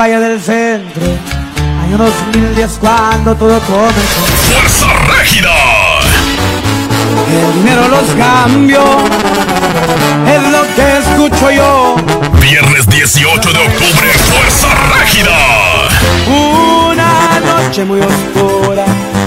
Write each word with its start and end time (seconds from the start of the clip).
Valle 0.00 0.18
del 0.18 0.40
Centro, 0.40 1.02
año 1.84 1.98
2010 1.98 2.78
cuando 2.80 3.34
todo 3.36 3.60
comenzó. 3.60 4.24
Fuerza 4.50 4.86
Régida. 5.14 5.52
El 7.28 7.54
dinero 7.56 7.86
los 7.86 8.08
cambió, 8.16 8.82
es 10.26 10.42
lo 10.50 10.62
que 10.74 10.98
escucho 11.00 11.50
yo. 11.50 11.96
Viernes 12.40 12.86
18 12.86 13.52
de 13.52 13.58
octubre, 13.58 14.08
Fuerza 14.32 14.68
Régida. 14.98 15.36
Una 16.28 17.40
noche 17.40 17.84
muy 17.84 18.00
oscura 18.00 18.86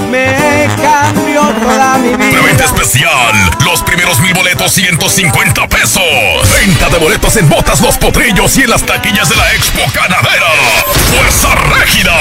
me 0.09 0.67
cambió 0.81 1.41
toda 1.61 1.97
mi 1.99 2.09
vida. 2.15 2.31
Preventa 2.31 2.65
especial. 2.65 3.51
Los 3.63 3.83
primeros 3.83 4.19
mil 4.21 4.33
boletos, 4.33 4.71
150 4.71 5.67
pesos. 5.83 6.03
Venta 6.61 6.89
de 6.89 6.97
boletos 6.97 7.35
en 7.35 7.49
botas, 7.49 7.81
los 7.81 7.97
potrillos 7.97 8.57
y 8.57 8.61
en 8.61 8.69
las 8.69 8.85
taquillas 8.85 9.27
de 9.27 9.35
la 9.35 9.51
Expo 9.53 9.81
Ganadera. 9.93 10.47
Fuerza 11.11 11.55
Régida. 11.55 12.13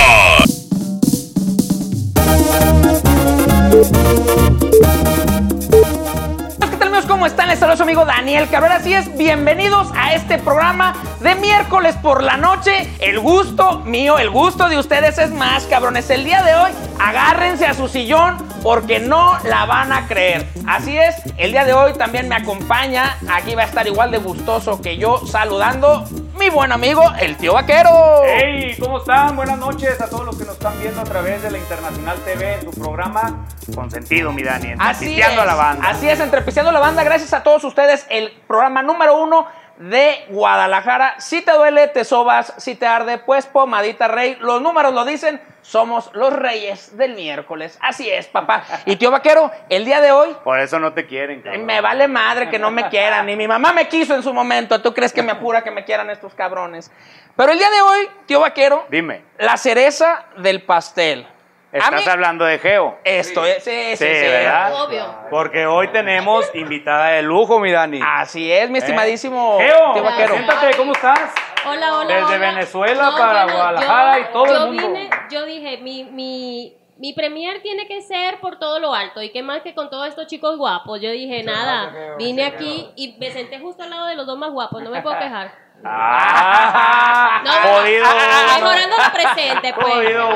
¿Qué 6.59 6.77
tal 6.77 6.89
amigos? 6.89 7.07
¿Cómo 7.07 7.27
están? 7.27 7.49
Les 7.49 7.61
saluda 7.61 7.77
su 7.77 7.85
amigo 7.85 8.05
Daniel 8.05 8.49
Cabrera. 8.51 8.77
Así 8.77 8.95
es, 8.95 9.17
bienvenidos 9.17 9.89
a 9.97 10.15
este 10.15 10.39
programa 10.39 10.97
de 11.21 11.37
miércoles 11.37 11.95
por 12.03 12.25
la 12.25 12.37
noche. 12.37 12.91
El 12.99 13.21
gusto 13.21 13.81
mío, 13.85 14.19
el 14.19 14.31
gusto 14.31 14.69
de 14.69 14.79
ustedes 14.79 15.19
es 15.19 15.31
más, 15.31 15.65
cabrones. 15.65 16.11
El 16.11 16.25
día 16.25 16.43
de 16.43 16.55
hoy, 16.57 16.73
agárrense 16.99 17.67
a 17.67 17.75
su 17.75 17.87
sillón 17.87 18.52
porque 18.63 19.01
no 19.01 19.39
la 19.45 19.65
van 19.65 19.93
a 19.93 20.07
creer. 20.07 20.47
Así 20.67 20.97
es, 20.97 21.17
el 21.37 21.53
día 21.53 21.65
de 21.65 21.73
hoy 21.73 21.95
también 21.95 22.29
me 22.29 22.37
acompaña, 22.37 23.17
aquí 23.31 23.55
va 23.55 23.63
a 23.63 23.67
estar 23.67 23.87
igual 23.87 24.11
de 24.11 24.19
gustoso 24.19 24.81
que 24.81 24.97
yo, 24.97 25.19
saludando 25.27 26.05
mi 26.39 26.49
buen 26.49 26.73
amigo, 26.73 27.03
el 27.21 27.37
tío 27.37 27.55
vaquero. 27.55 27.91
Hey, 28.25 28.77
¿cómo 28.81 28.99
están? 28.99 29.37
Buenas 29.37 29.59
noches 29.59 30.01
a 30.01 30.09
todos 30.09 30.25
los 30.25 30.37
que 30.37 30.45
nos 30.45 30.55
están 30.55 30.79
viendo 30.81 31.01
a 31.01 31.05
través 31.05 31.43
de 31.43 31.51
la 31.51 31.59
Internacional 31.59 32.17
TV, 32.25 32.55
en 32.55 32.65
tu 32.65 32.71
programa 32.71 33.47
Consentido, 33.75 34.33
mi 34.33 34.43
Dani, 34.43 34.75
Así 34.79 35.05
Entrepisteando 35.05 35.43
es, 35.43 35.43
a 35.43 35.45
la 35.45 35.55
banda. 35.55 35.89
Así 35.89 36.09
es, 36.09 36.21
entrepiciando 36.21 36.71
a 36.71 36.73
la 36.73 36.81
banda. 36.81 37.05
Gracias 37.05 37.33
a 37.33 37.43
todos 37.43 37.65
ustedes. 37.65 38.07
El 38.11 38.33
programa 38.47 38.83
número 38.83 39.23
uno 39.23 39.47
de 39.83 40.27
Guadalajara. 40.29 41.17
Si 41.19 41.43
te 41.43 41.53
duele, 41.53 41.89
te 41.89 42.05
sobas. 42.05 42.55
Si 42.59 42.75
te 42.75 42.87
arde, 42.87 43.19
pues 43.19 43.47
pomadita 43.47 44.09
rey. 44.09 44.37
Los 44.41 44.63
números 44.63 44.95
lo 44.95 45.05
dicen. 45.05 45.41
Somos 45.63 46.11
los 46.15 46.33
reyes 46.33 46.97
del 46.97 47.15
miércoles. 47.15 47.79
Así 47.81 48.11
es, 48.11 48.27
papá. 48.27 48.65
Y 48.85 48.97
tío 48.97 49.11
vaquero, 49.13 49.51
el 49.69 49.85
día 49.85 50.01
de 50.01 50.11
hoy. 50.11 50.37
Por 50.43 50.59
eso 50.59 50.79
no 50.81 50.93
te 50.93 51.07
quieren, 51.07 51.41
cabrón. 51.41 51.65
Me 51.67 51.81
vale 51.81 52.09
madre 52.09 52.51
que 52.51 52.59
no 52.59 52.71
me 52.71 52.89
quieran. 52.89 53.27
Ni 53.27 53.37
mi 53.37 53.47
mamá 53.47 53.73
me 53.73 53.89
quiso 53.89 54.15
en 54.15 54.23
su 54.23 54.35
momento. 54.35 54.81
¿Tú 54.83 54.93
crees 54.93 55.13
que 55.13 55.23
me 55.23 55.33
apura 55.33 55.63
que 55.63 55.71
me 55.71 55.85
quieran 55.85 56.11
estos 56.11 56.35
cabrones? 56.35 56.91
Pero 57.37 57.53
el 57.53 57.59
día 57.59 57.71
de 57.71 57.81
hoy, 57.81 58.11
tío 58.27 58.41
vaquero, 58.41 58.87
Dime, 58.89 59.23
la 59.39 59.57
cereza 59.57 60.27
del 60.37 60.63
pastel. 60.63 61.27
¿Estás 61.73 62.05
mí- 62.05 62.11
hablando 62.11 62.45
de 62.45 62.59
Geo? 62.59 62.99
Esto 63.05 63.45
es, 63.45 63.63
sí, 63.65 63.71
sí, 63.97 63.97
sí. 63.97 64.05
¿verdad? 64.05 64.85
Obvio. 64.85 65.15
Porque 65.31 65.67
hoy 65.67 65.89
tenemos 65.89 66.49
invitada 66.55 67.09
de 67.09 67.23
lujo, 67.23 67.59
mi 67.59 67.71
Dani. 67.73 68.01
Así 68.05 68.51
es, 68.53 68.71
mi 68.71 68.79
estimadísimo 68.79 69.59
Geo, 69.59 70.03
vaquero. 70.03 70.35
siéntate, 70.35 70.77
¿cómo 70.77 70.93
estás? 70.93 71.19
Hola, 71.65 71.97
hola. 71.99 72.15
Desde 72.15 72.25
hola. 72.37 72.39
Venezuela 72.39 73.11
para 73.17 73.45
Guadalajara 73.45 74.19
y 74.21 74.33
todo 74.33 74.45
el 74.47 74.53
yo 74.53 74.67
mundo. 74.67 74.89
Vine, 74.89 75.11
yo 75.31 75.45
dije, 75.45 75.79
mi, 75.79 76.05
mi, 76.05 76.77
mi 76.99 77.13
premier 77.13 77.63
tiene 77.63 77.87
que 77.87 78.03
ser 78.03 78.41
por 78.41 78.59
todo 78.59 78.81
lo 78.81 78.93
alto. 78.95 79.23
Y 79.23 79.31
qué 79.31 79.43
más 79.43 79.63
que 79.63 79.75
con 79.75 79.89
todos 79.89 80.09
estos 80.09 80.27
chicos 80.27 80.57
guapos. 80.59 81.01
Yo 81.01 81.11
dije, 81.11 81.43
nada, 81.45 82.17
vine 82.19 82.45
aquí 82.45 82.91
y 82.97 83.17
me 83.19 83.31
senté 83.31 83.61
justo 83.61 83.85
al 83.85 83.91
lado 83.91 84.07
de 84.07 84.17
los 84.17 84.27
dos 84.27 84.37
más 84.39 84.51
guapos. 84.51 84.83
No 84.83 84.91
me 84.91 85.03
puedo 85.03 85.17
quejar. 85.19 85.53
Ah, 85.85 87.43
No, 87.45 87.51
jodido. 87.51 88.05
Mejorando 88.05 88.97
lo 88.97 89.13
presente, 89.13 89.75
pues. 89.75 89.95
Jodido. 89.95 90.29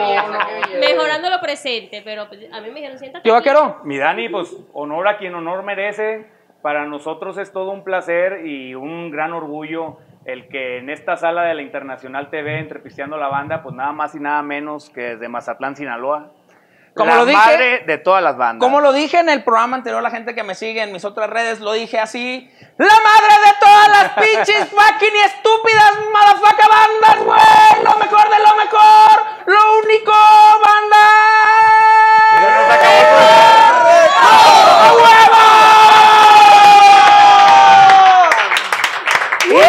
Mejorando 0.81 1.31
lo 1.31 1.41
presente, 1.41 2.03
pero 2.05 2.29
pues, 2.29 2.53
a 2.53 2.61
mí 2.61 2.69
me 2.69 2.75
dijeron, 2.81 2.99
siéntate. 2.99 3.23
Tío 3.23 3.35
aquí". 3.37 3.49
vaquero. 3.49 3.81
Mi 3.85 3.99
Dani, 3.99 4.29
pues 4.29 4.55
honor 4.73 5.09
a 5.09 5.19
quien 5.19 5.35
honor 5.35 5.63
merece. 5.63 6.27
Para 6.63 6.85
nosotros 6.85 7.39
es 7.39 7.53
todo 7.53 7.71
un 7.71 7.85
placer 7.85 8.45
y 8.45 8.75
un 8.75 9.11
gran 9.11 9.33
orgullo 9.33 9.99
el 10.25 10.49
que 10.49 10.79
en 10.79 10.91
esta 10.91 11.17
sala 11.17 11.45
de 11.45 11.55
la 11.55 11.63
Internacional 11.63 12.31
TV, 12.31 12.59
Entrepisteando 12.59 13.17
la 13.17 13.29
Banda, 13.29 13.63
pues 13.63 13.75
nada 13.77 13.93
más 13.93 14.15
y 14.17 14.21
nada 14.21 14.43
menos 14.43 14.91
que 14.91 15.01
desde 15.01 15.29
Mazatlán, 15.29 15.77
Sinaloa. 15.77 16.33
Como 16.97 17.11
la 17.11 17.17
lo 17.19 17.27
dije- 17.27 17.37
madre 17.39 17.83
de 17.87 17.99
todas 17.99 18.23
las 18.23 18.37
bandas. 18.39 18.65
Como 18.67 18.81
lo 18.81 18.93
dije 18.93 19.19
en 19.19 19.29
el 19.29 19.45
programa 19.45 19.77
anterior, 19.77 20.03
la 20.03 20.11
gente 20.11 20.35
que 20.35 20.43
me 20.43 20.55
sigue 20.55 20.83
en 20.83 20.93
mis 20.93 21.05
otras 21.05 21.29
redes, 21.29 21.61
lo 21.61 21.73
dije 21.73 21.99
así. 22.01 22.51
¡La 22.79 22.87
madre 22.87 23.35
de 23.45 23.53
todas 23.61 23.89
las 23.89 24.13
pinches 24.15 24.69
fucking 24.71 25.15
y 25.15 25.21
estúpidas 25.21 25.93
motherfucker 26.13 26.69
bandas, 26.71 27.25
güey! 27.25 27.85
¡Lo 27.85 27.99
mejor 27.99 28.31
de 28.31 28.39
lo 28.39 28.55
mejor! 28.57 29.21
¡Lo 29.47 29.79
único, 29.85 30.13
banda! 30.65 31.07
¡A 34.19 34.93
huevo! 34.95 35.45
¡Uh! 39.55 39.61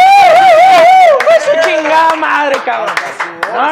¡Su 1.41 1.51
chingada 1.67 2.15
madre, 2.15 2.57
cabrón! 2.65 2.95
No, 3.53 3.67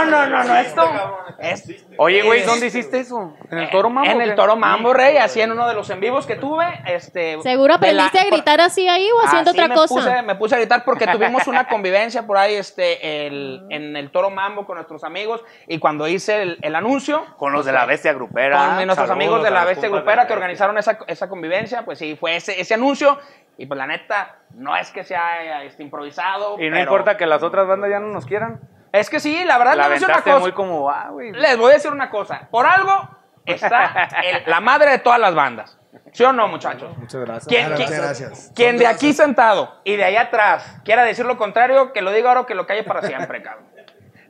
no, 0.76 1.18
esto... 1.40 1.72
es- 1.72 1.86
Oye, 1.98 2.22
güey, 2.24 2.44
¿dónde 2.44 2.68
hiciste 2.68 3.00
eso? 3.00 3.34
¿En 3.52 3.58
el 3.60 3.70
Toro 3.70 3.90
Mambo? 3.90 4.10
En 4.12 4.22
el? 4.22 4.36
Toro 4.36 4.56
Mambo, 4.56 4.94
Rey, 4.94 5.18
así 5.18 5.40
en 5.42 5.52
uno 5.52 5.68
de 5.68 5.74
los 5.74 5.90
en 5.90 6.00
vivos 6.00 6.26
que 6.26 6.36
tuve. 6.36 6.66
Este, 6.88 7.42
¿Seguro 7.42 7.70
la- 7.70 7.76
aprendiste 7.76 8.20
a 8.20 8.26
gritar 8.26 8.60
así 8.62 8.88
ahí 8.88 9.08
o 9.12 9.22
haciendo 9.26 9.52
Así 9.52 9.60
otra 9.60 9.68
me 9.70 9.76
cosa? 9.76 9.94
Puse, 9.96 10.22
me 10.24 10.36
puse 10.36 10.56
a 10.56 10.58
gritar 10.60 10.84
porque 10.84 11.08
tuvimos 11.08 11.48
una 11.48 11.68
convivencia 11.70 12.26
por 12.28 12.38
ahí 12.38 12.56
este, 12.56 13.28
el- 13.28 13.66
en 13.70 13.96
el 13.96 14.12
Toro 14.12 14.30
Mambo 14.30 14.66
con 14.66 14.76
nuestros 14.76 15.04
amigos. 15.04 15.44
Y 15.68 15.80
cuando 15.80 16.08
hice 16.08 16.42
el, 16.42 16.58
el 16.62 16.76
anuncio. 16.76 17.26
Con 17.38 17.54
los 17.54 17.66
de 17.66 17.72
la 17.72 17.86
Bestia 17.86 18.14
Grupera. 18.14 18.58
Con 18.58 18.76
nuestros 18.76 18.96
Saludos 18.96 19.12
amigos 19.12 19.44
de 19.44 19.52
la 19.52 19.66
Bestia 19.66 19.90
Grupera 19.90 20.24
la 20.24 20.28
que 20.28 20.34
organizaron 20.34 20.78
esa, 20.78 21.00
esa 21.08 21.30
convivencia, 21.30 21.84
pues 21.86 22.00
sí, 22.00 22.16
fue 22.20 22.36
ese, 22.36 22.60
ese 22.60 22.74
anuncio. 22.74 23.18
Y 23.58 23.68
pues 23.68 23.78
la 23.78 23.88
neta, 23.88 24.40
no 24.54 24.76
es 24.76 24.92
que 24.92 25.06
sea 25.06 25.64
este, 25.64 25.82
improvisado. 25.82 26.60
Y 26.60 26.66
no 26.70 26.72
pero- 26.76 26.80
importa 26.82 27.16
que 27.16 27.26
las 27.26 27.42
otras 27.42 27.66
bandas 27.68 27.90
ya 27.90 28.00
no 28.00 28.08
nos 28.08 28.26
quieran. 28.26 28.60
Es 29.00 29.10
que 29.10 29.20
sí, 29.20 29.44
la 29.46 29.58
verdad, 29.58 29.76
La 29.76 29.90
les 29.90 30.02
voy 30.02 30.12
a 30.12 30.16
decir 30.16 30.16
una 30.16 30.22
cosa. 30.24 30.40
muy 30.40 30.52
como, 30.54 30.90
ah, 30.90 31.10
güey. 31.12 31.32
Les 31.34 31.58
voy 31.58 31.72
a 31.72 31.74
decir 31.76 31.92
una 31.92 32.10
cosa. 32.10 32.48
Por 32.50 32.66
algo 32.66 33.10
está 33.46 34.10
el- 34.24 34.44
la 34.50 34.60
madre 34.60 34.92
de 34.92 35.00
todas 35.00 35.20
las 35.20 35.36
bandas. 35.36 35.78
¿Sí 36.14 36.24
o 36.24 36.32
no, 36.32 36.48
muchachos? 36.48 36.98
Muchas 36.98 37.22
gracias. 37.22 37.48
¿Quién, 37.48 37.72
muchas 37.72 37.92
gracias. 37.92 38.52
quien 38.56 38.78
de 38.78 38.88
aquí 38.88 39.12
sentado 39.14 39.82
y 39.84 39.98
de 39.98 40.06
allá 40.06 40.22
atrás 40.22 40.80
quiera 40.86 41.04
decir 41.04 41.26
lo 41.26 41.38
contrario, 41.38 41.92
que 41.92 42.02
lo 42.02 42.12
diga 42.12 42.30
ahora 42.30 42.42
o 42.42 42.46
que 42.46 42.56
lo 42.56 42.66
calle 42.66 42.84
para 42.84 43.02
siempre, 43.02 43.42
cabrón. 43.44 43.66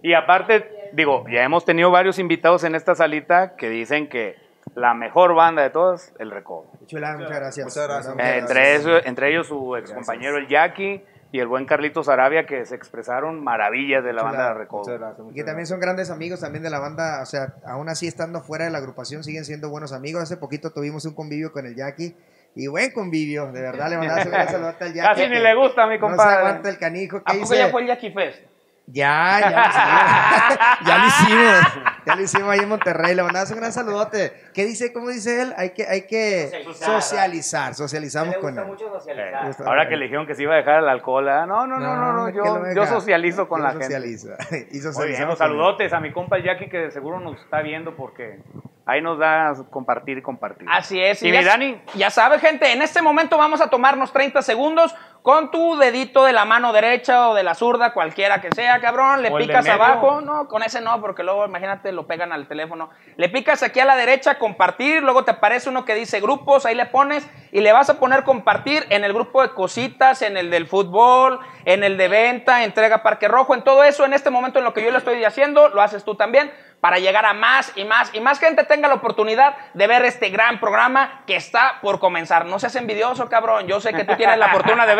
Y 0.01 0.13
aparte, 0.13 0.89
digo, 0.93 1.25
ya 1.29 1.43
hemos 1.43 1.63
tenido 1.65 1.91
varios 1.91 2.17
invitados 2.19 2.63
en 2.63 2.73
esta 2.75 2.95
salita 2.95 3.55
que 3.55 3.69
dicen 3.69 4.09
que 4.09 4.35
la 4.73 4.93
mejor 4.95 5.35
banda 5.35 5.61
de 5.61 5.69
todas, 5.69 6.13
el 6.19 6.31
Recodo. 6.31 6.65
Chula, 6.87 7.13
muchas 7.17 7.29
gracias. 7.35 7.65
Muchas 7.65 7.87
gracias. 7.87 8.15
Eh, 8.17 8.37
entre, 8.39 8.75
eso- 8.75 8.97
entre 9.05 9.29
ellos 9.29 9.47
su 9.47 9.75
ex 9.75 9.91
compañero 9.93 10.37
el 10.37 10.47
Jackie 10.47 11.05
y 11.35 11.39
el 11.41 11.47
buen 11.47 11.65
Carlitos 11.65 12.07
Arabia 12.07 12.45
que 12.45 12.65
se 12.65 12.75
expresaron 12.75 13.43
maravillas 13.43 14.03
de 14.05 14.13
la 14.13 14.23
banda 14.23 14.47
de 14.47 14.53
Recodo. 14.53 14.83
Muchas 14.83 14.99
gracias. 14.99 15.19
Y 15.19 15.21
muchas 15.23 15.35
que 15.35 15.43
también 15.43 15.67
son 15.67 15.79
grandes 15.81 16.09
amigos 16.09 16.39
también 16.39 16.63
de 16.63 16.69
la 16.69 16.79
banda, 16.79 17.21
o 17.21 17.25
sea, 17.25 17.55
aún 17.67 17.89
así 17.89 18.07
estando 18.07 18.41
fuera 18.41 18.63
de 18.63 18.71
la 18.71 18.77
agrupación 18.77 19.21
siguen 19.23 19.43
siendo 19.43 19.69
buenos 19.69 19.91
amigos. 19.91 20.23
Hace 20.23 20.37
poquito 20.37 20.71
tuvimos 20.71 21.03
un 21.05 21.13
convivio 21.13 21.51
con 21.51 21.65
el 21.65 21.75
Jackie 21.75 22.15
y 22.55 22.67
buen 22.67 22.91
convivio, 22.91 23.51
de 23.51 23.61
verdad 23.61 23.89
le 23.89 23.97
mandaba 23.97 24.23
un 24.23 24.47
saludo 24.47 24.67
al 24.79 24.93
Jackie. 24.93 24.99
Casi 25.01 25.27
ni 25.27 25.39
le 25.39 25.55
gusta 25.55 25.83
a 25.83 25.87
mi 25.87 25.97
No 25.97 26.07
se 26.07 26.15
compadre. 26.15 26.37
aguanta 26.37 26.69
el 26.69 26.77
canijo. 26.77 27.17
¿A 27.17 27.19
¿Qué 27.33 27.39
poco 27.39 27.51
dice? 27.53 27.57
ya 27.57 27.69
fue 27.69 27.81
el 27.81 27.87
Jackie 27.87 28.11
Fest? 28.11 28.39
Ya, 28.87 29.39
ya 29.41 29.49
lo 29.49 29.67
hicimos. 29.67 30.77
ya 30.87 30.97
lo 30.97 31.07
hicimos. 31.07 31.94
Ya 32.05 32.15
lo 32.15 32.21
hicimos 32.21 32.49
ahí 32.49 32.59
en 32.59 32.69
Monterrey. 32.69 33.15
Le 33.15 33.23
mandabas 33.23 33.49
un 33.51 33.57
gran 33.57 33.73
saludote. 33.73 34.31
¿Qué 34.53 34.65
dice? 34.65 34.93
¿Cómo 34.93 35.09
dice 35.09 35.41
él? 35.41 35.53
Hay 35.57 35.71
que, 35.71 35.87
hay 35.87 36.03
que 36.03 36.65
socializar. 36.73 37.73
Socializamos 37.73 38.37
con 38.37 38.57
él. 38.57 38.65
Eh, 39.07 39.33
ahora 39.65 39.89
que 39.89 39.95
le 39.95 40.05
dijeron 40.05 40.27
que 40.27 40.35
se 40.35 40.43
iba 40.43 40.53
a 40.53 40.57
dejar 40.57 40.83
el 40.83 40.89
alcohol, 40.89 41.27
¿ah? 41.29 41.45
no, 41.45 41.65
no, 41.67 41.79
no, 41.79 41.95
no, 41.95 42.13
no, 42.13 42.73
yo, 42.73 42.85
socializo 42.85 43.47
con 43.47 43.59
Yo 43.59 43.63
la 43.63 43.69
gente. 43.71 43.85
socializo. 43.85 44.29
y 44.71 44.79
Muy 44.79 45.07
bien, 45.07 45.35
saludotes 45.35 45.93
a 45.93 45.99
mi 45.99 46.11
compa 46.11 46.37
Jackie 46.39 46.69
que 46.69 46.77
de 46.77 46.91
seguro 46.91 47.19
nos 47.19 47.39
está 47.41 47.61
viendo 47.61 47.95
porque 47.95 48.39
ahí 48.85 49.01
nos 49.01 49.17
da 49.17 49.53
compartir 49.69 50.17
y 50.19 50.21
compartir. 50.21 50.67
Así 50.69 51.01
es. 51.01 51.21
¿Y 51.23 51.31
ya, 51.31 51.39
mi 51.39 51.45
Dani? 51.45 51.81
Ya 51.95 52.09
sabe, 52.09 52.39
gente, 52.39 52.71
en 52.71 52.81
este 52.81 53.01
momento 53.01 53.37
vamos 53.37 53.61
a 53.61 53.69
tomarnos 53.69 54.13
30 54.13 54.41
segundos 54.41 54.95
con 55.25 55.49
tu 55.49 55.75
dedito 55.77 56.23
de 56.23 56.33
la 56.33 56.45
mano 56.45 56.71
derecha 56.71 57.29
o 57.29 57.33
de 57.33 57.41
la 57.41 57.55
zurda, 57.55 57.93
cualquiera 57.93 58.41
que 58.41 58.49
sea, 58.53 58.79
cabrón. 58.79 59.23
Le 59.23 59.31
picas 59.31 59.67
abajo. 59.67 60.21
No, 60.21 60.47
con 60.47 60.61
ese 60.61 60.81
no, 60.81 61.01
porque 61.01 61.23
luego, 61.23 61.47
imagínate, 61.47 61.91
lo 61.91 62.05
pegan 62.05 62.31
al 62.31 62.47
teléfono. 62.47 62.91
Le 63.17 63.29
picas 63.29 63.63
aquí 63.63 63.79
a 63.79 63.85
la 63.85 63.95
derecha, 63.95 64.37
compartir. 64.37 65.01
Luego 65.01 65.25
te 65.25 65.31
aparece 65.31 65.67
uno 65.67 65.83
que 65.83 65.95
dice 65.95 66.21
grupos. 66.21 66.67
Ahí 66.67 66.75
le 66.75 66.85
pones 66.85 67.27
y 67.51 67.61
le 67.61 67.73
vas 67.73 67.89
a 67.89 67.99
poner 67.99 68.23
compartir 68.23 68.85
en 68.91 69.03
el 69.03 69.13
grupo 69.13 69.41
de 69.41 69.49
cositas, 69.49 70.21
en 70.21 70.37
el 70.37 70.51
del 70.51 70.67
fútbol, 70.67 71.39
en 71.65 71.83
el 71.83 71.97
de 71.97 72.07
venta, 72.07 72.63
entrega 72.63 73.01
Parque 73.01 73.27
Rojo, 73.27 73.55
en 73.55 73.63
todo 73.63 73.83
eso. 73.83 74.05
En 74.05 74.13
este 74.13 74.29
momento, 74.29 74.59
en 74.59 74.65
lo 74.65 74.75
que 74.75 74.83
yo 74.83 74.91
le 74.91 74.99
estoy 74.99 75.23
haciendo, 75.23 75.69
lo 75.69 75.81
haces 75.81 76.03
tú 76.03 76.13
también 76.13 76.51
para 76.85 76.99
llegar 76.99 77.25
a 77.25 77.33
más 77.33 77.71
y 77.75 77.83
más 77.83 78.13
y 78.13 78.19
más 78.19 78.39
gente 78.39 78.63
tenga 78.63 78.87
la 78.87 78.93
oportunidad 78.93 79.55
de 79.73 79.87
ver 79.87 80.05
este 80.05 80.29
gran 80.29 80.59
programa 80.59 81.23
que 81.25 81.35
está 81.35 81.79
por 81.81 81.99
comenzar. 81.99 82.45
No 82.45 82.59
seas 82.59 82.75
envidioso, 82.75 83.27
cabrón. 83.27 83.65
Yo 83.65 83.81
sé 83.81 83.91
que 83.91 84.03
tú 84.03 84.15
tienes 84.15 84.37
la 84.37 84.49
fortuna 84.49 84.85
de 84.85 84.93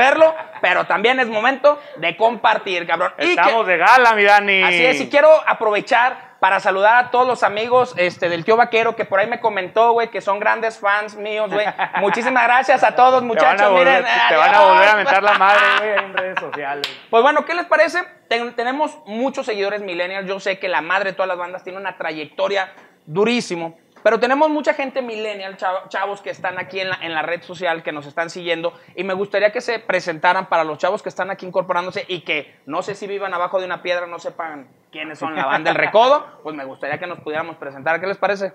pero 0.61 0.85
también 0.85 1.19
es 1.19 1.27
momento 1.27 1.81
de 1.97 2.15
compartir, 2.15 2.85
cabrón. 2.87 3.13
Y 3.17 3.21
que- 3.25 3.29
Estamos 3.31 3.67
de 3.67 3.77
gala, 3.77 4.13
mi 4.13 4.23
Dani. 4.23 4.63
Así 4.63 4.85
es, 4.85 5.01
y 5.01 5.09
quiero 5.09 5.29
aprovechar 5.47 6.35
para 6.39 6.59
saludar 6.59 7.05
a 7.05 7.11
todos 7.11 7.25
los 7.25 7.41
amigos 7.43 7.95
este, 7.97 8.29
del 8.29 8.45
tío 8.45 8.55
Vaquero, 8.55 8.95
que 8.95 9.03
por 9.05 9.19
ahí 9.19 9.25
me 9.27 9.39
comentó, 9.39 9.93
güey, 9.93 10.09
que 10.09 10.21
son 10.21 10.39
grandes 10.39 10.77
fans 10.79 11.15
míos, 11.15 11.49
güey. 11.51 11.65
Muchísimas 11.97 12.43
gracias 12.43 12.83
a 12.83 12.95
todos, 12.95 13.13
Te 13.13 13.15
van 13.19 13.27
muchachos. 13.27 13.61
a 13.61 13.69
volver, 13.69 14.03
Miren, 14.03 14.05
te 14.29 14.35
van 14.35 14.53
a 14.53 14.59
volver 14.61 14.89
a 14.89 14.95
mentar 14.95 15.23
la 15.23 15.33
madre, 15.39 15.61
güey, 15.79 15.91
en 16.05 16.13
redes 16.17 16.39
sociales. 16.39 16.87
Pues 17.09 17.23
bueno, 17.23 17.45
¿qué 17.45 17.55
les 17.55 17.65
parece? 17.65 18.03
Ten- 18.29 18.53
tenemos 18.55 18.95
muchos 19.05 19.45
seguidores 19.45 19.81
millennials. 19.81 20.27
Yo 20.27 20.39
sé 20.39 20.59
que 20.59 20.67
la 20.67 20.81
madre 20.81 21.11
de 21.11 21.13
todas 21.15 21.29
las 21.29 21.37
bandas 21.37 21.63
tiene 21.63 21.79
una 21.79 21.97
trayectoria 21.97 22.71
durísimo. 23.05 23.77
Pero 24.05 24.19
tenemos 24.19 24.51
mucha 24.51 24.75
gente 24.75 25.01
millennial, 25.01 25.57
chavo- 25.57 25.89
chavos 25.89 26.21
que 26.21 26.29
están 26.29 26.59
aquí 26.59 26.79
en 26.79 26.89
la, 26.89 26.99
en 27.01 27.11
la 27.15 27.23
red 27.23 27.41
social, 27.41 27.81
que 27.81 27.91
nos 27.91 28.05
están 28.05 28.29
siguiendo. 28.29 28.71
Y 28.95 29.03
me 29.03 29.15
gustaría 29.15 29.51
que 29.51 29.61
se 29.61 29.79
presentaran 29.79 30.47
para 30.47 30.63
los 30.63 30.77
chavos 30.77 31.01
que 31.01 31.09
están 31.09 31.31
aquí 31.31 31.47
incorporándose 31.47 32.05
y 32.07 32.21
que 32.21 32.55
no 32.67 32.83
sé 32.83 32.93
si 32.93 33.07
vivan 33.07 33.33
abajo 33.33 33.59
de 33.59 33.65
una 33.65 33.81
piedra, 33.81 34.05
no 34.05 34.19
sepan 34.19 34.67
quiénes 34.91 35.17
son 35.17 35.35
la 35.35 35.47
banda 35.47 35.71
del 35.71 35.81
Recodo. 35.87 36.23
Pues 36.43 36.55
me 36.55 36.65
gustaría 36.65 36.99
que 36.99 37.07
nos 37.07 37.19
pudiéramos 37.21 37.55
presentar. 37.55 37.99
¿Qué 37.99 38.05
les 38.05 38.19
parece? 38.19 38.53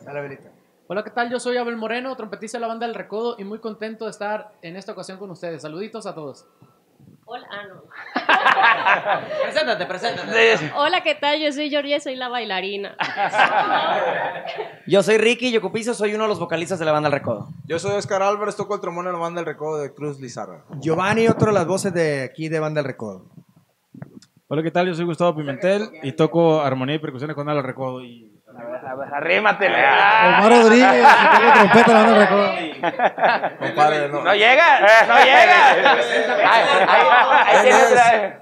Hola, 0.87 1.03
¿qué 1.03 1.11
tal? 1.11 1.29
Yo 1.31 1.41
soy 1.41 1.57
Abel 1.57 1.77
Moreno, 1.77 2.15
trompetista 2.15 2.59
de 2.59 2.63
la 2.63 2.69
banda 2.69 2.87
del 2.87 2.95
Recodo 2.95 3.35
y 3.37 3.43
muy 3.43 3.59
contento 3.59 4.05
de 4.05 4.13
estar 4.13 4.53
en 4.63 4.77
esta 4.77 4.93
ocasión 4.93 5.19
con 5.19 5.31
ustedes. 5.33 5.63
Saluditos 5.63 6.07
a 6.07 6.15
todos. 6.15 6.47
Hola, 7.33 7.47
ah, 7.49 7.63
no. 7.69 7.85
Preséntate, 9.45 9.87
preséntate. 9.87 10.73
Hola, 10.75 11.01
¿qué 11.05 11.15
tal? 11.15 11.41
Yo 11.41 11.53
soy 11.53 11.71
Georgia, 11.71 12.01
soy 12.01 12.17
la 12.17 12.29
bailarina. 12.29 12.97
Yo 14.89 15.01
soy 15.05 15.17
Ricky 15.17 15.53
Yocupizo, 15.53 15.95
soy 15.95 16.13
uno 16.13 16.25
de 16.25 16.29
los 16.31 16.41
vocalistas 16.41 16.81
de 16.81 16.87
la 16.87 16.91
banda 16.91 17.07
El 17.07 17.13
Recodo. 17.13 17.47
Yo 17.69 17.79
soy 17.79 17.93
Oscar 17.93 18.25
Álvarez, 18.25 18.57
toco 18.57 18.75
el 18.75 18.81
trombón 18.81 19.07
en 19.07 19.13
la 19.13 19.19
banda 19.21 19.43
del 19.43 19.47
recodo 19.47 19.79
de 19.79 19.95
Cruz 19.95 20.19
Lizarra. 20.19 20.65
Giovanni, 20.81 21.29
otro 21.29 21.53
de 21.53 21.53
las 21.53 21.69
voces 21.69 21.95
de 21.95 22.25
aquí 22.25 22.49
de 22.49 22.59
Banda 22.59 22.83
del 22.83 22.89
Recodo. 22.89 23.27
Hola, 24.49 24.65
¿qué 24.65 24.73
tal? 24.73 24.89
Yo 24.89 24.95
soy 24.97 25.05
Gustavo 25.05 25.37
Pimentel 25.37 25.89
y 26.03 26.11
toco 26.11 26.61
armonía 26.61 26.97
y 26.97 26.99
percusiones 26.99 27.37
con 27.37 27.49
Ala 27.49 27.63
Recodo. 27.63 28.03
Y... 28.03 28.40
Arrímatele. 29.13 29.77
Omar 29.85 30.51
Rodríguez, 30.51 30.91
que 30.93 31.37
toca 31.39 31.53
trompeta 31.55 31.93
la 31.93 32.03
del 32.05 32.17
recodo. 32.17 32.49
Compadre, 33.59 34.09
no. 34.09 34.23
No 34.23 34.35
llega, 34.35 34.81
no 35.07 35.19
llega. 35.25 35.75
La- 37.95 38.41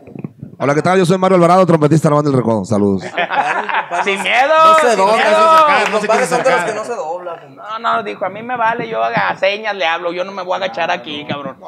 Hola, 0.60 0.74
¿qué 0.74 0.82
tal? 0.82 0.98
Yo 0.98 1.06
soy 1.06 1.18
Mario 1.18 1.36
Alvarado, 1.36 1.64
trompetista 1.66 2.08
de 2.08 2.10
la 2.10 2.16
banda 2.16 2.30
del 2.32 2.40
Recodo. 2.40 2.64
Saludos. 2.64 3.02
Sin 4.02 4.20
miedo. 4.22 4.54
No 4.66 4.74
se 4.74 4.96
dobla, 4.96 5.14
no 5.92 6.00
se 6.00 6.08
no 6.08 6.26
son 6.26 6.42
de 6.42 6.50
los 6.50 6.64
que 6.64 6.74
no 6.74 6.84
se 6.84 6.94
doblan. 6.96 7.54
No, 7.54 7.78
no, 7.78 8.02
dijo, 8.02 8.24
a 8.24 8.28
mí 8.28 8.42
me 8.42 8.56
vale, 8.56 8.88
yo 8.88 9.02
haga 9.04 9.36
señas, 9.36 9.76
le 9.76 9.86
hablo, 9.86 10.12
yo 10.12 10.24
no 10.24 10.32
me 10.32 10.42
voy 10.42 10.54
a 10.54 10.56
agachar 10.64 10.90
aquí, 10.90 11.24
cabrón. 11.28 11.58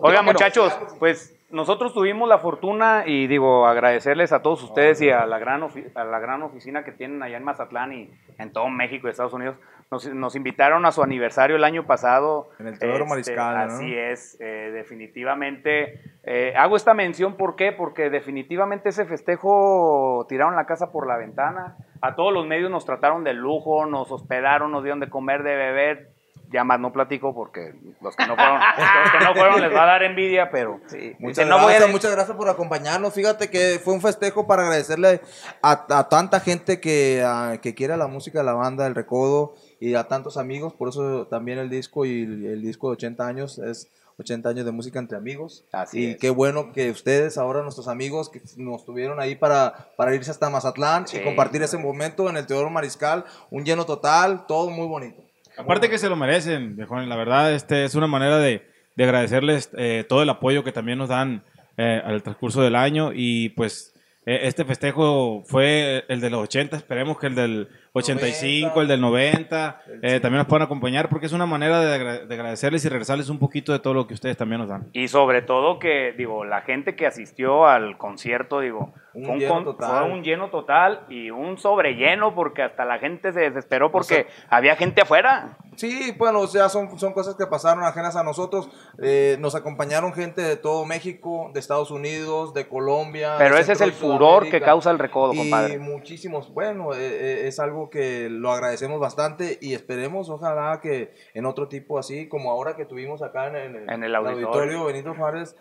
Pero- 0.00 0.22
muchachos, 0.22 0.72
pues 1.00 1.34
nosotros 1.50 1.94
tuvimos 1.94 2.28
la 2.28 2.38
fortuna 2.38 3.04
y 3.06 3.28
digo, 3.28 3.66
agradecerles 3.66 4.32
a 4.32 4.42
todos 4.42 4.62
ustedes 4.64 5.00
y 5.00 5.10
a 5.10 5.26
la 5.26 5.38
gran, 5.38 5.62
a 5.94 6.04
la 6.04 6.18
gran 6.18 6.42
oficina 6.42 6.84
que 6.84 6.92
tienen 6.92 7.22
allá 7.22 7.36
en 7.36 7.44
Mazatlán 7.44 7.92
y 7.92 8.10
en 8.38 8.52
todo 8.52 8.68
México 8.68 9.06
y 9.06 9.10
Estados 9.10 9.32
Unidos. 9.32 9.56
Nos, 9.88 10.12
nos 10.12 10.34
invitaron 10.34 10.84
a 10.84 10.90
su 10.90 11.04
aniversario 11.04 11.54
el 11.54 11.62
año 11.62 11.86
pasado. 11.86 12.50
En 12.58 12.66
el 12.66 12.78
Teodoro 12.78 13.06
Mariscal, 13.06 13.68
¿no? 13.68 13.74
Así 13.74 13.94
es, 13.94 14.36
eh, 14.40 14.72
definitivamente. 14.72 16.00
eh, 16.24 16.54
hago 16.56 16.74
esta 16.74 16.94
mención, 16.94 17.36
¿por 17.36 17.54
qué? 17.54 17.70
Porque 17.70 18.10
definitivamente 18.10 18.88
ese 18.88 19.04
festejo 19.04 20.26
tiraron 20.28 20.56
la 20.56 20.66
casa 20.66 20.90
por 20.90 21.06
la 21.06 21.16
ventana. 21.16 21.76
A 22.00 22.16
todos 22.16 22.32
los 22.32 22.46
medios 22.46 22.70
nos 22.70 22.84
trataron 22.84 23.22
de 23.22 23.34
lujo, 23.34 23.86
nos 23.86 24.10
hospedaron, 24.10 24.72
nos 24.72 24.82
dieron 24.82 24.98
de 24.98 25.08
comer, 25.08 25.44
de 25.44 25.54
beber. 25.54 26.15
Ya 26.52 26.62
más 26.64 26.78
no 26.78 26.92
platico 26.92 27.34
porque 27.34 27.74
los 28.00 28.14
que 28.14 28.26
no 28.26 28.36
fueron, 28.36 28.60
los 28.60 29.10
que 29.10 29.18
no 29.24 29.34
fueron 29.34 29.60
les 29.60 29.74
va 29.74 29.82
a 29.82 29.86
dar 29.86 30.02
envidia, 30.04 30.50
pero 30.50 30.80
Muchas, 31.18 31.46
no 31.46 31.56
voy 31.56 31.64
a 31.66 31.76
gracias, 31.76 31.90
muchas 31.90 32.12
gracias 32.12 32.36
por 32.36 32.48
acompañarnos. 32.48 33.12
Fíjate 33.12 33.50
que 33.50 33.80
fue 33.82 33.94
un 33.94 34.00
festejo 34.00 34.46
para 34.46 34.62
agradecerle 34.62 35.20
a, 35.62 35.86
a 35.98 36.08
tanta 36.08 36.38
gente 36.40 36.80
que, 36.80 37.22
a- 37.26 37.58
que 37.60 37.74
quiere 37.74 37.96
la 37.96 38.06
música 38.06 38.38
de 38.38 38.44
la 38.44 38.52
banda, 38.54 38.86
el 38.86 38.94
recodo, 38.94 39.54
y 39.80 39.94
a 39.94 40.04
tantos 40.04 40.36
amigos. 40.36 40.72
Por 40.72 40.88
eso 40.88 41.26
también 41.26 41.58
el 41.58 41.68
disco 41.68 42.04
y 42.04 42.22
el, 42.22 42.46
el 42.46 42.62
disco 42.62 42.88
de 42.88 42.92
80 42.94 43.26
años 43.26 43.58
es 43.58 43.90
80 44.18 44.48
años 44.48 44.64
de 44.64 44.72
música 44.72 44.98
entre 44.98 45.18
amigos. 45.18 45.66
Así 45.72 45.98
y 46.00 46.10
es. 46.12 46.16
qué 46.16 46.30
bueno 46.30 46.72
que 46.72 46.90
ustedes, 46.90 47.36
ahora 47.38 47.62
nuestros 47.62 47.86
amigos, 47.88 48.30
que 48.30 48.40
nos 48.56 48.84
tuvieron 48.86 49.20
ahí 49.20 49.34
para, 49.34 49.90
para 49.96 50.14
irse 50.14 50.30
hasta 50.30 50.48
Mazatlán 50.48 51.06
Sí. 51.06 51.18
y 51.18 51.24
compartir 51.24 51.62
ese 51.62 51.76
momento 51.76 52.30
en 52.30 52.36
el 52.38 52.46
Teodoro 52.46 52.70
Mariscal. 52.70 53.24
Un 53.50 53.64
lleno 53.64 53.84
total, 53.84 54.46
todo 54.46 54.70
muy 54.70 54.86
bonito. 54.86 55.22
Aparte 55.58 55.88
que 55.90 55.98
se 55.98 56.08
lo 56.08 56.16
merecen, 56.16 56.76
viejones. 56.76 57.08
La 57.08 57.16
verdad, 57.16 57.52
este 57.52 57.84
es 57.84 57.94
una 57.94 58.06
manera 58.06 58.38
de, 58.38 58.66
de 58.94 59.04
agradecerles 59.04 59.70
eh, 59.76 60.04
todo 60.08 60.22
el 60.22 60.28
apoyo 60.30 60.64
que 60.64 60.72
también 60.72 60.98
nos 60.98 61.08
dan 61.08 61.42
eh, 61.76 62.00
al 62.04 62.22
transcurso 62.22 62.62
del 62.62 62.76
año. 62.76 63.10
Y 63.14 63.50
pues 63.50 63.94
eh, 64.26 64.40
este 64.42 64.64
festejo 64.64 65.42
fue 65.46 66.04
el 66.08 66.20
de 66.20 66.30
los 66.30 66.40
80, 66.42 66.76
esperemos 66.76 67.18
que 67.18 67.28
el 67.28 67.34
del 67.34 67.68
85, 67.92 68.82
el 68.82 68.88
del 68.88 69.00
90, 69.00 69.80
eh, 70.02 70.20
también 70.20 70.38
nos 70.38 70.46
puedan 70.46 70.64
acompañar 70.64 71.08
porque 71.08 71.26
es 71.26 71.32
una 71.32 71.46
manera 71.46 71.80
de, 71.80 71.94
agra- 71.94 72.26
de 72.26 72.34
agradecerles 72.34 72.84
y 72.84 72.88
regresarles 72.88 73.28
un 73.28 73.38
poquito 73.38 73.72
de 73.72 73.78
todo 73.78 73.94
lo 73.94 74.06
que 74.06 74.14
ustedes 74.14 74.36
también 74.36 74.60
nos 74.60 74.68
dan. 74.68 74.88
Y 74.92 75.08
sobre 75.08 75.42
todo 75.42 75.78
que, 75.78 76.12
digo, 76.16 76.44
la 76.44 76.62
gente 76.62 76.94
que 76.96 77.06
asistió 77.06 77.66
al 77.66 77.96
concierto, 77.98 78.60
digo, 78.60 78.92
Un 79.16 79.38
lleno 79.38 79.64
total. 79.64 80.04
fue 80.04 80.12
un 80.12 80.22
lleno 80.22 80.50
total 80.50 81.06
y 81.08 81.30
un 81.30 81.56
sobrelleno 81.56 82.34
porque 82.34 82.62
hasta 82.62 82.84
la 82.84 82.98
gente 82.98 83.32
se 83.32 83.40
desesperó 83.40 83.90
porque 83.90 84.26
había 84.50 84.76
gente 84.76 85.00
afuera. 85.00 85.56
Sí, 85.76 86.14
bueno, 86.18 86.40
o 86.40 86.46
sea, 86.46 86.68
son, 86.68 86.98
son 86.98 87.12
cosas 87.12 87.34
que 87.34 87.46
pasaron 87.46 87.84
ajenas 87.84 88.16
a 88.16 88.22
nosotros. 88.22 88.68
Eh, 89.02 89.36
nos 89.40 89.54
acompañaron 89.54 90.12
gente 90.12 90.42
de 90.42 90.56
todo 90.56 90.84
México, 90.84 91.50
de 91.54 91.60
Estados 91.60 91.90
Unidos, 91.90 92.52
de 92.52 92.68
Colombia. 92.68 93.36
Pero 93.38 93.56
de 93.56 93.62
ese 93.62 93.72
es 93.72 93.80
el 93.80 93.92
furor 93.92 94.50
que 94.50 94.60
causa 94.60 94.90
el 94.90 94.98
recodo, 94.98 95.32
y 95.32 95.38
compadre. 95.38 95.78
muchísimos. 95.78 96.52
Bueno, 96.52 96.92
eh, 96.92 96.98
eh, 96.98 97.48
es 97.48 97.58
algo 97.58 97.88
que 97.88 98.28
lo 98.30 98.52
agradecemos 98.52 99.00
bastante 99.00 99.58
y 99.60 99.74
esperemos, 99.74 100.28
ojalá 100.28 100.80
que 100.82 101.14
en 101.34 101.46
otro 101.46 101.68
tipo 101.68 101.98
así, 101.98 102.28
como 102.28 102.50
ahora 102.50 102.76
que 102.76 102.84
tuvimos 102.84 103.22
acá 103.22 103.46
en 103.48 103.56
el, 103.56 103.90
En 103.90 104.04
el 104.04 104.14
auditorio. 104.14 104.84
Benito 104.84 105.14
Juárez, 105.14 105.56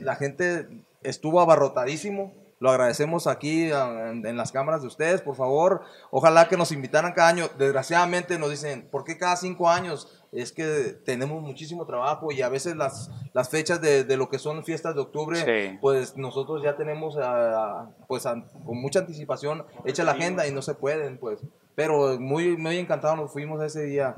la 0.00 0.16
gente 0.16 0.66
estuvo 1.02 1.40
abarrotadísimo. 1.40 2.45
Lo 2.58 2.70
agradecemos 2.70 3.26
aquí 3.26 3.70
en, 3.70 4.24
en 4.26 4.36
las 4.36 4.50
cámaras 4.50 4.80
de 4.80 4.86
ustedes, 4.88 5.20
por 5.20 5.36
favor. 5.36 5.82
Ojalá 6.10 6.48
que 6.48 6.56
nos 6.56 6.72
invitaran 6.72 7.12
cada 7.12 7.28
año. 7.28 7.48
Desgraciadamente 7.58 8.38
nos 8.38 8.50
dicen, 8.50 8.88
¿por 8.90 9.04
qué 9.04 9.18
cada 9.18 9.36
cinco 9.36 9.68
años? 9.68 10.22
Es 10.32 10.52
que 10.52 10.96
tenemos 11.04 11.42
muchísimo 11.42 11.84
trabajo 11.86 12.32
y 12.32 12.40
a 12.42 12.48
veces 12.48 12.74
las, 12.76 13.10
las 13.34 13.50
fechas 13.50 13.80
de, 13.82 14.04
de 14.04 14.16
lo 14.16 14.28
que 14.30 14.38
son 14.38 14.64
fiestas 14.64 14.94
de 14.94 15.02
octubre, 15.02 15.36
Sí. 15.36 15.78
pues 15.82 16.16
nosotros 16.16 16.62
ya 16.62 16.76
tenemos 16.76 17.16
ah, 17.22 17.90
pues 18.08 18.24
an- 18.26 18.48
con 18.64 18.80
mucha 18.80 19.00
anticipación 19.00 19.64
hecha 19.84 20.02
la 20.04 20.12
agenda 20.12 20.46
y 20.46 20.52
no 20.52 20.62
se 20.62 20.74
pueden, 20.74 21.18
pues. 21.18 21.40
Pero 21.74 22.18
muy, 22.18 22.56
muy 22.56 22.78
encantados 22.78 23.18
nos 23.18 23.32
fuimos 23.32 23.62
ese 23.62 23.82
día. 23.84 24.16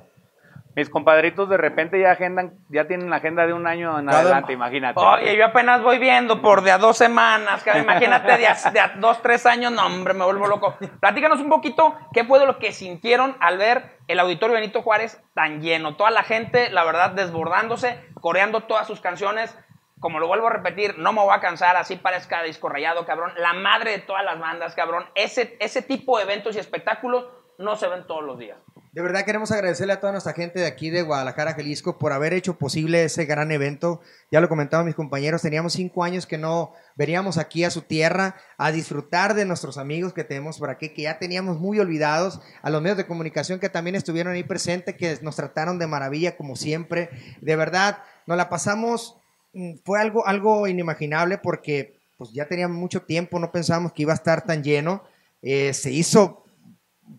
Mis 0.79 0.91
compadritos 0.91 1.49
de 1.49 1.57
repente 1.57 2.01
ya 2.01 2.13
agendan, 2.13 2.53
ya 2.69 2.87
tienen 2.87 3.11
la 3.11 3.17
agenda 3.17 3.45
de 3.49 3.53
un 3.53 3.67
año 3.67 3.99
en 3.99 4.07
Cada- 4.07 4.21
adelante, 4.21 4.53
imagínate. 4.53 5.01
Oye, 5.01 5.37
yo 5.37 5.47
apenas 5.47 5.83
voy 5.83 5.99
viendo 5.99 6.41
por 6.41 6.63
de 6.63 6.71
a 6.71 6.79
dos 6.79 6.97
semanas, 6.97 7.65
cabrón. 7.65 7.83
imagínate 7.83 8.39
de 8.39 8.47
a, 8.47 8.55
de 8.71 8.79
a 8.79 8.93
dos, 8.95 9.21
tres 9.21 9.45
años, 9.45 9.73
no, 9.73 9.85
hombre, 9.85 10.15
me 10.15 10.25
vuelvo 10.25 10.47
loco. 10.47 10.77
Platícanos 11.01 11.41
un 11.41 11.49
poquito 11.49 11.97
qué 12.13 12.23
fue 12.23 12.39
de 12.39 12.47
lo 12.47 12.61
que 12.61 12.71
sintieron 12.71 13.37
al 13.41 13.59
ver 13.59 13.97
el 14.07 14.21
Auditorio 14.21 14.55
Benito 14.55 14.83
Juárez 14.83 15.21
tan 15.35 15.61
lleno. 15.61 15.97
Toda 15.97 16.13
la 16.13 16.23
gente, 16.23 16.71
la 16.71 16.85
verdad, 16.85 17.11
desbordándose, 17.11 18.01
coreando 18.21 18.61
todas 18.61 18.87
sus 18.87 19.01
canciones. 19.01 19.59
Como 19.99 20.21
lo 20.21 20.29
vuelvo 20.29 20.47
a 20.47 20.51
repetir, 20.51 20.97
no 20.97 21.13
me 21.13 21.21
voy 21.23 21.35
a 21.35 21.41
cansar, 21.41 21.77
así 21.77 21.97
parezca 21.97 22.41
disco 22.45 22.69
rayado, 22.69 23.05
cabrón. 23.05 23.33
La 23.37 23.53
madre 23.53 23.91
de 23.91 23.99
todas 23.99 24.25
las 24.25 24.39
bandas, 24.39 24.77
cabrón. 24.77 25.07
Ese, 25.17 25.57
ese 25.59 25.83
tipo 25.83 26.19
de 26.19 26.23
eventos 26.23 26.55
y 26.55 26.61
espectáculos 26.61 27.27
no 27.59 27.75
se 27.75 27.89
ven 27.89 28.07
todos 28.07 28.23
los 28.23 28.39
días. 28.39 28.59
De 28.99 29.03
verdad 29.03 29.25
queremos 29.25 29.53
agradecerle 29.53 29.93
a 29.93 30.01
toda 30.01 30.11
nuestra 30.11 30.33
gente 30.33 30.59
de 30.59 30.67
aquí 30.67 30.91
de 30.91 31.03
Guadalajara, 31.03 31.55
Jalisco, 31.55 31.99
por 31.99 32.13
haber 32.13 32.33
hecho 32.33 32.59
posible 32.59 33.05
ese 33.05 33.27
gran 33.27 33.53
evento. 33.53 34.01
Ya 34.33 34.41
lo 34.41 34.49
comentaban 34.49 34.87
mis 34.87 34.97
compañeros, 34.97 35.41
teníamos 35.41 35.75
cinco 35.75 36.03
años 36.03 36.27
que 36.27 36.37
no 36.37 36.73
veníamos 36.97 37.39
aquí 37.39 37.63
a 37.63 37.71
su 37.71 37.83
tierra 37.83 38.35
a 38.57 38.73
disfrutar 38.73 39.35
de 39.35 39.45
nuestros 39.45 39.79
amigos 39.79 40.13
que 40.13 40.25
tenemos 40.25 40.59
por 40.59 40.69
aquí, 40.69 40.89
que 40.89 41.03
ya 41.03 41.21
teníamos 41.21 41.61
muy 41.61 41.79
olvidados, 41.79 42.41
a 42.61 42.71
los 42.71 42.83
medios 42.83 42.97
de 42.97 43.07
comunicación 43.07 43.61
que 43.61 43.69
también 43.69 43.95
estuvieron 43.95 44.33
ahí 44.33 44.43
presentes, 44.43 44.97
que 44.97 45.17
nos 45.23 45.37
trataron 45.37 45.79
de 45.79 45.87
maravilla 45.87 46.37
como 46.37 46.57
siempre. 46.57 47.09
De 47.41 47.55
verdad, 47.55 47.99
nos 48.27 48.37
la 48.37 48.49
pasamos, 48.49 49.17
mm, 49.53 49.75
fue 49.85 50.01
algo, 50.01 50.27
algo 50.27 50.67
inimaginable 50.67 51.39
porque 51.39 52.01
pues 52.17 52.33
ya 52.33 52.49
teníamos 52.49 52.77
mucho 52.77 53.03
tiempo, 53.03 53.39
no 53.39 53.53
pensábamos 53.53 53.93
que 53.93 54.03
iba 54.03 54.13
a 54.13 54.17
estar 54.17 54.45
tan 54.45 54.65
lleno. 54.65 55.05
Eh, 55.41 55.73
se 55.73 55.93
hizo 55.93 56.48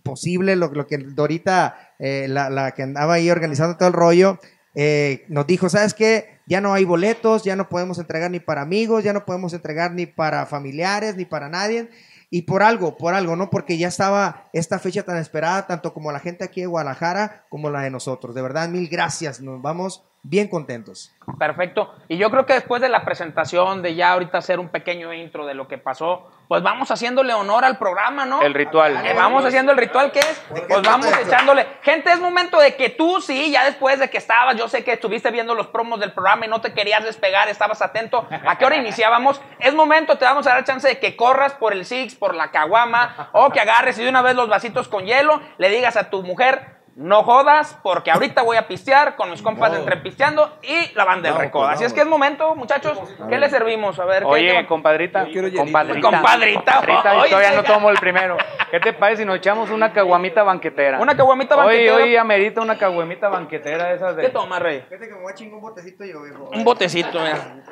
posible, 0.03 0.55
lo, 0.55 0.71
lo 0.73 0.87
que 0.87 0.97
Dorita, 0.97 1.93
eh, 1.99 2.27
la, 2.29 2.49
la 2.49 2.71
que 2.71 2.83
andaba 2.83 3.15
ahí 3.15 3.29
organizando 3.29 3.77
todo 3.77 3.87
el 3.87 3.93
rollo, 3.93 4.39
eh, 4.75 5.25
nos 5.27 5.47
dijo, 5.47 5.69
¿sabes 5.69 5.93
qué? 5.93 6.39
Ya 6.47 6.61
no 6.61 6.73
hay 6.73 6.85
boletos, 6.85 7.43
ya 7.43 7.55
no 7.55 7.69
podemos 7.69 7.99
entregar 7.99 8.31
ni 8.31 8.39
para 8.39 8.61
amigos, 8.61 9.03
ya 9.03 9.13
no 9.13 9.25
podemos 9.25 9.53
entregar 9.53 9.91
ni 9.91 10.05
para 10.05 10.45
familiares, 10.45 11.15
ni 11.15 11.25
para 11.25 11.49
nadie. 11.49 11.89
Y 12.31 12.43
por 12.43 12.61
algo, 12.61 12.95
por 12.95 13.15
algo, 13.15 13.35
¿no? 13.35 13.49
Porque 13.49 13.77
ya 13.77 13.87
estaba 13.87 14.49
esta 14.53 14.77
fecha 14.77 15.03
tan 15.03 15.17
esperada, 15.17 15.65
tanto 15.65 15.93
como 15.93 16.11
la 16.11 16.19
gente 16.19 16.43
aquí 16.43 16.61
de 16.61 16.67
Guadalajara 16.67 17.45
como 17.49 17.71
la 17.71 17.81
de 17.81 17.89
nosotros. 17.89 18.35
De 18.35 18.41
verdad, 18.41 18.69
mil 18.69 18.87
gracias. 18.87 19.41
Nos 19.41 19.61
vamos 19.61 20.03
bien 20.23 20.47
contentos. 20.47 21.11
Perfecto. 21.37 21.93
Y 22.07 22.17
yo 22.17 22.29
creo 22.29 22.45
que 22.45 22.53
después 22.53 22.81
de 22.81 22.89
la 22.89 23.05
presentación, 23.05 23.81
de 23.81 23.95
ya 23.95 24.13
ahorita 24.13 24.39
hacer 24.39 24.59
un 24.59 24.69
pequeño 24.69 25.13
intro 25.13 25.45
de 25.45 25.53
lo 25.53 25.67
que 25.67 25.77
pasó, 25.77 26.29
pues 26.47 26.63
vamos 26.63 26.89
haciéndole 26.89 27.33
honor 27.33 27.63
al 27.63 27.77
programa, 27.77 28.25
¿no? 28.25 28.41
El 28.41 28.53
ritual. 28.53 29.05
Eh, 29.05 29.13
vamos 29.13 29.45
haciendo 29.45 29.71
el 29.71 29.77
ritual 29.77 30.11
que 30.11 30.19
es, 30.19 30.41
pues 30.67 30.81
vamos 30.81 31.07
echándole. 31.25 31.67
Gente, 31.83 32.11
es 32.11 32.19
momento 32.19 32.59
de 32.59 32.75
que 32.75 32.89
tú, 32.89 33.21
sí, 33.21 33.51
ya 33.51 33.65
después 33.65 33.99
de 33.99 34.09
que 34.09 34.17
estabas, 34.17 34.55
yo 34.57 34.67
sé 34.67 34.83
que 34.83 34.93
estuviste 34.93 35.29
viendo 35.29 35.53
los 35.53 35.67
promos 35.67 35.99
del 35.99 36.11
programa 36.11 36.45
y 36.45 36.49
no 36.49 36.59
te 36.59 36.73
querías 36.73 37.03
despegar, 37.03 37.47
estabas 37.49 37.81
atento 37.81 38.27
a 38.29 38.57
qué 38.57 38.65
hora 38.65 38.77
iniciábamos. 38.77 39.39
Es 39.59 39.75
momento, 39.75 40.17
te 40.17 40.25
vamos 40.25 40.47
a 40.47 40.51
dar 40.51 40.63
chance 40.63 40.87
de 40.87 40.99
que 40.99 41.15
corras 41.15 41.53
por 41.53 41.73
el 41.73 41.85
Six, 41.85 42.15
por 42.15 42.33
la 42.33 42.49
caguama, 42.49 43.29
o 43.33 43.51
que 43.51 43.59
agarres 43.59 43.99
y 43.99 44.03
de 44.03 44.09
una 44.09 44.23
vez 44.23 44.35
los 44.35 44.49
vasitos 44.49 44.87
con 44.87 45.05
hielo, 45.05 45.39
le 45.59 45.69
digas 45.69 45.97
a 45.97 46.09
tu 46.09 46.23
mujer, 46.23 46.78
no 46.99 47.23
jodas, 47.23 47.79
porque 47.81 48.11
ahorita 48.11 48.41
voy 48.41 48.57
a 48.57 48.67
pistear 48.67 49.15
con 49.15 49.31
mis 49.31 49.41
compas 49.41 49.73
entre 49.73 49.95
pisteando 49.97 50.57
y 50.61 50.93
la 50.95 51.05
banda 51.05 51.29
del 51.29 51.35
No, 51.35 51.41
recodo. 51.41 51.63
pues, 51.63 51.75
Así 51.75 51.83
no, 51.83 51.87
es 51.87 51.93
que 51.93 52.01
es 52.01 52.05
momento, 52.07 52.55
muchachos. 52.55 52.99
¿Qué 53.29 53.37
le 53.39 53.49
servimos? 53.49 53.97
A 53.99 54.05
ver, 54.05 54.23
¿qué- 54.23 54.27
Oye, 54.27 54.51
qué- 54.57 54.65
compadrita. 54.67 55.25
Compadrita. 55.55 56.01
Compadrita. 56.11 56.61
Compadrita, 56.75 57.13
yo 57.13 57.19
Oye, 57.21 57.29
todavía 57.29 57.51
no 57.55 57.63
tomo 57.63 57.89
el 57.89 57.97
primero. 57.99 58.35
¿Qué 58.69 58.81
te 58.81 58.91
parece 58.91 59.21
si 59.21 59.25
nos 59.25 59.37
echamos 59.37 59.69
una 59.69 59.93
caguamita 59.93 60.43
banquetera? 60.43 60.99
Una 60.99 61.15
caguamita 61.15 61.55
banquetera. 61.55 61.95
Hoy, 61.95 62.01
hoy 62.03 62.15
amerita 62.17 62.59
una 62.59 62.77
caguamita 62.77 63.29
banquetera 63.29 63.93
esas 63.93 64.17
de... 64.17 64.23
¿Qué 64.23 64.29
toma, 64.29 64.59
Rey? 64.59 64.81
Fíjate 64.89 65.07
que 65.07 65.15
me 65.15 65.21
voy 65.21 65.31
a 65.31 65.35
chingar 65.35 65.55
un 65.55 65.61
botecito 65.61 66.03
yo, 66.03 66.21
viejo. 66.23 66.49
Un 66.53 66.63
botecito, 66.65 67.19
mira. 67.21 67.63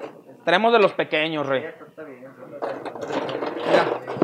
Tenemos 0.45 0.71
de 0.71 0.79
los 0.79 0.93
pequeños, 0.93 1.45
Rey. 1.45 1.65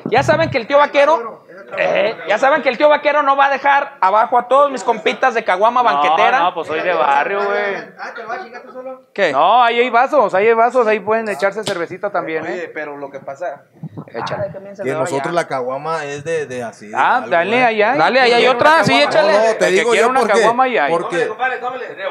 Ya 0.05 0.23
saben 0.23 0.49
que 0.49 0.57
el 0.57 0.67
tío 0.67 0.77
vaquero. 0.77 1.43
Eh, 1.77 2.17
ya 2.27 2.37
saben 2.37 2.61
que 2.61 2.69
el 2.69 2.77
tío 2.77 2.89
vaquero 2.89 3.23
no 3.23 3.35
va 3.35 3.45
a 3.45 3.49
dejar 3.49 3.97
abajo 4.01 4.37
a 4.37 4.47
todos 4.47 4.71
mis 4.71 4.83
compitas 4.83 5.33
de 5.33 5.43
caguama 5.43 5.81
banquetera. 5.81 6.39
No, 6.39 6.43
no, 6.45 6.53
pues 6.53 6.67
soy 6.67 6.81
de 6.81 6.93
barrio, 6.93 7.43
güey. 7.43 7.75
Ah, 7.99 8.11
¿te 8.15 8.21
lo 8.21 8.27
vas 8.27 8.39
a 8.39 8.43
chingar 8.43 8.61
tú 8.63 8.71
solo? 8.71 9.01
¿Qué? 9.13 9.31
No, 9.31 9.63
ahí 9.63 9.79
hay 9.79 9.89
vasos, 9.89 10.33
ahí 10.33 10.47
hay 10.47 10.53
vasos, 10.53 10.85
ahí 10.87 10.99
pueden 10.99 11.27
echarse 11.29 11.63
cervecita 11.63 12.11
también, 12.11 12.43
Oye, 12.43 12.65
¿eh? 12.65 12.71
pero 12.73 12.97
lo 12.97 13.09
que 13.09 13.19
pasa 13.19 13.63
Échale. 14.07 14.51
que 14.83 14.93
nosotros 14.93 15.33
la 15.33 15.47
caguama 15.47 16.05
es 16.05 16.23
de, 16.23 16.45
de 16.45 16.63
así. 16.63 16.87
de 16.89 16.95
Ah, 16.95 17.17
algo, 17.17 17.29
dale, 17.29 17.57
¿eh? 17.59 17.63
allá. 17.65 17.95
Dale, 17.95 18.19
ahí 18.19 18.33
hay 18.33 18.47
otra, 18.47 18.83
sí, 18.83 19.01
échale. 19.01 19.33
No, 19.33 19.37
no, 19.39 19.43
te 19.43 19.51
El 19.51 19.57
que 19.59 19.65
digo 19.79 19.91
quiera 19.91 20.05
yo 20.05 20.09
una 20.11 20.19
porque, 20.21 20.33
caguama 20.33 20.63
hay. 20.65 20.91
porque 20.91 21.27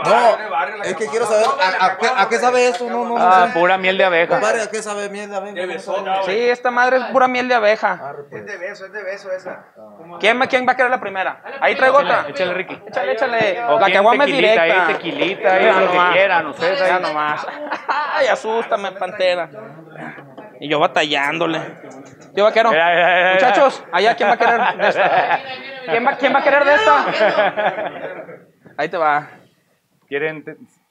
no, 0.04 0.82
es 0.84 0.96
que 0.96 1.06
quiero 1.06 1.26
saber 1.26 1.46
a, 1.80 1.84
a 1.86 1.98
qué, 1.98 2.06
a 2.16 2.28
qué 2.28 2.38
sabe 2.38 2.68
eso, 2.68 2.88
no, 2.88 3.04
no, 3.04 3.18
no 3.18 3.24
Ah, 3.24 3.48
sé. 3.52 3.58
pura 3.58 3.78
miel 3.78 3.96
de 3.98 4.04
abeja. 4.04 4.36
¿a 4.36 4.66
qué 4.70 4.82
sabe? 4.82 5.08
Venga, 5.08 5.40
no 5.40 5.78
sabe. 5.78 6.22
Sí, 6.26 6.48
esta 6.50 6.70
madre 6.70 6.98
es 6.98 7.04
pura 7.04 7.28
miel 7.28 7.48
de 7.48 7.54
abeja. 7.54 8.14
Pues. 8.28 8.42
Es 8.42 8.46
de 8.46 8.56
beso, 8.58 8.86
es 8.86 8.92
de 8.92 9.02
beso 9.02 9.30
¿Quién, 10.20 10.40
va- 10.40 10.46
quién 10.46 10.66
va 10.66 10.72
a 10.72 10.76
querer 10.76 10.90
la 10.90 11.00
primera? 11.00 11.42
Ahí 11.60 11.74
traigo 11.74 11.98
otra. 11.98 12.26
Échale, 12.28 12.54
Ricky. 12.54 12.80
Échale, 12.86 13.12
échale. 13.12 13.62
O 13.68 13.78
La 13.80 13.90
caguama 13.90 14.24
es 14.24 14.32
directa. 14.32 14.62
ahí, 14.62 14.72
tequilita, 14.94 15.54
ahí, 15.54 15.66
lo 15.66 15.72
que 15.78 15.84
nomás. 15.86 16.12
quieran, 16.12 16.46
ustedes 16.48 16.82
ahí. 16.82 17.02
Nomás. 17.02 17.46
Ay, 17.88 18.26
asústame, 18.28 18.92
pantera. 18.92 19.48
Y 20.60 20.68
yo 20.68 20.78
batallándole. 20.78 21.60
Tío 22.34 22.44
vaquero. 22.44 22.70
Mira, 22.70 22.86
mira, 22.86 23.06
mira, 23.06 23.18
mira. 23.18 23.32
Muchachos, 23.34 23.84
allá, 23.92 24.14
¿quién 24.14 24.28
va 24.28 24.34
a 24.34 24.38
querer 24.38 24.60
de 24.78 24.88
esta? 24.88 25.40
¿Quién 25.86 26.06
va, 26.06 26.16
quién 26.16 26.34
va 26.34 26.38
a 26.38 26.42
querer 26.42 26.64
de 26.64 26.74
esta? 26.74 27.04
Ahí 28.78 28.88
te 28.88 28.96
va. 28.96 29.28
¿Quieren 30.08 30.44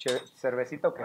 cervecita 0.10 0.88
o 0.88 0.93
qué? 0.93 1.03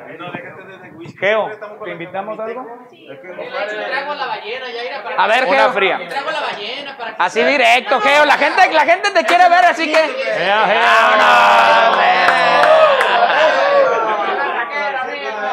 Geo, 1.19 1.51
¿te 1.85 1.91
invitamos 1.91 2.39
a 2.39 2.45
algo? 2.45 2.65
Trago 2.89 4.15
la 4.15 4.27
ballena, 4.27 4.71
ya 4.71 4.85
irá 4.85 5.03
para 5.03 5.23
A 5.23 5.27
ver, 5.27 5.45
Una 5.45 5.57
Geo. 5.59 5.73
fría. 5.73 6.09
Trago 6.09 6.31
la 6.31 6.41
ballena 6.41 6.97
para 6.97 7.17
que 7.17 7.23
Así 7.23 7.43
directo, 7.43 8.01
Geo. 8.01 8.25
La 8.25 8.39
gente, 8.39 8.73
la 8.73 8.85
gente 8.87 9.11
te 9.11 9.25
quiere 9.25 9.49
ver, 9.49 9.65
así 9.67 9.87
que. 9.93 9.99
Geo, 9.99 10.65
Geo. 10.67 12.27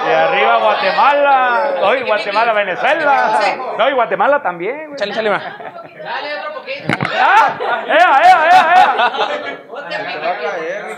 Y 0.05 0.11
arriba 0.11 0.57
Guatemala. 0.57 1.73
Hoy 1.81 2.01
Guatemala, 2.03 2.53
Venezuela. 2.53 3.39
No, 3.77 3.89
y 3.89 3.93
Guatemala 3.93 4.41
también. 4.41 4.95
güey. 4.95 5.29
Va. 5.29 5.39
Dale 5.39 6.39
otro 6.39 6.53
poquito. 6.53 6.87
¡Ah! 7.19 7.57
¡Ea, 7.87 8.21
ea, 8.23 8.49
ea, 8.51 8.73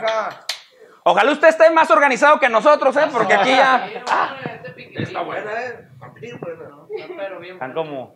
ea! 0.02 0.45
Ojalá 1.08 1.32
usted 1.34 1.50
esté 1.50 1.70
más 1.70 1.92
organizado 1.92 2.40
que 2.40 2.50
nosotros, 2.50 2.98
¿eh? 2.98 3.08
Porque 3.12 3.36
aquí 3.36 3.52
ya. 3.52 3.88
Están 7.48 7.74
como... 7.74 8.12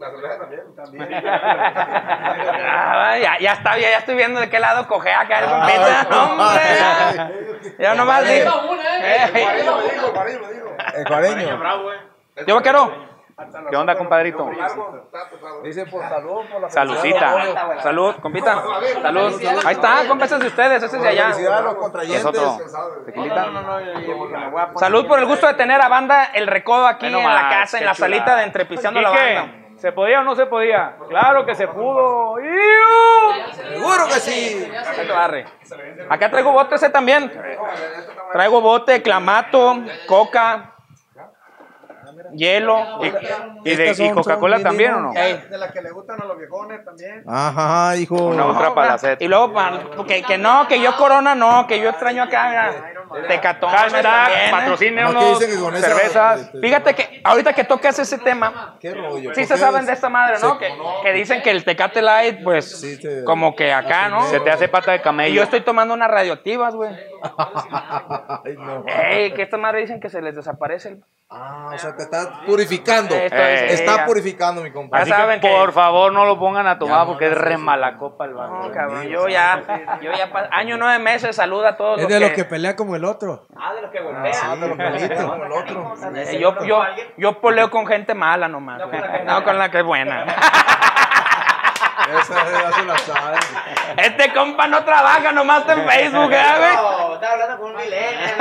Ah, 2.66 3.16
ya, 3.22 3.38
ya 3.40 3.54
está, 3.54 3.78
ya, 3.78 3.92
ya 3.92 3.98
estoy 4.00 4.16
viendo 4.16 4.40
de 4.40 4.50
qué 4.50 4.60
lado 4.60 4.88
coge 4.88 5.14
acá 5.14 5.40
el 5.44 5.50
compita. 5.50 6.08
¡Hombre! 6.20 7.76
Ya 7.78 7.94
nomás 7.94 8.28
digo. 8.28 8.52
Eh, 9.04 9.48
El 10.96 11.06
cuareño. 11.08 11.60
Yo 12.48 12.56
vaquero. 12.56 13.09
¿Qué 13.70 13.76
onda, 13.76 13.98
compadrito? 13.98 14.50
Dice 15.64 15.86
por 15.86 16.08
salud, 16.08 16.42
por 16.52 16.62
la 16.62 16.70
Salucita. 16.70 17.82
Salud, 17.82 18.16
compita. 18.22 18.64
Salud. 19.02 19.42
Ahí 19.66 19.76
está, 19.76 20.08
compa, 20.08 20.26
ese 20.26 20.36
es 20.36 20.42
de 20.42 20.48
ustedes, 20.48 20.84
ese 20.84 20.98
es 20.98 21.02
de 21.02 21.10
allá. 21.10 21.34
Salud 24.76 25.08
por 25.08 25.20
el 25.20 25.26
gusto 25.26 25.48
de 25.48 25.54
tener 25.54 25.82
a 25.82 25.88
banda 25.88 26.26
El 26.34 26.48
Recodo 26.48 26.88
aquí 26.88 27.08
en 27.08 27.14
la 27.14 27.50
casa, 27.50 27.78
en 27.80 27.86
la 27.86 27.94
salita 27.94 28.36
de 28.36 28.44
Entrepisteando 28.44 29.02
la 29.02 29.10
Banda. 29.10 29.56
¿Se 29.78 29.94
podía 29.94 30.20
o 30.20 30.24
no 30.24 30.36
se 30.36 30.46
podía? 30.46 30.98
Claro 31.08 31.46
que 31.46 31.56
se 31.56 31.66
pudo. 31.70 32.38
¡Iu! 32.38 33.54
Seguro 33.54 34.06
que 34.08 34.20
sí. 34.20 34.72
Acá 36.10 36.30
traigo 36.30 36.52
bote 36.52 36.76
ese 36.76 36.90
también. 36.90 37.32
Traigo 38.34 38.60
bote, 38.60 39.02
clamato, 39.02 39.78
coca, 40.06 40.76
hielo. 42.34 43.00
¿Y, 43.64 43.76
de, 43.76 43.96
y 43.98 44.12
Coca-Cola 44.12 44.60
también 44.62 44.94
o 44.94 45.00
no? 45.00 45.14
De 45.14 45.58
las 45.58 45.72
que 45.72 45.82
le 45.82 45.92
gustan 45.92 46.22
a 46.22 46.26
los 46.26 46.38
viejones 46.38 46.84
también. 46.84 47.24
Ajá, 47.28 47.96
hijo. 47.98 48.16
Una 48.16 48.46
otra 48.46 48.74
para 48.74 48.92
la 48.92 48.98
sed. 48.98 49.18
Y 49.20 49.28
luego, 49.28 49.54
que, 50.06 50.22
que 50.24 50.38
no, 50.38 50.68
que 50.68 50.82
yo 50.82 50.96
Corona 50.98 51.36
no, 51.36 51.68
que 51.68 51.80
yo 51.80 51.90
extraño 51.90 52.24
acá, 52.24 52.72
Tecatón. 53.28 53.70
Hashtag, 53.70 54.52
patrocínenos 54.52 55.14
con 55.62 55.76
esa- 55.76 55.88
cervezas. 55.88 56.52
Fíjate 56.62 56.94
que 56.96 57.22
ahorita 57.24 57.54
que 57.54 57.64
tocas 57.64 57.98
ese 58.00 58.18
tema, 58.20 58.78
¿Qué 58.80 58.94
rollo? 58.94 59.34
sí 59.34 59.42
¿Por 59.42 59.48
se 59.48 59.58
saben 59.58 59.86
de 59.86 59.94
esta 59.94 60.10
madre, 60.10 60.38
¿no? 60.42 60.58
Que, 60.58 60.70
que 61.04 61.14
dicen 61.14 61.42
que 61.42 61.52
el 61.52 61.64
Tecate 61.64 62.02
Light, 62.02 62.44
pues, 62.44 62.80
Sí, 62.80 63.00
te- 63.00 63.24
como 63.24 63.56
que 63.56 63.74
acá, 63.74 64.10
¿no? 64.10 64.24
Se 64.30 64.40
te 64.40 64.52
hace 64.52 64.68
pata 64.68 64.92
de 64.92 64.98
Y 64.98 65.02
camello. 65.02 65.36
yo 65.36 65.44
estoy 65.44 65.62
tomando 65.62 65.94
unas 65.94 66.10
radioactivas, 66.10 66.76
güey. 66.76 66.92
Ay, 68.46 68.56
no. 68.58 68.84
Ey, 68.88 69.34
que 69.34 69.42
esta 69.44 69.58
madre 69.58 69.82
dicen 69.82 70.00
que 70.00 70.10
se 70.10 70.22
les 70.22 70.36
desaparece 70.36 70.90
el... 70.90 71.04
Ah, 71.32 71.70
o 71.76 71.78
sea, 71.78 71.96
te 71.96 72.02
estás 72.02 72.28
purificando. 72.48 73.14
Esto 73.14 73.36
Eh, 73.38 73.66
es- 73.68 73.82
Está 73.82 73.98
ya. 73.98 74.06
purificando, 74.08 74.64
mi 74.64 74.72
compadre. 74.72 75.04
Así 75.04 75.12
Ya 75.12 75.18
saben 75.18 75.40
que- 75.40 75.48
por 75.48 75.74
favor 75.74 76.12
no 76.12 76.26
lo 76.26 76.40
pongan 76.40 76.66
a 76.66 76.80
tomar 76.80 76.96
Ya 76.96 77.04
no 77.04 77.06
porque 77.12 77.28
es 77.28 77.38
re 77.38 77.56
mala 77.58 77.98
copa 77.98 78.26
el 78.26 78.34
No, 78.34 78.72
cabrón, 78.74 79.04
yo 79.08 79.28
ya, 79.28 79.62
yo 80.02 80.12
ya, 80.12 80.32
pa- 80.32 80.50
año 80.52 80.78
nueve 80.78 80.98
meses, 80.98 81.36
saluda 81.36 81.70
a 81.70 81.78
todos 81.78 81.98
Es 81.98 82.04
los 82.04 82.12
de 82.12 82.16
que... 82.20 82.26
los 82.26 82.32
que 82.34 82.46
pelea 82.46 82.76
como 82.76 82.96
el 83.00 83.06
otro. 83.06 83.48
Ah, 83.60 83.74
de 83.74 83.82
los 83.82 83.92
que 83.92 83.98
Ah, 84.00 84.02
golpean. 84.04 85.00
sí, 85.00 85.10
como 85.16 85.44
el 85.46 85.52
otro. 85.52 85.94
Eh, 86.16 86.40
yo, 86.40 86.64
yo, 86.66 86.84
yo 87.18 87.42
poleo 87.42 87.70
con 87.72 87.88
gente 87.88 88.14
mala 88.14 88.48
nomás, 88.48 88.82
güey. 88.88 89.02
No 89.26 89.44
con 89.44 89.58
la 89.58 89.70
que 89.72 89.80
es 89.80 89.84
buena. 89.84 90.26
Esa 92.10 92.34
ya 92.34 92.72
se 92.72 92.86
la 92.86 92.98
sabe. 92.98 93.38
Este 93.98 94.34
compa 94.34 94.68
no 94.68 94.84
trabaja, 94.84 95.32
nomás 95.32 95.64
en 95.70 95.88
Facebook, 95.88 96.32
¿eh, 96.32 96.44
güey? 96.58 97.30
Hablando 97.30 97.58
con 97.60 97.72
un 97.72 97.76
millennial, 97.78 98.36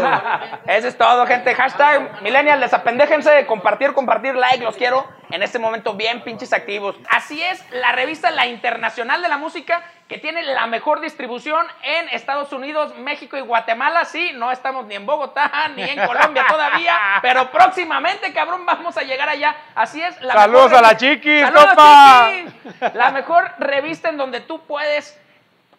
no. 0.00 0.22
Eso 0.72 0.88
es 0.88 0.96
todo, 0.98 1.26
gente. 1.26 1.54
Hashtag 1.54 2.20
Millennial, 2.22 2.60
desapendéjense 2.60 3.30
de 3.30 3.46
compartir, 3.46 3.92
compartir, 3.92 4.34
like, 4.34 4.64
los 4.64 4.76
quiero 4.76 5.06
en 5.30 5.42
este 5.42 5.58
momento 5.58 5.94
bien 5.94 6.22
pinches 6.22 6.52
activos. 6.52 6.96
Así 7.10 7.42
es, 7.42 7.62
la 7.70 7.92
revista 7.92 8.30
La 8.30 8.46
Internacional 8.46 9.20
de 9.22 9.28
la 9.28 9.36
Música, 9.38 9.82
que 10.08 10.18
tiene 10.18 10.42
la 10.42 10.66
mejor 10.66 11.00
distribución 11.00 11.66
en 11.82 12.08
Estados 12.10 12.52
Unidos, 12.52 12.94
México 12.96 13.36
y 13.36 13.40
Guatemala. 13.40 14.04
Sí, 14.06 14.32
no 14.34 14.50
estamos 14.50 14.86
ni 14.86 14.94
en 14.94 15.04
Bogotá 15.04 15.50
ni 15.76 15.82
en 15.82 16.06
Colombia 16.06 16.46
todavía, 16.48 16.98
pero 17.22 17.50
próximamente, 17.50 18.32
cabrón, 18.32 18.64
vamos 18.64 18.96
a 18.96 19.02
llegar 19.02 19.28
allá. 19.28 19.54
Así 19.74 20.02
es. 20.02 20.20
La 20.22 20.34
Saludos 20.34 20.70
mejor 20.70 20.84
a 20.84 20.88
la 20.88 20.96
Chiquis, 20.96 21.40
¡Saludos! 21.42 22.28
Chiquis! 22.30 22.94
La 22.94 23.10
mejor 23.10 23.52
revista 23.58 24.08
en 24.08 24.16
donde 24.16 24.40
tú 24.40 24.64
puedes 24.66 25.18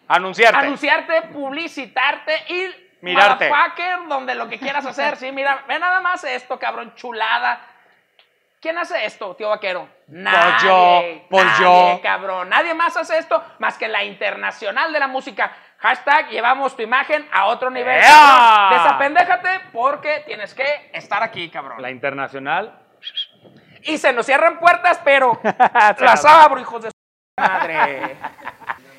Anunciarte. 0.08 0.58
anunciarte, 0.58 1.22
publicitarte 1.32 2.34
y 2.48 2.66
Mirarte. 3.02 3.48
motherfucker, 3.48 4.08
donde 4.08 4.34
lo 4.34 4.48
que 4.48 4.58
quieras 4.58 4.84
hacer. 4.86 5.16
Sí, 5.20 5.32
mira, 5.32 5.64
ve 5.68 5.78
nada 5.78 6.00
más 6.00 6.22
esto, 6.24 6.58
cabrón, 6.58 6.94
chulada. 6.96 7.60
¿Quién 8.60 8.76
hace 8.76 9.06
esto, 9.06 9.34
tío 9.36 9.48
vaquero? 9.48 9.88
Nadie. 10.08 10.68
yo, 10.68 11.28
pues 11.30 11.46
nadie, 11.46 11.64
yo. 11.94 12.00
cabrón. 12.02 12.50
Nadie 12.50 12.74
más 12.74 12.94
hace 12.94 13.16
esto 13.16 13.42
más 13.58 13.78
que 13.78 13.88
la 13.88 14.04
internacional 14.04 14.92
de 14.92 15.00
la 15.00 15.08
música. 15.08 15.50
Hashtag 15.78 16.28
llevamos 16.28 16.76
tu 16.76 16.82
imagen 16.82 17.26
a 17.32 17.46
otro 17.46 17.70
nivel. 17.70 18.02
¡Ea! 18.02 18.68
Desapendéjate 18.70 19.48
porque 19.72 20.24
tienes 20.26 20.52
que 20.52 20.90
estar 20.92 21.22
aquí, 21.22 21.48
cabrón. 21.48 21.80
La 21.80 21.90
internacional. 21.90 22.78
y 23.84 23.96
se 23.96 24.12
nos 24.12 24.26
cierran 24.26 24.58
puertas, 24.58 25.00
pero 25.02 25.40
las 25.98 26.24
abro, 26.26 26.60
hijos 26.60 26.82
de 26.82 26.90
su 26.90 27.42
madre. 27.42 28.14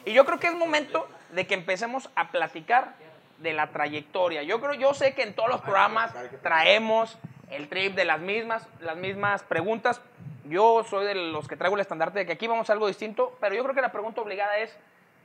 Y 0.05 0.13
yo 0.13 0.25
creo 0.25 0.39
que 0.39 0.47
es 0.47 0.55
momento 0.55 1.07
de 1.29 1.45
que 1.45 1.53
empecemos 1.53 2.09
a 2.15 2.29
platicar 2.31 2.95
de 3.37 3.53
la 3.53 3.67
trayectoria. 3.67 4.41
Yo 4.41 4.59
creo, 4.59 4.73
yo 4.73 4.95
sé 4.95 5.13
que 5.13 5.21
en 5.21 5.35
todos 5.35 5.49
los 5.49 5.61
programas 5.61 6.11
traemos 6.41 7.19
el 7.51 7.67
trip 7.67 7.95
de 7.95 8.05
las 8.05 8.19
mismas, 8.19 8.67
las 8.79 8.97
mismas 8.97 9.43
preguntas. 9.43 10.01
Yo 10.45 10.83
soy 10.83 11.05
de 11.05 11.15
los 11.15 11.47
que 11.47 11.57
traigo 11.57 11.75
el 11.75 11.81
estandarte 11.81 12.19
de 12.19 12.25
que 12.25 12.31
aquí 12.31 12.47
vamos 12.47 12.69
a 12.69 12.73
algo 12.73 12.87
distinto, 12.87 13.37
pero 13.39 13.53
yo 13.53 13.61
creo 13.63 13.75
que 13.75 13.81
la 13.81 13.91
pregunta 13.91 14.21
obligada 14.21 14.57
es 14.57 14.75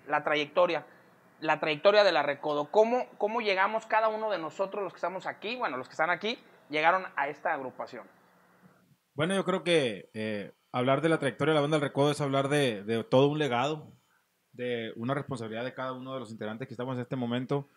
la 0.06 0.23
trayectoria. 0.23 0.85
La 1.40 1.61
trayectoria 1.61 2.02
de 2.02 2.12
la 2.12 2.23
Recodo. 2.23 2.71
¿Cómo, 2.71 3.06
¿Cómo 3.18 3.40
llegamos 3.40 3.87
cada 3.87 4.09
uno 4.09 4.30
de 4.30 4.38
nosotros, 4.38 4.83
los 4.83 4.92
que 4.92 4.99
estamos 4.99 5.26
aquí, 5.26 5.56
bueno, 5.56 5.76
los 5.76 5.87
que 5.87 5.92
están 5.92 6.11
aquí, 6.11 6.38
llegaron 6.68 7.04
a 7.14 7.28
esta 7.28 7.54
agrupación? 7.54 8.06
Bueno, 9.14 9.35
yo 9.35 9.45
creo 9.45 9.62
que 9.62 10.11
eh, 10.14 10.52
hablar 10.73 11.02
de 11.02 11.09
la 11.09 11.18
trayectoria 11.18 11.52
de 11.52 11.56
la 11.56 11.61
banda 11.61 11.76
del 11.76 11.88
Recodo 11.88 12.11
es 12.11 12.21
hablar 12.21 12.49
de, 12.49 12.83
de 12.83 13.04
todo 13.04 13.28
un 13.28 13.38
legado, 13.38 13.92
de 14.52 14.92
una 14.97 15.14
responsabilidad 15.14 15.64
de 15.64 15.75
cada 15.75 15.92
uno 15.92 16.14
de 16.14 16.21
los 16.21 16.30
integrantes 16.30 16.66
que 16.66 16.75
estamos 16.75 16.97
en 16.97 17.02
este 17.02 17.16
momento, 17.16 17.68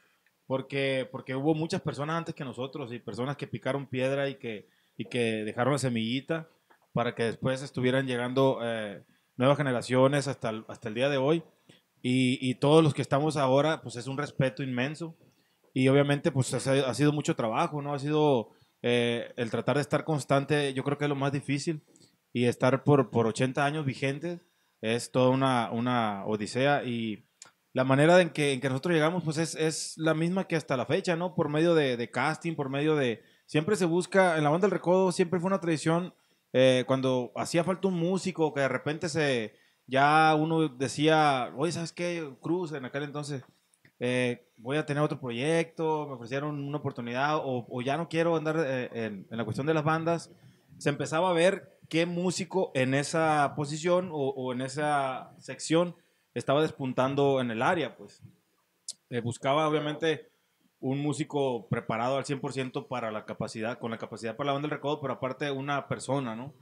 porque, 0.50 1.08
porque 1.12 1.36
hubo 1.36 1.54
muchas 1.54 1.80
personas 1.80 2.18
antes 2.18 2.34
que 2.34 2.44
nosotros 2.44 2.92
y 2.92 2.98
personas 2.98 3.38
que 3.38 3.46
picaron 3.46 3.86
piedra 3.86 4.30
y 4.30 4.40
que, 4.40 4.68
y 4.98 5.06
que 5.06 5.44
dejaron 5.44 5.74
la 5.74 5.78
semillita 5.78 6.50
para 6.92 7.14
que 7.14 7.26
después 7.26 7.62
estuvieran 7.62 8.08
llegando 8.08 8.58
eh, 8.64 9.04
nuevas 9.38 9.58
generaciones 9.58 10.28
hasta 10.28 10.50
el, 10.50 10.66
hasta 10.68 10.90
el 10.90 10.96
día 10.96 11.08
de 11.08 11.18
hoy. 11.18 11.44
Y, 12.02 12.40
y 12.42 12.56
todos 12.56 12.84
los 12.84 12.96
que 12.96 13.04
estamos 13.04 13.38
ahora, 13.38 13.84
pues 13.84 13.96
es 13.96 14.08
un 14.08 14.18
respeto 14.18 14.64
inmenso. 14.64 15.16
Y 15.72 15.88
obviamente, 15.88 16.32
pues 16.32 16.52
ha, 16.56 16.90
ha 16.90 16.94
sido 16.96 17.14
mucho 17.14 17.36
trabajo, 17.36 17.84
¿no? 17.84 17.94
Ha 17.94 18.00
sido 18.00 18.50
eh, 18.82 19.32
el 19.36 19.52
tratar 19.52 19.76
de 19.76 19.84
estar 19.84 20.04
constante, 20.04 20.74
yo 20.74 20.84
creo 20.84 20.98
que 20.98 21.06
es 21.06 21.10
lo 21.10 21.16
más 21.16 21.32
difícil. 21.32 21.84
Y 22.34 22.46
estar 22.46 22.84
por, 22.84 23.12
por 23.12 23.28
80 23.28 23.64
años 23.64 23.86
vigentes 23.86 24.42
es 24.82 25.12
toda 25.12 25.30
una, 25.30 25.70
una 25.70 26.26
odisea. 26.26 26.86
Y 26.86 27.29
la 27.74 27.84
manera 27.84 28.20
en 28.22 28.32
que, 28.32 28.54
en 28.54 28.62
que 28.62 28.70
nosotros 28.70 28.94
llegamos, 28.94 29.24
pues 29.24 29.38
es, 29.38 29.56
es 29.56 29.98
la 29.98 30.14
misma 30.14 30.46
que 30.46 30.56
hasta 30.56 30.78
la 30.78 30.86
fecha, 30.86 31.16
¿no? 31.16 31.36
Por 31.36 31.50
medio 31.50 31.76
de, 31.76 31.98
de 31.98 32.10
casting, 32.10 32.56
por 32.56 32.70
medio 32.70 32.96
de... 32.96 33.22
Siempre 33.46 33.76
se 33.76 33.86
busca, 33.86 34.38
en 34.38 34.44
la 34.44 34.50
banda 34.50 34.68
del 34.68 34.72
recodo 34.72 35.12
siempre 35.12 35.40
fue 35.40 35.48
una 35.48 35.60
tradición, 35.60 36.14
eh, 36.54 36.84
cuando 36.88 37.32
hacía 37.36 37.64
falta 37.64 37.88
un 37.88 37.96
músico, 37.96 38.54
que 38.54 38.62
de 38.62 38.68
repente 38.68 39.10
se... 39.10 39.54
Ya 39.88 40.36
uno 40.36 40.68
decía, 40.68 41.52
oye, 41.58 41.72
¿sabes 41.72 41.92
qué? 41.92 42.30
Cruz, 42.42 42.74
en 42.74 42.86
aquel 42.86 43.04
entonces, 43.04 43.44
eh, 44.00 44.48
voy 44.58 44.78
a 44.78 44.86
tener 44.86 45.02
otro 45.02 45.20
proyecto, 45.20 46.06
me 46.08 46.14
ofrecieron 46.14 46.64
una 46.64 46.78
oportunidad 46.78 47.38
o, 47.38 47.66
o 47.68 47.82
ya 47.82 47.98
no 47.98 48.08
quiero 48.08 48.36
andar 48.36 48.58
eh, 48.60 48.90
en, 48.94 49.28
en 49.30 49.38
la 49.38 49.44
cuestión 49.46 49.66
de 49.66 49.74
las 49.74 49.84
bandas, 49.84 50.32
se 50.78 50.90
empezaba 50.90 51.32
a 51.32 51.34
ver 51.34 51.80
qué 51.90 52.06
músico 52.06 52.72
en 52.76 52.94
esa 52.94 53.54
posición 53.56 54.10
o, 54.12 54.30
o 54.30 54.54
en 54.54 54.62
esa 54.62 55.32
sección 55.40 55.96
estaba 56.40 56.62
despuntando 56.62 57.42
en 57.42 57.52
el 57.52 57.62
área, 57.62 57.96
pues. 57.96 58.22
Eh, 59.10 59.22
buscaba 59.22 59.68
obviamente 59.68 60.32
un 60.80 61.00
músico 61.00 61.68
preparado 61.68 62.18
al 62.18 62.26
100% 62.26 62.88
para 62.88 63.12
la 63.12 63.26
capacidad, 63.26 63.80
con 63.80 63.92
la 63.92 63.98
capacidad 63.98 64.36
para 64.36 64.48
la 64.48 64.54
banda 64.54 64.68
del 64.68 64.78
recodo, 64.78 65.02
pero 65.02 65.14
aparte 65.14 65.52
una 65.52 65.88
persona, 65.88 66.36
¿no? 66.36 66.54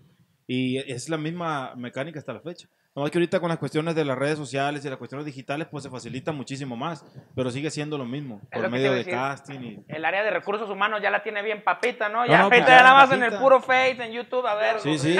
Y 0.47 0.77
es 0.91 1.09
la 1.09 1.17
misma 1.17 1.75
mecánica 1.75 2.19
hasta 2.19 2.33
la 2.33 2.41
fecha. 2.41 2.69
No 2.97 3.05
es 3.05 3.11
que 3.11 3.19
ahorita 3.19 3.39
con 3.39 3.49
las 3.49 3.59
cuestiones 3.59 3.93
de 3.93 4.03
las 4.03 4.17
redes 4.17 4.39
sociales 4.39 4.83
y 4.83 4.89
las 4.89 4.97
cuestiones 4.97 5.23
digitales, 5.23 5.67
pues 5.69 5.83
se 5.83 5.89
facilita 5.91 6.31
muchísimo 6.31 6.75
más, 6.75 7.05
pero 7.35 7.51
sigue 7.51 7.69
siendo 7.69 7.95
lo 7.95 8.05
mismo, 8.05 8.41
Es 8.49 8.59
por 8.59 8.71
medio 8.71 8.89
de 8.89 8.97
decir. 8.97 9.13
casting 9.13 9.59
y... 9.59 9.85
El 9.87 10.03
área 10.03 10.23
de 10.23 10.31
recursos 10.31 10.67
humanos 10.67 10.99
ya 11.03 11.11
la 11.11 11.21
tiene 11.21 11.43
bien 11.43 11.63
papita, 11.63 12.09
¿no? 12.09 12.21
No, 12.21 12.25
Ya 12.25 12.39
no, 12.41 12.49
pues 12.49 12.61
ahorita 12.61 12.75
ya 12.77 12.83
nada 12.83 12.95
más 13.05 13.11
en 13.11 13.21
el 13.21 13.37
puro 13.37 13.61
Face, 13.61 14.03
en 14.03 14.11
YouTube, 14.13 14.47
a 14.47 14.55
ver. 14.55 14.79
Sí, 14.79 14.97
sí, 14.97 15.15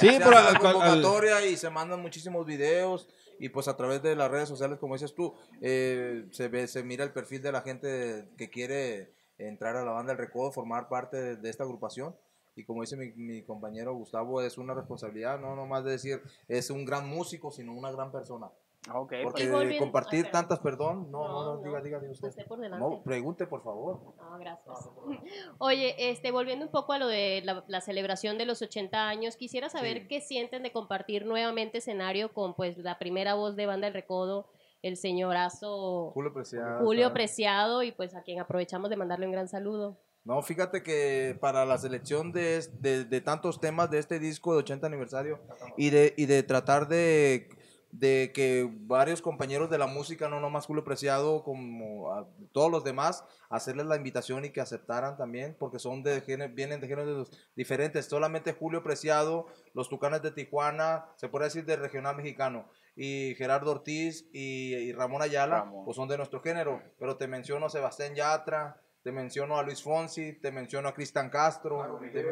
Sí, 0.00 0.08
se 0.14 0.18
pero 0.18 0.36
hace 0.36 0.42
la 0.42 0.48
al- 0.50 0.58
convocatoria 0.58 1.46
y 1.46 1.56
se 1.56 1.70
mandan 1.70 2.02
muchísimos 2.02 2.44
videos 2.44 3.08
y 3.38 3.50
pues 3.50 3.68
a 3.68 3.76
través 3.76 4.02
de 4.02 4.16
las 4.16 4.28
redes 4.28 4.48
sociales, 4.48 4.78
como 4.80 4.94
dices 4.94 5.14
tú, 5.14 5.32
eh, 5.62 6.24
se 6.32 6.48
ve, 6.48 6.66
se 6.66 6.82
mira 6.82 7.04
el 7.04 7.12
perfil 7.12 7.40
de 7.40 7.52
la 7.52 7.60
gente 7.60 8.24
que 8.36 8.50
quiere 8.50 9.12
entrar 9.38 9.76
a 9.76 9.84
la 9.84 9.92
banda 9.92 10.12
del 10.12 10.18
Recodo, 10.18 10.50
formar 10.50 10.88
parte 10.88 11.16
de, 11.16 11.36
de 11.36 11.50
esta 11.50 11.62
agrupación. 11.62 12.16
Y 12.56 12.64
como 12.64 12.80
dice 12.80 12.96
mi, 12.96 13.12
mi 13.12 13.42
compañero 13.42 13.94
Gustavo, 13.94 14.40
es 14.40 14.56
una 14.58 14.74
responsabilidad, 14.74 15.38
no 15.38 15.54
nomás 15.54 15.84
de 15.84 15.90
decir 15.92 16.22
es 16.48 16.70
un 16.70 16.84
gran 16.84 17.06
músico, 17.08 17.50
sino 17.50 17.72
una 17.74 17.92
gran 17.92 18.10
persona. 18.10 18.50
Ok. 18.94 19.14
Porque 19.24 19.50
volviendo- 19.50 19.78
compartir 19.84 20.30
tantas, 20.30 20.60
perdón, 20.60 21.10
no, 21.10 21.26
no, 21.26 21.28
No, 21.28 21.44
no, 21.44 21.54
no. 21.56 21.62
diga, 21.62 21.80
diga, 21.82 21.98
diga 21.98 22.12
usted. 22.12 22.28
Usted 22.28 22.46
por 22.46 22.60
delante. 22.60 22.86
No, 22.86 23.02
pregunte, 23.02 23.46
por 23.46 23.62
favor. 23.62 23.98
No, 24.16 24.38
gracias. 24.38 24.88
Oye, 25.58 26.10
este, 26.10 26.30
volviendo 26.30 26.64
un 26.66 26.70
poco 26.70 26.92
a 26.92 26.98
lo 26.98 27.08
de 27.08 27.42
la, 27.44 27.64
la 27.66 27.80
celebración 27.80 28.38
de 28.38 28.46
los 28.46 28.62
80 28.62 29.08
años, 29.08 29.36
quisiera 29.36 29.68
saber 29.68 30.02
Sí. 30.02 30.08
qué 30.08 30.20
sienten 30.20 30.62
de 30.62 30.70
compartir 30.72 31.26
nuevamente 31.26 31.78
escenario 31.78 32.32
con 32.32 32.54
pues 32.54 32.78
la 32.78 32.98
primera 32.98 33.34
voz 33.34 33.56
de 33.56 33.66
Banda 33.66 33.86
del 33.86 33.94
Recodo, 33.94 34.46
el 34.82 34.96
señorazo 34.96 36.12
Julio 36.14 36.32
Preciado. 36.32 36.84
Julio. 36.84 37.12
Preciado, 37.12 37.82
y 37.82 37.90
pues 37.92 38.14
a 38.14 38.22
quien 38.22 38.38
aprovechamos 38.40 38.88
de 38.88 38.96
mandarle 38.96 39.26
un 39.26 39.32
gran 39.32 39.48
saludo. 39.48 39.98
No, 40.26 40.42
fíjate 40.42 40.82
que 40.82 41.38
para 41.40 41.64
la 41.64 41.78
selección 41.78 42.32
de, 42.32 42.60
de, 42.80 43.04
de 43.04 43.20
tantos 43.20 43.60
temas 43.60 43.90
de 43.92 43.98
este 43.98 44.18
disco 44.18 44.52
de 44.52 44.58
80 44.58 44.84
aniversario 44.84 45.40
y 45.76 45.90
de, 45.90 46.14
y 46.16 46.26
de 46.26 46.42
tratar 46.42 46.88
de, 46.88 47.48
de 47.92 48.32
que 48.34 48.68
varios 48.68 49.22
compañeros 49.22 49.70
de 49.70 49.78
la 49.78 49.86
música, 49.86 50.28
no 50.28 50.40
nomás 50.40 50.66
Julio 50.66 50.82
Preciado, 50.82 51.44
como 51.44 52.12
a 52.12 52.26
todos 52.50 52.72
los 52.72 52.82
demás, 52.82 53.24
hacerles 53.50 53.86
la 53.86 53.94
invitación 53.94 54.44
y 54.44 54.50
que 54.50 54.60
aceptaran 54.60 55.16
también, 55.16 55.54
porque 55.60 55.78
son 55.78 56.02
de 56.02 56.20
vienen 56.48 56.80
de 56.80 56.88
géneros 56.88 57.30
diferentes. 57.54 58.06
Solamente 58.06 58.52
Julio 58.52 58.82
Preciado, 58.82 59.46
los 59.74 59.88
Tucanes 59.88 60.22
de 60.22 60.32
Tijuana, 60.32 61.06
se 61.14 61.28
puede 61.28 61.44
decir 61.44 61.64
de 61.66 61.76
regional 61.76 62.16
mexicano, 62.16 62.68
y 62.96 63.36
Gerardo 63.36 63.70
Ortiz 63.70 64.28
y, 64.32 64.74
y 64.74 64.92
Ramón 64.92 65.22
Ayala, 65.22 65.60
Ramón. 65.60 65.84
pues 65.84 65.96
son 65.96 66.08
de 66.08 66.16
nuestro 66.16 66.40
género. 66.40 66.82
Pero 66.98 67.16
te 67.16 67.28
menciono 67.28 67.68
Sebastián 67.68 68.14
Yatra, 68.16 68.82
te 69.06 69.12
menciono 69.12 69.56
a 69.56 69.62
Luis 69.62 69.84
Fonsi, 69.84 70.32
te 70.40 70.50
menciono 70.50 70.88
a 70.88 70.92
Cristian 70.92 71.30
Castro. 71.30 72.00
te 72.12 72.24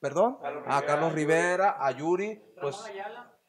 ¿Perdón? 0.00 0.38
A 0.66 0.80
Carlos 0.80 1.12
Rivera, 1.12 1.76
a 1.78 1.90
Yuri, 1.90 2.42
pues... 2.58 2.82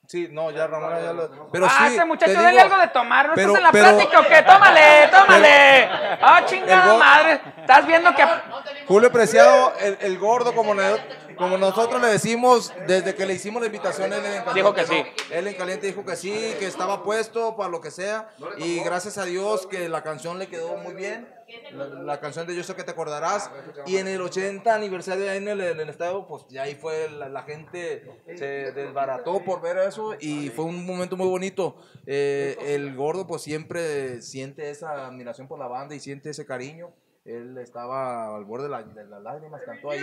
Sí, 0.05 0.27
no, 0.29 0.51
ya 0.51 0.67
Ramón 0.67 0.91
Ayala. 0.91 1.29
Pero 1.49 1.65
ah, 1.67 1.87
sí, 1.87 1.93
ese 1.93 2.03
muchacho, 2.03 2.31
digo, 2.31 2.61
algo 2.61 2.77
de 2.77 2.87
tomar. 2.89 3.29
¿No 3.29 3.35
pero- 3.35 3.55
estás 3.55 3.57
en 3.59 3.63
la 3.63 3.71
pero- 3.71 3.97
plática 3.97 4.19
o 4.19 4.23
qué? 4.23 4.41
Tómale, 4.45 5.07
tómale. 5.09 5.87
Ah, 6.21 6.41
chingada 6.45 6.83
El 6.83 6.91
go- 6.91 6.97
madre. 6.97 7.41
Estás 7.61 7.87
viendo 7.87 8.13
que. 8.13 8.23
Julio 8.85 9.11
Preciado, 9.13 9.73
el, 9.79 9.97
el 10.01 10.19
gordo, 10.19 10.53
como, 10.53 10.73
como 11.41 11.58
nosotros 11.58 11.99
le 11.99 12.08
decimos, 12.08 12.71
desde 12.88 13.15
que 13.15 13.25
le 13.25 13.34
hicimos 13.34 13.62
la 13.62 13.65
invitación, 13.65 14.13
él 14.13 14.23
en 14.23 14.43
caliente, 14.43 14.54
Dijo 14.54 14.73
que 14.75 14.86
sí. 14.86 15.04
Él 15.32 15.47
en 15.47 15.56
caliente 15.56 15.88
dijo 15.88 16.06
que 16.06 16.15
sí, 16.15 16.32
que 16.60 16.67
estaba 16.67 17.04
puesto 17.04 17.56
para 17.56 17.67
lo 17.67 17.82
que 17.82 17.89
sea. 17.89 18.30
Y 18.58 18.80
gracias 18.82 19.17
a 19.17 19.25
Dios 19.25 19.65
que 19.65 19.89
la 19.89 20.04
canción 20.04 20.38
le 20.38 20.47
quedó 20.47 20.77
muy 20.77 20.93
bien. 20.93 21.27
La, 21.73 21.86
la 21.86 22.19
canción 22.19 22.45
de 22.45 22.56
Yo 22.56 22.63
sé 22.63 22.75
que 22.75 22.84
te 22.84 22.91
acordarás. 22.91 23.49
Y 23.88 23.97
en 23.97 24.08
el 24.08 24.21
80 24.21 24.73
aniversario 24.73 25.30
ahí 25.32 25.38
en 25.38 25.47
el, 25.47 25.62
en 25.62 25.80
el 25.80 25.89
estadio, 25.89 26.27
pues 26.27 26.45
ya 26.47 26.62
ahí 26.63 26.75
fue 26.75 27.10
la, 27.10 27.27
la 27.27 27.41
gente 27.41 28.23
se 28.36 28.71
desbarató 28.71 29.43
por 29.43 29.62
ver 29.62 29.80
eso 29.80 30.15
y 30.19 30.49
fue 30.49 30.65
un 30.65 30.86
momento 30.86 31.17
muy 31.17 31.27
bonito. 31.27 31.75
Eh, 32.06 32.56
el 32.62 32.95
gordo 32.95 33.25
pues 33.25 33.41
siempre 33.41 34.21
siente 34.21 34.69
esa 34.69 35.08
admiración 35.08 35.47
por 35.47 35.58
la 35.58 35.67
banda 35.67 35.95
y 35.95 35.99
siente 35.99 36.30
ese 36.30 36.45
cariño. 36.45 36.91
Él 37.25 37.57
estaba 37.60 38.36
al 38.36 38.45
borde 38.45 38.63
de, 38.63 38.69
la- 38.69 38.84
de 38.84 39.05
las 39.05 39.21
lágrimas, 39.21 39.62
cantó 39.63 39.91
ahí 39.91 40.01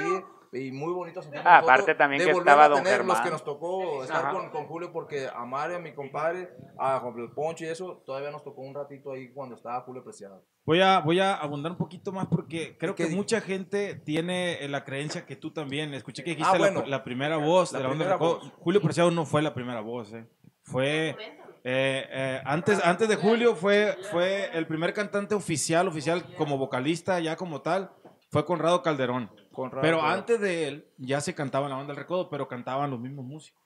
y 0.53 0.71
muy 0.73 0.93
bonito 0.93 1.21
sentir 1.21 1.41
Ah, 1.45 1.59
aparte 1.59 1.95
también 1.95 2.21
de 2.21 2.27
que 2.27 2.39
estaba 2.39 2.65
a 2.65 2.69
don 2.69 2.83
tener 2.85 3.05
los 3.05 3.07
Germán. 3.17 3.25
que 3.25 3.31
nos 3.31 3.45
tocó 3.45 4.03
estar 4.05 4.33
con, 4.33 4.51
con 4.51 4.67
Julio 4.67 4.93
porque 4.93 5.27
a 5.27 5.45
Mario, 5.45 5.77
a 5.77 5.81
mi 5.81 5.93
compadre, 5.93 6.49
a 6.79 7.01
Juan 7.01 7.19
el 7.19 7.31
Poncho 7.33 7.65
y 7.65 7.69
eso, 7.69 8.03
todavía 8.07 8.31
nos 8.31 8.45
tocó 8.45 8.63
un 8.63 8.75
ratito 8.75 9.13
ahí 9.13 9.31
cuando 9.33 9.57
estaba 9.57 9.81
Julio 9.83 10.03
Preciado. 10.05 10.43
Voy 10.65 10.81
a, 10.81 11.01
voy 11.01 11.19
a 11.19 11.35
abundar 11.35 11.73
un 11.73 11.79
poquito 11.79 12.13
más 12.13 12.27
porque 12.29 12.77
creo 12.79 12.95
¿Qué 12.95 13.09
que 13.09 13.15
mucha 13.17 13.41
gente 13.41 13.95
tiene 13.97 14.63
eh, 14.65 14.69
la 14.69 14.85
creencia 14.85 15.27
que 15.27 15.35
tú 15.35 15.51
también. 15.53 15.93
Escuché 15.95 16.23
que 16.23 16.31
dijiste 16.31 16.51
Ah, 16.57 16.59
la- 16.59 16.71
bueno. 16.73 16.87
la, 16.87 17.03
primera 17.05 17.37
voz 17.39 17.73
La 17.73 17.79
de 17.79 17.83
la 17.85 17.89
banda 17.89 18.05
primera 18.05 18.17
voz. 18.19 18.53
Julio 18.61 18.81
Preciado 18.81 19.11
no 19.11 19.25
fue 19.27 19.43
la 19.43 19.55
primera 19.55 19.81
voz, 19.81 20.13
eh. 20.13 20.27
Fue. 20.63 21.17
Eh, 21.65 22.07
eh, 22.11 22.43
antes, 22.45 22.85
antes 22.85 23.09
de 23.09 23.17
Julio 23.17 23.55
fue, 23.55 23.97
fue 24.11 24.51
el 24.57 24.67
primer 24.67 24.93
cantante 24.93 25.35
oficial, 25.35 25.89
oficial 25.89 26.25
como 26.37 26.57
vocalista, 26.59 27.19
ya 27.21 27.37
como 27.37 27.61
tal, 27.63 27.91
fue 28.31 28.45
Conrado 28.45 28.83
Calderón. 28.83 29.31
Conrado 29.53 29.83
pero 29.83 29.99
Calderón. 29.99 30.19
antes 30.19 30.41
de 30.41 30.69
él 30.69 30.89
ya 30.99 31.21
se 31.21 31.35
cantaba 31.35 31.67
en 31.67 31.71
la 31.71 31.77
banda 31.77 31.93
del 31.95 32.03
recodo, 32.03 32.29
pero 32.31 32.47
cantaban 32.49 32.91
los 32.91 33.01
mismos 33.01 33.25
músicos. 33.25 33.63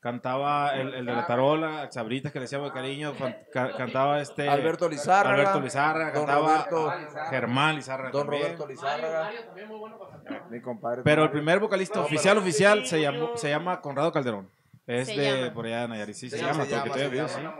Cantaba 0.00 0.74
el, 0.74 0.92
el 0.92 1.06
de 1.06 1.12
la 1.14 1.26
tarola, 1.26 1.90
Sabritas 1.90 2.30
que 2.30 2.38
le 2.38 2.42
decíamos 2.42 2.68
de 2.68 2.74
cariño, 2.74 3.14
ca- 3.50 3.74
cantaba 3.74 4.20
este 4.20 4.46
Alberto 4.50 4.86
Lizárraga, 4.86 5.34
Alberto 5.34 5.60
Lizárraga, 5.62 6.12
don 6.12 6.26
cantaba 6.26 6.66
Roberto- 6.70 6.92
Germán 7.30 7.76
Lizárraga 7.76 8.10
Don 8.10 8.22
también. 8.26 8.42
Roberto 8.42 8.66
Lizárraga, 8.66 9.30
mi 10.50 10.60
compadre. 10.60 11.00
Pero 11.04 11.24
el 11.24 11.30
primer 11.30 11.58
vocalista 11.58 12.00
No, 12.00 12.04
oficial, 12.04 12.36
oficial 12.36 12.84
se, 12.84 13.00
llamó, 13.00 13.34
se 13.38 13.48
llama 13.48 13.80
Conrado 13.80 14.12
Calderón. 14.12 14.50
Es 14.86 15.08
Se 15.08 15.16
de 15.20 15.40
llama. 15.42 15.54
por 15.54 15.66
allá 15.66 15.82
de 15.82 15.88
Nayarit. 15.88 16.14
Sí, 16.14 16.28
se, 16.30 16.38
llama, 16.38 16.64
se 16.64 16.76
porque 16.76 17.08
llama, 17.16 17.28
se 17.28 17.42
llama. 17.42 17.58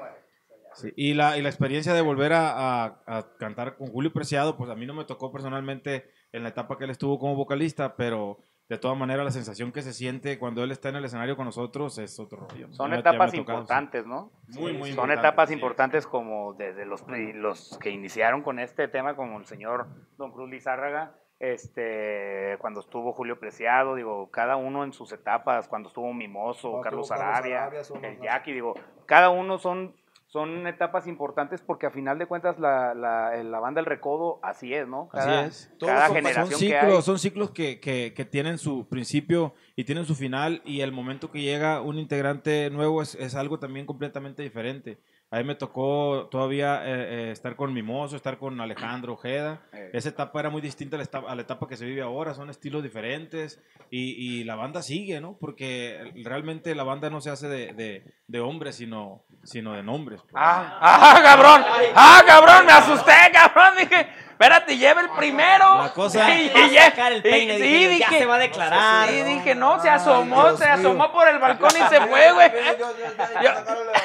sí. 0.75 0.89
Sí, 0.89 0.93
Y, 0.97 1.15
la, 1.15 1.39
y 1.39 1.43
la 1.43 1.49
experiencia 1.49 1.95
de 1.95 2.01
volver 2.01 2.33
a, 2.33 2.85
a- 2.85 3.03
a 3.07 3.37
cantar 3.39 3.77
con 3.77 3.87
Julio 3.89 4.13
Preciado, 4.13 4.57
pues 4.57 4.69
a 4.71 4.75
mí 4.75 4.87
no 4.87 4.93
me 4.95 5.05
tocó 5.05 5.31
personalmente 5.31 6.11
en 6.33 6.43
la 6.43 6.49
etapa 6.49 6.77
que 6.77 6.85
él 6.85 6.91
estuvo 6.91 7.19
como 7.21 7.37
vocalista, 7.37 7.95
pero 7.95 8.41
de 8.69 8.77
todas 8.79 8.99
maneras 8.99 9.25
la 9.25 9.31
sensación 9.31 9.71
que 9.71 9.83
se 9.83 9.93
siente 9.93 10.37
cuando 10.39 10.65
él 10.65 10.73
está 10.73 10.89
en 10.89 10.97
el 10.97 11.05
escenario 11.05 11.37
con 11.37 11.45
nosotros 11.47 11.97
es 11.99 12.19
otro 12.19 12.49
rollo. 12.49 12.73
Son 12.73 12.91
Ya- 12.91 12.99
etapas 12.99 13.31
tocado, 13.31 13.59
importantes, 13.61 14.05
¿no? 14.05 14.33
Muy, 14.49 14.73
muy 14.73 14.73
Son 14.73 14.89
importantes, 14.91 15.19
etapas 15.21 15.49
sí. 15.49 15.55
importantes 15.55 16.07
como 16.09 16.55
desde 16.55 16.85
los, 16.87 17.05
los 17.35 17.79
que 17.79 17.91
iniciaron 17.91 18.43
con 18.43 18.59
este 18.59 18.89
tema, 18.89 19.15
como 19.15 19.39
el 19.39 19.47
señor 19.47 19.87
Don 20.19 20.33
Cruz 20.33 20.51
Lizárraga, 20.51 21.15
este, 21.53 22.57
cuando 22.59 22.81
estuvo 22.81 23.13
Julio 23.13 23.39
Preciado, 23.39 23.95
digo, 23.95 24.31
cada 24.31 24.57
uno 24.57 24.85
en 24.85 24.93
sus 24.93 25.13
etapas, 25.13 25.69
cuando 25.69 25.89
estuvo 25.89 26.13
Mimoso, 26.13 26.71
Cuando 26.71 26.83
Carlos 26.85 27.07
estuvo 27.11 27.19
Carlos 27.19 27.37
Arabia, 27.37 27.83
el 28.03 28.21
Jackie, 28.21 28.53
digo, 28.53 28.75
cada 29.07 29.31
uno 29.31 29.59
son, 29.59 29.95
son 30.27 30.67
etapas 30.67 31.07
importantes 31.07 31.61
porque 31.63 31.87
a 31.87 31.91
final 31.91 32.19
de 32.19 32.27
cuentas 32.27 32.59
la, 32.59 32.95
la, 32.95 33.37
la 33.43 33.61
banda 33.61 33.81
El 33.81 33.87
Recodo 33.87 34.41
así 34.43 34.75
es, 34.75 34.89
¿no? 34.89 35.09
Cada, 35.09 35.45
Así 35.47 35.49
es. 35.49 35.73
Cada 35.79 36.07
son, 36.07 36.17
generación 36.17 36.51
son 36.51 36.61
que 36.69 36.77
hay. 36.77 36.81
ciclos, 36.87 37.05
son 37.05 37.19
ciclos 37.19 37.51
que, 37.51 37.79
que- 37.81 38.15
que 38.15 38.25
tienen 38.25 38.59
su 38.59 38.89
principio 38.89 39.55
y 39.77 39.85
tienen 39.85 40.05
su 40.07 40.15
final 40.15 40.61
y 40.65 40.81
el 40.81 40.93
momento 40.93 41.31
que 41.31 41.41
llega 41.43 41.81
un 41.83 41.99
integrante 41.99 42.71
nuevo 42.71 43.03
es, 43.03 43.15
es 43.17 43.35
algo 43.35 43.59
también 43.59 43.87
completamente 43.87 44.43
diferente. 44.43 44.99
A 45.35 45.39
mí 45.39 45.45
me 45.45 45.57
tocó 45.57 46.29
todavía 46.31 46.83
eh, 46.85 47.29
eh, 47.29 47.31
estar 47.33 47.57
con 47.57 47.73
Mimoso, 47.73 48.15
estar 48.15 48.39
con 48.39 48.61
Alejandro 48.61 49.15
Ojeda. 49.15 49.63
Eh. 49.73 49.91
Esa 49.93 50.11
etapa 50.11 50.39
era 50.39 50.49
muy 50.51 50.61
distinta 50.63 50.95
a 50.97 50.99
la 50.99 51.05
etapa, 51.05 51.31
a 51.31 51.35
la 51.35 51.43
etapa 51.43 51.67
que 51.67 51.77
se 51.77 51.85
vive 51.85 52.03
ahora, 52.03 52.35
son 52.35 52.51
estilos 52.51 52.83
diferentes 52.85 53.61
y, 53.91 54.13
y 54.41 54.45
la 54.45 54.55
banda 54.55 54.81
sigue, 54.83 55.21
¿no? 55.21 55.37
Porque 55.41 56.13
realmente 56.25 56.75
la 56.77 56.85
banda 56.85 57.11
no 57.11 57.21
se 57.21 57.31
hace 57.31 57.49
de, 57.49 57.73
de- 57.73 58.05
de 58.27 58.41
hombres, 58.41 58.77
sino, 58.77 59.25
sino 59.43 59.73
de 59.75 59.83
nombres. 59.83 60.21
pues. 60.23 60.35
Ah, 60.37 60.79
ah, 60.81 61.21
cabrón. 61.23 61.63
Ah, 61.95 62.23
cabrón, 62.27 62.67
me 62.67 62.73
asusté, 62.73 63.13
cabrón. 63.33 63.75
Dije, 63.79 64.07
espérate, 64.35 64.77
lleva 64.77 65.01
el 65.01 65.11
primero. 65.11 65.79
La 65.83 65.93
cosa- 65.93 66.29
Y, 66.35 66.51
sacar 66.77 67.13
el 67.13 67.23
peine, 67.23 67.59
y- 67.59 67.63
dije 67.63 67.79
sí, 67.79 67.83
yo, 67.85 67.91
ya 67.91 67.97
dije, 68.09 68.19
se 68.19 68.27
va 68.27 68.35
a 68.35 68.39
declarar. 68.39 69.09
Sí, 69.09 69.23
dije, 69.23 69.55
no, 69.55 69.81
se 69.81 69.89
asomó, 69.89 70.43
Dios 70.45 70.59
se 70.59 70.67
asomó 70.67 71.11
por 71.13 71.27
el 71.29 71.39
balcón 71.39 71.71
y 71.71 71.89
se 71.89 72.01
fue, 72.03 72.33
güey. 72.33 72.51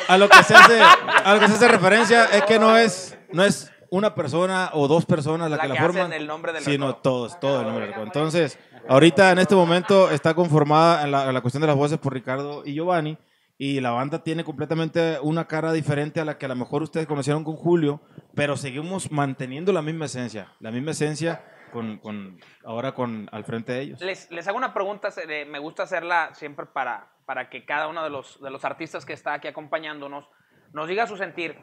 A 0.08 0.18
lo 0.18 0.30
que 0.30 0.44
se 0.44 0.56
hace, 0.56 0.82
a 0.82 1.34
lo 1.34 1.40
que 1.40 1.48
se 1.48 1.54
hace 1.54 1.68
referencia 1.68 2.26
es 2.26 2.44
que 2.44 2.60
no 2.60 2.78
es, 2.78 3.18
no 3.32 3.44
es 3.44 3.72
una 3.90 4.14
persona 4.16 4.70
o 4.74 4.88
dos 4.88 5.06
personas 5.06 5.50
la, 5.50 5.58
La 5.58 5.62
que 5.64 5.68
la 5.70 5.74
que 5.76 5.82
forman, 5.82 6.02
hacen 6.04 6.14
el 6.14 6.28
nombre 6.28 6.54
del 6.54 6.64
sino 6.64 6.96
todos, 6.96 7.40
todo 7.40 7.60
el 7.62 7.66
nombre 7.66 7.86
del 7.86 7.94
recodo. 7.94 8.06
Entonces, 8.06 8.58
ahorita 8.88 9.32
en 9.32 9.40
este 9.40 9.56
momento 9.56 10.10
está 10.12 10.34
conformada 10.34 11.04
en 11.04 11.12
la, 11.12 11.26
en 11.28 11.34
la 11.34 11.42
cuestión 11.42 11.62
de 11.62 11.68
las 11.68 11.76
voces 11.76 11.98
por 11.98 12.14
Ricardo 12.14 12.64
y 12.66 12.74
Giovanni 12.76 13.18
y 13.62 13.82
la 13.82 13.92
banda 13.92 14.24
tiene 14.24 14.46
completamente 14.46 15.20
una 15.22 15.46
cara 15.46 15.74
diferente 15.74 16.22
a 16.22 16.26
la 16.26 16.38
que 16.38 16.46
a 16.46 16.48
lo 16.50 16.56
mejor 16.56 16.82
ustedes 16.82 17.06
conocieron 17.06 17.44
con 17.44 17.58
Julio, 17.58 18.02
pero 18.34 18.56
seguimos 18.56 19.12
manteniendo 19.12 19.74
la 19.74 19.82
misma 19.82 20.06
esencia, 20.06 20.54
la 20.62 20.72
misma 20.72 20.92
esencia 20.92 21.44
con, 21.74 21.98
con 21.98 22.40
ahora 22.64 22.94
con 22.94 23.28
al 23.34 23.44
frente 23.44 23.74
de 23.74 23.82
ellos. 23.82 24.02
Les, 24.02 24.32
les 24.32 24.48
hago 24.48 24.58
una 24.58 24.74
pregunta, 24.74 25.10
me 25.46 25.60
gusta 25.60 25.84
hacerla 25.84 26.34
siempre 26.36 26.68
para, 26.68 27.12
para 27.26 27.50
que 27.50 27.66
cada 27.66 27.90
uno 27.90 28.02
de 28.02 28.10
los, 28.10 28.42
de 28.42 28.50
los 28.50 28.64
artistas 28.64 29.06
que 29.06 29.12
está 29.12 29.34
aquí 29.34 29.50
acompañándonos 29.50 30.30
nos 30.72 30.88
diga 30.88 31.06
su 31.06 31.18
sentir. 31.18 31.58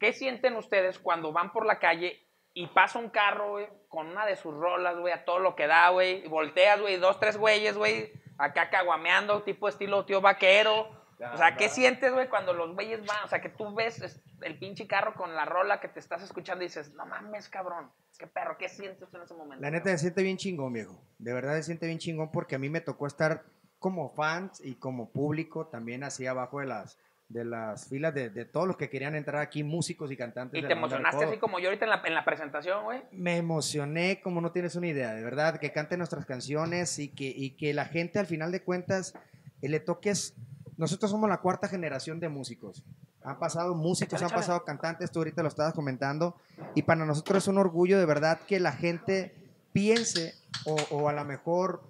¿Qué 0.00 0.12
sienten 0.12 0.56
ustedes 0.56 0.98
cuando 0.98 1.32
van 1.32 1.52
por 1.52 1.66
la 1.66 1.78
calle 1.78 2.26
y 2.52 2.66
pasa 2.66 2.98
un 2.98 3.10
carro, 3.10 3.50
güey, 3.52 3.68
con 3.88 4.08
una 4.08 4.26
de 4.26 4.34
sus 4.34 4.52
rolas, 4.52 4.98
güey, 4.98 5.12
a 5.12 5.24
todo 5.24 5.38
lo 5.38 5.54
que 5.54 5.68
da, 5.68 5.90
güey, 5.90 6.24
y 6.24 6.28
volteas, 6.28 6.80
güey, 6.80 6.96
dos, 6.96 7.20
tres 7.20 7.36
güeyes, 7.36 7.76
güey, 7.76 8.10
acá 8.40 8.70
caguameando, 8.70 9.42
tipo 9.42 9.68
estilo 9.68 10.04
tío 10.04 10.20
vaquero? 10.20 10.98
O 11.34 11.36
sea, 11.36 11.54
¿qué 11.56 11.68
sientes, 11.68 12.12
güey, 12.14 12.28
cuando 12.28 12.54
los 12.54 12.72
güeyes 12.74 13.04
van? 13.04 13.24
O 13.24 13.28
sea, 13.28 13.42
que 13.42 13.50
tú 13.50 13.74
ves 13.74 14.00
es- 14.00 14.22
el 14.40 14.58
pinche 14.58 14.86
carro 14.86 15.12
con 15.14 15.34
la 15.34 15.44
rola 15.44 15.78
que 15.78 15.88
te 15.88 16.00
estás 16.00 16.22
escuchando 16.22 16.64
y 16.64 16.68
dices, 16.68 16.94
no 16.94 17.04
mames, 17.04 17.50
cabrón, 17.50 17.90
qué 18.18 18.26
perro, 18.26 18.56
¿qué 18.56 18.70
sientes 18.70 19.12
en 19.12 19.20
ese 19.22 19.34
momento? 19.34 19.60
La 19.62 19.70
neta 19.70 19.90
se 19.90 19.98
siente 19.98 20.22
bien 20.22 20.38
chingón, 20.38 20.72
viejo. 20.72 20.98
De 21.18 21.34
verdad 21.34 21.54
se 21.56 21.64
siente 21.64 21.84
bien 21.86 21.98
chingón 21.98 22.30
porque 22.32 22.54
a 22.54 22.58
mí 22.58 22.70
me 22.70 22.80
tocó 22.80 23.06
estar 23.06 23.44
como 23.78 24.08
fans 24.08 24.62
y 24.64 24.76
como 24.76 25.10
público 25.10 25.66
también 25.66 26.04
así 26.04 26.26
abajo 26.26 26.60
de 26.60 26.66
las 26.66 26.98
de 27.30 27.44
las 27.44 27.88
filas 27.88 28.12
de, 28.12 28.28
de 28.28 28.44
todos 28.44 28.66
los 28.66 28.76
que 28.76 28.90
querían 28.90 29.14
entrar 29.14 29.40
aquí, 29.40 29.62
músicos 29.62 30.10
y 30.10 30.16
cantantes. 30.16 30.62
Y 30.62 30.66
te 30.66 30.72
emocionaste 30.72 31.24
así 31.24 31.38
como 31.38 31.60
yo 31.60 31.68
ahorita 31.68 31.84
en 31.84 31.90
la, 31.90 32.02
en 32.04 32.14
la 32.14 32.24
presentación, 32.24 32.82
güey. 32.84 33.02
Me 33.12 33.36
emocioné 33.36 34.20
como 34.20 34.40
no 34.40 34.50
tienes 34.50 34.74
una 34.74 34.88
idea, 34.88 35.14
de 35.14 35.22
verdad, 35.22 35.58
que 35.58 35.72
canten 35.72 35.98
nuestras 35.98 36.26
canciones 36.26 36.98
y 36.98 37.08
que, 37.08 37.28
y 37.28 37.50
que 37.50 37.72
la 37.72 37.84
gente 37.84 38.18
al 38.18 38.26
final 38.26 38.50
de 38.52 38.62
cuentas 38.62 39.14
eh, 39.62 39.68
le 39.68 39.80
toques... 39.80 40.34
Nosotros 40.76 41.10
somos 41.10 41.30
la 41.30 41.38
cuarta 41.38 41.68
generación 41.68 42.18
de 42.20 42.28
músicos. 42.28 42.82
Han 43.22 43.38
pasado 43.38 43.74
músicos, 43.74 44.14
Échale, 44.14 44.24
han 44.24 44.30
échale. 44.30 44.40
pasado 44.40 44.64
cantantes, 44.64 45.10
tú 45.12 45.20
ahorita 45.20 45.42
lo 45.42 45.48
estabas 45.48 45.74
comentando, 45.74 46.36
y 46.74 46.82
para 46.82 47.04
nosotros 47.04 47.44
es 47.44 47.48
un 47.48 47.58
orgullo 47.58 47.98
de 47.98 48.06
verdad 48.06 48.40
que 48.48 48.58
la 48.58 48.72
gente 48.72 49.34
piense 49.72 50.34
o, 50.64 50.76
o 50.90 51.08
a 51.08 51.12
lo 51.12 51.24
mejor 51.24 51.82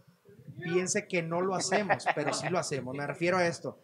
piense 0.61 1.07
que 1.07 1.22
no 1.22 1.40
lo 1.40 1.55
hacemos, 1.55 2.05
pero 2.14 2.35
sí 2.35 2.48
lo 2.50 2.59
hacemos. 2.59 2.94
Me 2.96 3.07
refiero 3.07 3.38
a 3.38 3.46
esto, 3.46 3.79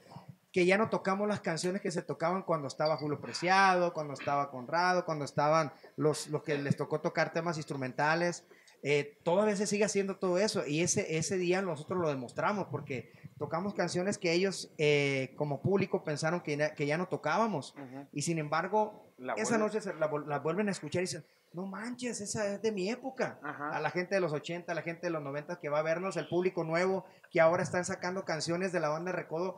que 0.56 0.64
ya 0.64 0.78
no 0.78 0.88
tocamos 0.88 1.28
las 1.28 1.40
canciones 1.40 1.82
que 1.82 1.90
se 1.90 2.00
tocaban 2.00 2.42
cuando 2.42 2.66
estaba 2.66 2.96
Julio 2.96 3.20
Preciado, 3.20 3.92
cuando 3.92 4.14
estaba 4.14 4.50
Conrado, 4.50 5.04
cuando 5.04 5.26
estaban 5.26 5.70
los, 5.96 6.28
los 6.28 6.42
que 6.44 6.56
les 6.56 6.78
tocó 6.78 6.98
tocar 7.02 7.30
temas 7.34 7.58
instrumentales. 7.58 8.42
Eh, 8.82 9.18
todavía 9.22 9.54
se 9.54 9.66
sigue 9.66 9.84
haciendo 9.84 10.16
todo 10.16 10.38
eso 10.38 10.66
y 10.66 10.80
ese, 10.80 11.18
ese 11.18 11.36
día 11.36 11.60
nosotros 11.60 12.00
lo 12.00 12.08
demostramos 12.08 12.68
porque 12.70 13.12
tocamos 13.38 13.74
canciones 13.74 14.16
que 14.16 14.32
ellos 14.32 14.70
eh, 14.78 15.34
como 15.36 15.60
público 15.60 16.04
pensaron 16.04 16.40
que, 16.40 16.56
ya- 16.56 16.74
que 16.74 16.86
ya 16.86 16.96
no 16.96 17.06
tocábamos 17.06 17.74
y 18.14 18.22
sin 18.22 18.38
embargo 18.38 19.12
La 19.18 19.34
esa 19.34 19.58
noche 19.58 19.82
se 19.82 19.92
la, 19.92 20.10
la 20.26 20.38
vuelven 20.38 20.68
a 20.68 20.70
escuchar 20.70 21.02
y 21.02 21.04
dicen, 21.04 21.22
no 21.52 21.66
manches, 21.66 22.22
esa 22.22 22.46
es 22.46 22.62
de 22.62 22.72
mi 22.72 22.88
época. 22.88 23.38
Ajá. 23.42 23.76
A 23.76 23.80
la 23.80 23.90
gente 23.90 24.14
de 24.14 24.20
los 24.22 24.32
80, 24.32 24.72
a 24.72 24.74
la 24.74 24.80
gente 24.82 25.06
de 25.06 25.10
los 25.10 25.22
90 25.22 25.58
que 25.60 25.68
va 25.68 25.80
a 25.80 25.82
vernos, 25.82 26.16
el 26.16 26.28
público 26.28 26.64
nuevo, 26.64 27.04
que 27.30 27.42
ahora 27.42 27.62
están 27.62 27.84
sacando 27.84 28.24
canciones 28.24 28.72
de 28.72 28.80
la 28.80 28.88
banda 28.88 29.12
Recodo 29.12 29.56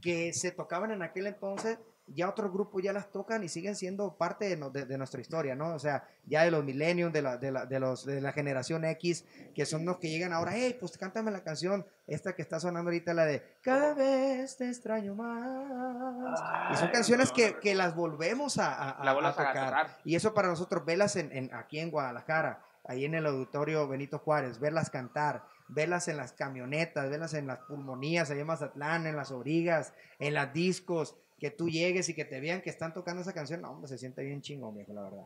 que 0.00 0.32
se 0.32 0.50
tocaban 0.52 0.90
en 0.90 1.02
aquel 1.02 1.26
entonces, 1.26 1.78
ya 2.12 2.28
otros 2.28 2.52
grupos 2.52 2.82
ya 2.82 2.92
las 2.92 3.12
tocan 3.12 3.44
y 3.44 3.48
siguen 3.48 3.76
siendo 3.76 4.16
parte 4.16 4.48
de, 4.48 4.56
no- 4.56 4.70
de- 4.70 4.84
de 4.84 4.98
nuestra 4.98 5.20
historia, 5.20 5.54
¿no? 5.54 5.74
O 5.74 5.78
sea, 5.78 6.02
ya 6.26 6.42
de 6.42 6.50
los 6.50 6.64
millennials, 6.64 7.12
de 7.12 7.22
la, 7.22 7.36
de, 7.36 7.52
la, 7.52 7.66
de, 7.66 7.78
los, 7.78 8.04
de 8.04 8.20
la 8.20 8.32
generación 8.32 8.84
X, 8.84 9.24
que 9.54 9.64
son 9.64 9.84
los 9.84 9.98
que 9.98 10.10
llegan 10.10 10.32
ahora, 10.32 10.50
hey, 10.54 10.76
pues 10.80 10.98
cántame 10.98 11.30
la 11.30 11.44
canción, 11.44 11.86
esta 12.08 12.34
que 12.34 12.42
está 12.42 12.58
sonando 12.58 12.88
ahorita, 12.90 13.14
la 13.14 13.26
de 13.26 13.44
Cada 13.62 13.94
vez 13.94 14.56
te 14.56 14.68
extraño 14.68 15.14
más. 15.14 16.40
y 16.72 16.76
son 16.76 16.88
canciones 16.90 17.30
que, 17.30 17.58
que 17.60 17.74
las 17.76 17.94
volvemos 17.94 18.58
a, 18.58 18.72
a- 18.74 18.90
a- 18.90 19.04
La 19.04 19.12
a 19.12 19.28
a 19.28 19.32
tocar. 19.32 19.54
tocar. 19.54 19.98
Y 20.04 20.16
eso 20.16 20.34
para 20.34 20.48
nosotros, 20.48 20.84
verlas 20.84 21.14
en, 21.14 21.30
en- 21.30 21.54
aquí 21.54 21.78
en 21.78 21.92
Guadalajara, 21.92 22.60
ahí 22.88 23.04
en 23.04 23.14
el 23.14 23.26
auditorio 23.26 23.86
Benito 23.86 24.18
Juárez, 24.18 24.58
verlas 24.58 24.90
cantar, 24.90 25.44
verlas 25.72 26.08
en 26.08 26.16
las 26.16 26.32
camionetas, 26.32 27.08
verlas 27.10 27.34
en 27.34 27.46
las 27.46 27.58
pulmonías, 27.60 28.30
allá 28.30 28.40
en 28.40 28.46
Mazatlán, 28.46 29.06
en 29.06 29.16
las 29.16 29.30
origas, 29.30 29.94
en 30.18 30.34
las 30.34 30.52
discos, 30.52 31.16
que 31.38 31.50
tú 31.50 31.68
llegues 31.68 32.08
y 32.08 32.14
que 32.14 32.24
te 32.24 32.38
vean 32.38 32.60
que 32.60 32.70
están 32.70 32.92
tocando 32.92 33.22
esa 33.22 33.32
canción, 33.32 33.62
no, 33.62 33.70
hombre, 33.70 33.88
se 33.88 33.98
siente 33.98 34.22
bien 34.22 34.42
chingón, 34.42 34.74
viejo, 34.74 34.92
la 34.92 35.02
verdad. 35.02 35.24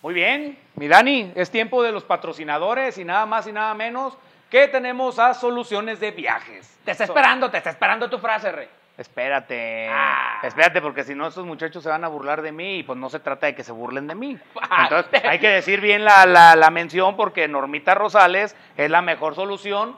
Muy 0.00 0.14
bien, 0.14 0.58
mi 0.76 0.86
Dani, 0.86 1.32
es 1.34 1.50
tiempo 1.50 1.82
de 1.82 1.90
los 1.90 2.04
patrocinadores 2.04 2.98
y 2.98 3.04
nada 3.04 3.26
más 3.26 3.46
y 3.46 3.52
nada 3.52 3.74
menos 3.74 4.16
que 4.50 4.68
tenemos 4.68 5.18
a 5.18 5.34
Soluciones 5.34 5.98
de 5.98 6.12
Viajes. 6.12 6.78
Te 6.84 6.92
está 6.92 7.04
esperando, 7.04 7.50
te 7.50 7.56
está 7.56 7.70
esperando 7.70 8.08
tu 8.08 8.18
frase, 8.18 8.52
rey. 8.52 8.68
Espérate, 8.96 9.88
Ah. 9.90 10.38
espérate, 10.44 10.80
porque 10.80 11.02
si 11.02 11.14
no 11.16 11.26
estos 11.26 11.44
muchachos 11.44 11.82
se 11.82 11.88
van 11.88 12.04
a 12.04 12.08
burlar 12.08 12.42
de 12.42 12.52
mí 12.52 12.76
y 12.78 12.82
pues 12.84 12.96
no 12.98 13.08
se 13.10 13.18
trata 13.18 13.46
de 13.46 13.54
que 13.54 13.64
se 13.64 13.72
burlen 13.72 14.06
de 14.06 14.14
mí. 14.14 14.38
Entonces 14.82 15.24
hay 15.24 15.40
que 15.40 15.48
decir 15.48 15.80
bien 15.80 16.04
la, 16.04 16.24
la- 16.26 16.54
la 16.54 16.70
mención 16.70 17.16
porque 17.16 17.48
Normita 17.48 17.94
Rosales 17.96 18.56
es 18.76 18.90
la 18.90 19.02
mejor 19.02 19.34
solución 19.34 19.96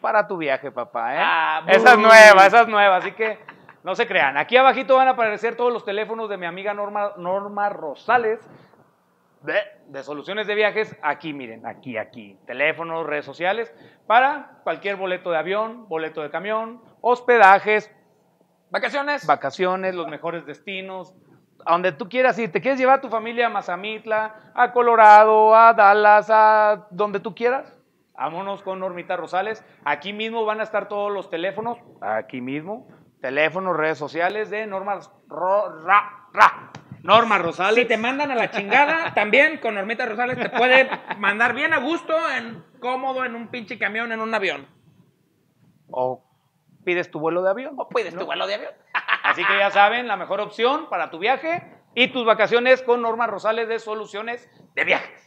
para 0.00 0.28
tu 0.28 0.36
viaje, 0.36 0.70
papá. 0.70 1.14
¿eh? 1.16 1.18
Ah, 1.20 1.62
esa 1.66 1.92
es 1.94 1.98
nueva, 1.98 2.46
esa 2.46 2.60
es 2.62 2.68
nueva, 2.68 2.96
así 2.96 3.10
que 3.12 3.38
no 3.82 3.96
se 3.96 4.06
crean. 4.06 4.36
Aquí 4.36 4.56
abajito 4.56 4.94
van 4.96 5.08
a 5.08 5.12
aparecer 5.12 5.56
todos 5.56 5.72
los 5.72 5.84
teléfonos 5.84 6.28
de 6.28 6.36
mi 6.36 6.46
amiga 6.46 6.72
Norma, 6.74 7.14
Norma 7.16 7.68
Rosales 7.70 8.38
de, 9.42 9.58
de 9.88 10.02
soluciones 10.04 10.46
de 10.46 10.54
viajes. 10.54 10.96
Aquí, 11.02 11.32
miren, 11.32 11.66
aquí, 11.66 11.96
aquí. 11.96 12.38
Teléfonos, 12.46 13.04
redes 13.04 13.24
sociales, 13.24 13.74
para 14.06 14.52
cualquier 14.62 14.94
boleto 14.94 15.32
de 15.32 15.38
avión, 15.38 15.88
boleto 15.88 16.22
de 16.22 16.30
camión, 16.30 16.80
hospedajes, 17.00 17.92
¿Vacaciones? 18.70 19.26
vacaciones, 19.26 19.94
los 19.94 20.08
mejores 20.08 20.44
destinos, 20.46 21.14
a 21.64 21.72
donde 21.72 21.92
tú 21.92 22.08
quieras 22.08 22.38
ir. 22.38 22.52
¿Te 22.52 22.60
quieres 22.60 22.78
llevar 22.78 22.98
a 22.98 23.00
tu 23.00 23.08
familia 23.08 23.46
a 23.46 23.50
Mazamitla, 23.50 24.52
a 24.54 24.72
Colorado, 24.72 25.54
a 25.54 25.72
Dallas, 25.74 26.28
a 26.30 26.86
donde 26.90 27.20
tú 27.20 27.34
quieras? 27.34 27.74
Vámonos 28.14 28.62
con 28.62 28.80
Normita 28.80 29.16
Rosales. 29.16 29.64
Aquí 29.84 30.12
mismo 30.12 30.44
van 30.44 30.60
a 30.60 30.64
estar 30.64 30.88
todos 30.88 31.12
los 31.12 31.30
teléfonos, 31.30 31.78
aquí 32.00 32.40
mismo. 32.40 32.88
Teléfonos, 33.20 33.76
redes 33.76 33.98
sociales 33.98 34.50
de 34.50 34.66
Norma 34.66 35.00
Ro- 35.28 35.82
Ra- 35.84 36.28
Ra. 36.32 36.70
Norma 37.02 37.38
Rosales. 37.38 37.76
Si 37.76 37.84
te 37.86 37.96
mandan 37.96 38.30
a 38.32 38.34
la 38.34 38.50
chingada, 38.50 39.12
también 39.14 39.58
con 39.58 39.74
Normita 39.76 40.04
Rosales 40.04 40.36
te 40.38 40.50
puede 40.50 40.88
mandar 41.18 41.54
bien 41.54 41.72
a 41.72 41.78
gusto, 41.78 42.12
en 42.36 42.62
cómodo, 42.80 43.24
en 43.24 43.34
un 43.36 43.48
pinche 43.48 43.78
camión, 43.78 44.10
en 44.12 44.20
un 44.20 44.34
avión. 44.34 44.66
O 45.90 46.24
pides 46.88 47.10
tu 47.10 47.20
vuelo 47.20 47.42
de 47.42 47.50
avión. 47.50 47.74
O 47.76 47.86
pides 47.86 48.16
tu 48.16 48.24
vuelo 48.24 48.46
de 48.46 48.54
avión. 48.54 48.72
Así 49.22 49.44
que 49.44 49.58
ya 49.58 49.70
saben, 49.70 50.08
la 50.08 50.16
mejor 50.16 50.40
opción 50.40 50.88
para 50.88 51.10
tu 51.10 51.18
viaje 51.18 51.62
y 51.94 52.08
tus 52.08 52.24
vacaciones 52.24 52.80
con 52.80 53.02
Norma 53.02 53.26
Rosales 53.26 53.68
de 53.68 53.78
Soluciones 53.78 54.48
de 54.74 54.84
Viajes. 54.84 55.20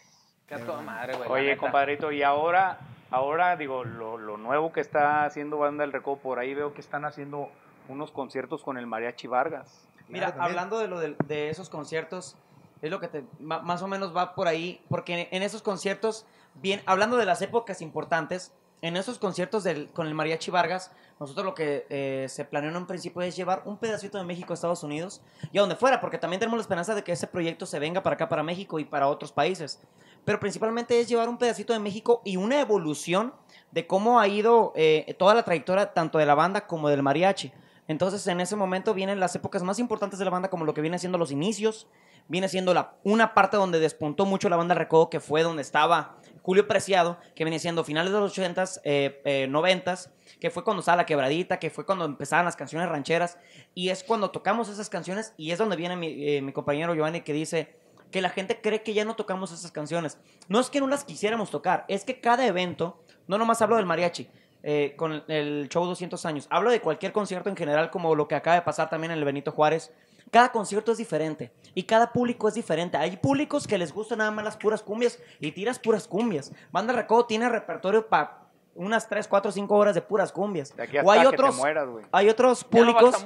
Qué 0.48 0.58
toda 0.58 0.82
madre, 0.82 1.16
güey. 1.18 1.30
Oye, 1.30 1.58
compadrito, 1.58 2.12
y 2.12 2.24
ahora 2.24 2.80
ahora 3.12 3.56
digo, 3.58 3.84
lo, 3.84 4.18
lo 4.18 4.38
nuevo 4.38 4.72
que 4.72 4.82
está 4.82 5.24
haciendo 5.24 5.60
Banda 5.60 5.84
del 5.84 5.94
Recodo, 5.94 6.18
por 6.18 6.40
ahí 6.40 6.56
veo 6.56 6.74
que 6.74 6.82
están 6.82 7.06
haciendo 7.06 7.50
unos 7.88 8.10
conciertos 8.10 8.64
con 8.64 8.80
el 8.80 8.88
Mariachi 8.88 9.28
Vargas. 9.28 9.88
Mira, 10.08 10.32
Claro, 10.32 10.42
hablando 10.42 10.80
de 10.80 10.88
lo 10.88 11.00
de, 11.00 11.16
de 11.28 11.52
esos 11.52 11.70
conciertos, 11.70 12.38
es 12.82 12.90
lo 12.90 13.00
que 13.00 13.08
te, 13.08 13.24
más 13.40 13.84
o 13.84 13.88
menos 13.88 14.18
va 14.18 14.34
por 14.34 14.48
ahí, 14.48 14.84
porque 14.90 15.30
en 15.30 15.44
esos 15.44 15.62
conciertos, 15.62 16.26
bien, 16.56 16.82
hablando 16.88 17.18
de 17.18 17.26
las 17.28 17.44
épocas 17.44 17.84
importantes, 17.84 18.52
en 18.82 18.98
esos 18.98 19.20
conciertos 19.20 19.64
del, 19.64 19.90
con 19.92 20.08
el 20.08 20.16
Mariachi 20.16 20.50
Vargas, 20.52 20.92
nosotros 21.22 21.46
lo 21.46 21.54
que 21.54 21.86
eh, 21.92 22.26
se 22.30 22.46
planeó 22.46 22.72
en 22.72 22.76
un 22.76 22.88
principio 22.88 23.22
es 23.22 23.36
llevar 23.36 23.62
un 23.66 23.78
pedacito 23.78 24.18
de 24.18 24.24
México 24.24 24.54
a 24.54 24.56
Estados 24.56 24.82
Unidos 24.82 25.22
y 25.52 25.60
a 25.60 25.62
donde 25.62 25.76
fuera, 25.76 26.02
porque 26.02 26.18
también 26.18 26.40
tenemos 26.40 26.58
la 26.58 26.64
esperanza 26.64 26.96
de 26.96 27.04
que 27.04 27.12
ese 27.12 27.28
proyecto 27.28 27.68
se 27.68 27.78
venga 27.78 28.02
para 28.02 28.16
acá, 28.16 28.28
para 28.28 28.42
México 28.42 28.80
y 28.80 28.86
para 28.86 29.08
otros 29.08 29.32
países. 29.32 29.80
Pero 30.26 30.40
principalmente 30.40 31.00
es 31.00 31.08
llevar 31.08 31.30
un 31.30 31.38
pedacito 31.38 31.74
de 31.74 31.80
México 31.80 32.24
y 32.26 32.38
una 32.38 32.60
evolución 32.60 33.36
de 33.70 33.86
cómo 33.86 34.20
ha 34.20 34.28
ido 34.28 34.74
eh, 34.76 35.16
toda 35.20 35.36
la 35.36 35.44
trayectoria 35.44 35.94
tanto 35.94 36.18
de 36.18 36.26
la 36.26 36.34
banda 36.34 36.66
como 36.66 36.90
del 36.90 37.04
mariachi. 37.04 37.52
Entonces, 37.88 38.26
en 38.26 38.42
ese 38.42 38.56
momento 38.56 38.96
vienen 38.96 39.20
las 39.20 39.36
épocas 39.36 39.62
más 39.62 39.78
importantes 39.78 40.18
de 40.18 40.26
la 40.26 40.32
banda, 40.32 40.50
como 40.50 40.66
lo 40.66 40.74
que 40.74 40.82
viene 40.82 40.98
siendo 40.98 41.20
los 41.20 41.32
inicios, 41.32 41.88
viene 42.30 42.50
siendo 42.50 42.74
la, 42.74 42.96
una 43.04 43.36
parte 43.36 43.58
donde 43.58 43.80
despuntó 43.80 44.26
mucho 44.26 44.50
la 44.50 44.56
banda 44.56 44.74
Recodo, 44.74 45.12
que 45.12 45.20
fue 45.20 45.44
donde 45.44 45.62
estaba 45.62 46.16
Julio 46.44 46.68
Preciado, 46.68 47.18
que 47.36 47.44
venía 47.44 47.60
siendo 47.60 47.84
finales 47.84 48.12
de 48.12 48.20
los 48.20 48.38
80s, 48.38 48.82
eh, 48.84 49.22
eh, 49.26 49.48
90s, 49.50 50.10
que 50.40 50.50
fue 50.50 50.64
cuando 50.64 50.80
estaba 50.80 50.98
la 50.98 51.06
quebradita, 51.06 51.60
que 51.60 51.70
fue 51.70 51.86
cuando 51.86 52.06
empezaban 52.06 52.46
las 52.46 52.56
canciones 52.56 52.90
rancheras, 52.90 53.38
y 53.76 53.90
es 53.90 54.04
cuando 54.04 54.32
tocamos 54.32 54.70
esas 54.70 54.90
canciones, 54.90 55.34
y 55.38 55.52
es 55.52 55.60
donde 55.60 55.76
viene 55.76 55.96
mi, 55.96 56.08
eh, 56.28 56.42
mi 56.42 56.52
compañero 56.52 56.96
Giovanni 56.96 57.22
que 57.22 57.34
dice 57.34 57.76
que 58.10 58.22
la 58.22 58.30
gente 58.30 58.60
cree 58.60 58.82
que 58.84 58.94
ya 58.94 59.06
no 59.06 59.16
tocamos 59.16 59.52
esas 59.52 59.72
canciones. 59.72 60.18
No 60.50 60.60
es 60.60 60.70
que 60.70 60.80
no 60.82 60.88
las 60.88 61.04
quisiéramos 61.04 61.52
tocar, 61.52 61.86
es 61.88 62.04
que 62.04 62.20
cada 62.20 62.46
evento, 62.46 63.04
no 63.28 63.38
nomás 63.38 63.62
hablo 63.62 63.78
del 63.78 63.86
mariachi, 63.86 64.28
eh, 64.64 64.94
con 64.98 65.24
el- 65.28 65.70
show 65.70 65.86
200 65.86 66.26
años. 66.26 66.48
Hablo 66.50 66.70
de 66.72 66.82
cualquier 66.82 67.12
concierto 67.14 67.50
en 67.50 67.56
general, 67.56 67.90
como 67.90 68.14
lo 68.16 68.28
que 68.28 68.36
acaba 68.36 68.56
de 68.56 68.62
pasar 68.64 68.90
también 68.90 69.12
en 69.12 69.18
el 69.20 69.26
Benito 69.26 69.52
Juárez. 69.52 69.92
Cada 70.32 70.50
concierto 70.54 70.94
es 70.94 70.98
diferente 70.98 71.52
y 71.76 71.84
cada 71.84 72.14
público 72.14 72.48
es 72.48 72.54
diferente. 72.54 72.96
Hay 72.98 73.18
públicos 73.18 73.68
que 73.68 73.78
les 73.78 73.94
gustan 73.94 74.20
nada 74.20 74.32
más 74.32 74.46
las 74.46 74.56
puras 74.56 74.82
cumbias 74.82 75.20
y 75.42 75.52
tiras 75.52 75.78
puras 75.78 76.08
cumbias. 76.08 76.54
Banda 76.72 76.94
Recodo 76.94 77.26
tiene 77.26 77.50
repertorio 77.50 78.08
para 78.08 78.48
unas 78.74 79.10
3, 79.10 79.28
4, 79.28 79.52
5 79.52 79.76
horas 79.76 79.94
de 79.94 80.02
puras 80.02 80.32
cumbias. 80.32 80.74
De 80.76 80.84
aquí 80.84 80.98
o 81.04 81.12
hay 81.12 81.20
que 81.20 81.28
te 81.28 81.36
otros, 81.36 81.58
mueras, 81.58 81.90
güey. 81.90 82.06
hay 82.14 82.30
otros 82.30 82.62
Ya 82.62 82.66
no 82.66 82.72
públicos 82.72 83.26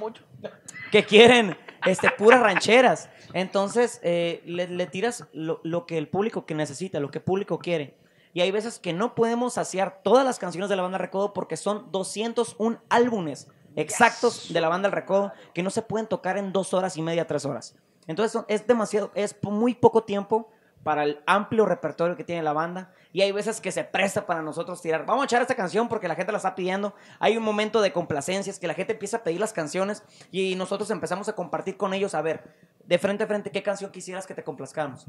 que 0.90 1.04
quieren 1.04 1.56
este, 1.86 2.10
puras 2.10 2.40
rancheras. 2.40 3.08
Entonces, 3.32 4.00
eh, 4.02 4.42
le, 4.44 4.66
le 4.66 4.86
tiras 4.86 5.26
lo, 5.32 5.60
lo 5.62 5.86
que 5.86 5.98
el 5.98 6.08
público 6.08 6.44
que 6.44 6.54
necesita, 6.56 6.98
lo 6.98 7.12
que 7.12 7.18
el 7.18 7.24
público 7.24 7.60
quiere. 7.60 7.96
Y 8.32 8.40
hay 8.40 8.50
veces 8.50 8.80
que 8.80 8.92
no 8.92 9.14
podemos 9.14 9.54
saciar 9.54 10.00
todas 10.02 10.24
las 10.24 10.38
canciones 10.40 10.68
de 10.68 10.76
la 10.76 10.82
banda 10.82 10.98
Recodo 10.98 11.32
porque 11.32 11.56
son 11.56 11.90
201 11.92 12.82
álbumes 12.88 13.48
exactos 13.76 14.52
de 14.52 14.60
la 14.60 14.68
banda 14.68 14.88
El 14.88 14.92
Recodo 14.92 15.32
que 15.54 15.62
no 15.62 15.70
se 15.70 15.82
pueden 15.82 16.06
tocar 16.06 16.36
en 16.38 16.52
dos 16.52 16.74
horas 16.74 16.96
y 16.96 17.02
media, 17.02 17.26
tres 17.26 17.44
horas. 17.44 17.76
Entonces 18.06 18.42
es 18.48 18.66
demasiado, 18.66 19.10
es 19.14 19.36
muy 19.42 19.74
poco 19.74 20.04
tiempo 20.04 20.50
para 20.82 21.02
el 21.02 21.20
amplio 21.26 21.66
repertorio 21.66 22.16
que 22.16 22.24
tiene 22.24 22.42
la 22.42 22.52
banda 22.52 22.92
y 23.12 23.22
hay 23.22 23.32
veces 23.32 23.60
que 23.60 23.72
se 23.72 23.82
presta 23.82 24.24
para 24.24 24.42
nosotros 24.42 24.80
tirar, 24.80 25.04
vamos 25.04 25.22
a 25.22 25.24
echar 25.24 25.42
esta 25.42 25.56
canción 25.56 25.88
porque 25.88 26.06
la 26.06 26.14
gente 26.14 26.30
la 26.30 26.38
está 26.38 26.54
pidiendo, 26.54 26.94
hay 27.18 27.36
un 27.36 27.42
momento 27.42 27.80
de 27.80 27.92
complacencias 27.92 28.60
que 28.60 28.68
la 28.68 28.74
gente 28.74 28.92
empieza 28.92 29.16
a 29.16 29.24
pedir 29.24 29.40
las 29.40 29.52
canciones 29.52 30.04
y 30.30 30.54
nosotros 30.54 30.90
empezamos 30.90 31.28
a 31.28 31.34
compartir 31.34 31.76
con 31.76 31.92
ellos, 31.92 32.14
a 32.14 32.22
ver, 32.22 32.44
de 32.84 32.98
frente 32.98 33.24
a 33.24 33.26
frente, 33.26 33.50
¿qué 33.50 33.64
canción 33.64 33.90
quisieras 33.90 34.28
que 34.28 34.34
te 34.34 34.44
complazcamos? 34.44 35.06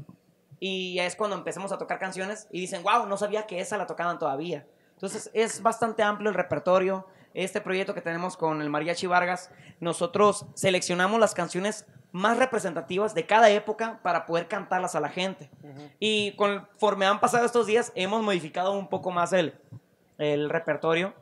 Y 0.58 0.98
es 0.98 1.14
cuando 1.14 1.36
empezamos 1.36 1.70
a 1.70 1.78
tocar 1.78 2.00
canciones 2.00 2.48
y 2.50 2.60
dicen, 2.60 2.82
wow, 2.82 3.06
no 3.06 3.16
sabía 3.16 3.46
que 3.46 3.60
esa 3.60 3.76
la 3.76 3.86
tocaban 3.86 4.18
todavía. 4.18 4.66
Entonces 4.94 5.30
es 5.32 5.62
bastante 5.62 6.02
amplio 6.02 6.28
el 6.28 6.34
repertorio. 6.34 7.06
Este 7.38 7.60
proyecto 7.60 7.94
que 7.94 8.00
tenemos 8.00 8.36
con 8.36 8.60
el 8.62 8.68
Mariachi 8.68 9.06
Vargas, 9.06 9.52
nosotros 9.78 10.44
seleccionamos 10.54 11.20
las 11.20 11.34
canciones 11.34 11.86
más 12.10 12.36
representativas 12.36 13.14
de 13.14 13.26
cada 13.26 13.48
época 13.50 14.00
para 14.02 14.26
poder 14.26 14.48
cantarlas 14.48 14.96
a 14.96 15.00
la 15.00 15.08
gente. 15.08 15.48
Y 16.00 16.32
conforme 16.32 17.06
han 17.06 17.20
pasado 17.20 17.46
estos 17.46 17.68
días, 17.68 17.92
hemos 17.94 18.24
modificado 18.24 18.72
un 18.72 18.88
poco 18.88 19.12
más 19.12 19.32
el, 19.32 19.54
el 20.18 20.50
repertorio, 20.50 21.14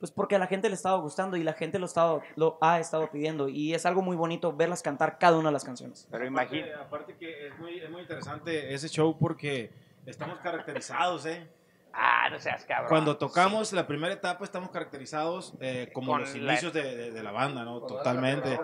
pues 0.00 0.10
porque 0.10 0.34
a 0.34 0.40
la 0.40 0.48
gente 0.48 0.68
le 0.68 0.74
estaba 0.74 0.96
gustando 0.96 1.36
y 1.36 1.44
la 1.44 1.52
gente 1.52 1.78
lo, 1.78 1.86
estado, 1.86 2.20
lo 2.34 2.58
ha 2.60 2.80
estado 2.80 3.08
pidiendo. 3.08 3.48
Y 3.48 3.72
es 3.72 3.86
algo 3.86 4.02
muy 4.02 4.16
bonito 4.16 4.52
verlas 4.52 4.82
cantar 4.82 5.18
cada 5.20 5.38
una 5.38 5.50
de 5.50 5.52
las 5.52 5.62
canciones. 5.62 6.08
Pero 6.10 6.26
imagina. 6.26 6.80
Aparte 6.80 7.14
que 7.14 7.46
es 7.46 7.56
muy, 7.60 7.78
es 7.78 7.88
muy 7.88 8.00
interesante 8.00 8.74
ese 8.74 8.88
show 8.88 9.16
porque 9.16 9.70
estamos 10.04 10.40
caracterizados, 10.40 11.26
¿eh? 11.26 11.46
Ah, 11.92 12.28
no 12.30 12.38
seas 12.38 12.64
cabrón. 12.64 12.88
Cuando 12.88 13.16
tocamos 13.16 13.72
la 13.72 13.86
primera 13.86 14.12
etapa 14.14 14.44
estamos 14.44 14.70
caracterizados 14.70 15.54
eh, 15.60 15.90
como 15.92 16.12
Con 16.12 16.20
los 16.22 16.34
la- 16.36 16.52
inicios 16.52 16.72
de, 16.72 16.82
de- 16.96 17.10
de 17.10 17.22
la 17.22 17.32
banda, 17.32 17.64
¿no? 17.64 17.80
Totalmente. 17.80 18.58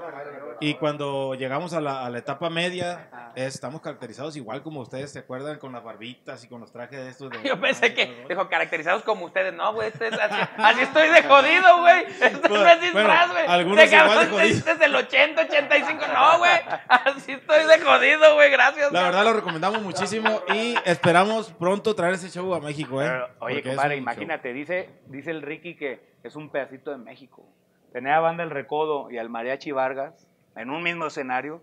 Y 0.61 0.75
cuando 0.75 1.35
llegamos 1.35 1.73
a 1.75 1.81
la, 1.81 2.07
a 2.07 2.11
la 2.11 2.19
etapa 2.19 2.49
media, 2.51 3.33
estamos 3.35 3.81
caracterizados 3.83 4.37
igual 4.37 4.63
como 4.63 4.81
ustedes 4.81 5.13
se 5.13 5.19
acuerdan 5.19 5.59
con 5.59 5.73
las 5.73 5.83
barbitas 5.85 6.43
y 6.45 6.49
con 6.49 6.61
los 6.61 6.73
trajes 6.73 6.99
de 7.05 7.11
estos. 7.11 7.31
De, 7.31 7.43
Yo 7.49 7.61
pensé 7.61 7.93
que, 7.95 8.25
dijo, 8.29 8.49
caracterizados 8.49 9.03
como 9.03 9.27
ustedes. 9.27 9.53
No, 9.53 9.73
güey, 9.75 9.89
este 9.89 10.09
es 10.09 10.15
así, 10.19 10.41
así 10.59 10.81
estoy 10.83 11.09
de 11.09 11.23
jodido, 11.25 11.81
güey. 11.81 12.05
Este 12.07 12.31
no 12.31 12.39
es 12.39 12.49
Bueno, 12.49 12.81
disfraz, 12.81 13.33
güey. 13.33 13.47
algunos 13.47 13.77
De 13.79 13.85
igual 13.97 14.09
de 14.09 14.15
cabrón, 14.27 14.41
este 14.41 14.71
es 14.73 14.79
del 14.79 14.95
80, 14.95 15.43
85. 15.43 16.05
No, 16.15 16.39
güey. 16.39 16.53
Así 16.89 17.33
estoy 17.33 17.65
de 17.67 17.81
jodido, 17.85 18.35
güey. 18.35 18.51
Gracias. 18.51 18.93
La 18.93 19.03
verdad 19.03 19.25
lo 19.25 19.33
recomendamos 19.35 19.83
muchísimo 19.83 20.43
y 20.55 20.75
esperamos 20.85 21.51
pronto 21.59 21.95
traer 21.95 22.15
ese 22.15 22.31
show 22.31 22.55
a 22.55 22.61
México, 22.61 23.03
¿eh? 23.03 23.16
Pero, 23.25 23.29
oye, 23.41 23.63
compadre, 23.63 23.97
imagínate, 23.97 24.53
dice, 24.53 24.89
dice 25.07 25.31
el 25.31 25.43
Ricky 25.43 25.77
que 25.77 26.01
es 26.23 26.37
un 26.37 26.51
pedacito 26.51 26.91
de 26.91 26.99
México. 26.99 27.47
Tener 27.93 28.13
a 28.13 28.21
Banda 28.21 28.43
El 28.45 28.51
Recodo 28.51 29.11
y 29.11 29.19
al 29.19 29.31
Mariachi 29.31 29.71
Vargas 29.73 30.27
en 30.57 30.71
un 30.71 30.83
mismo 30.83 31.07
escenario, 31.07 31.61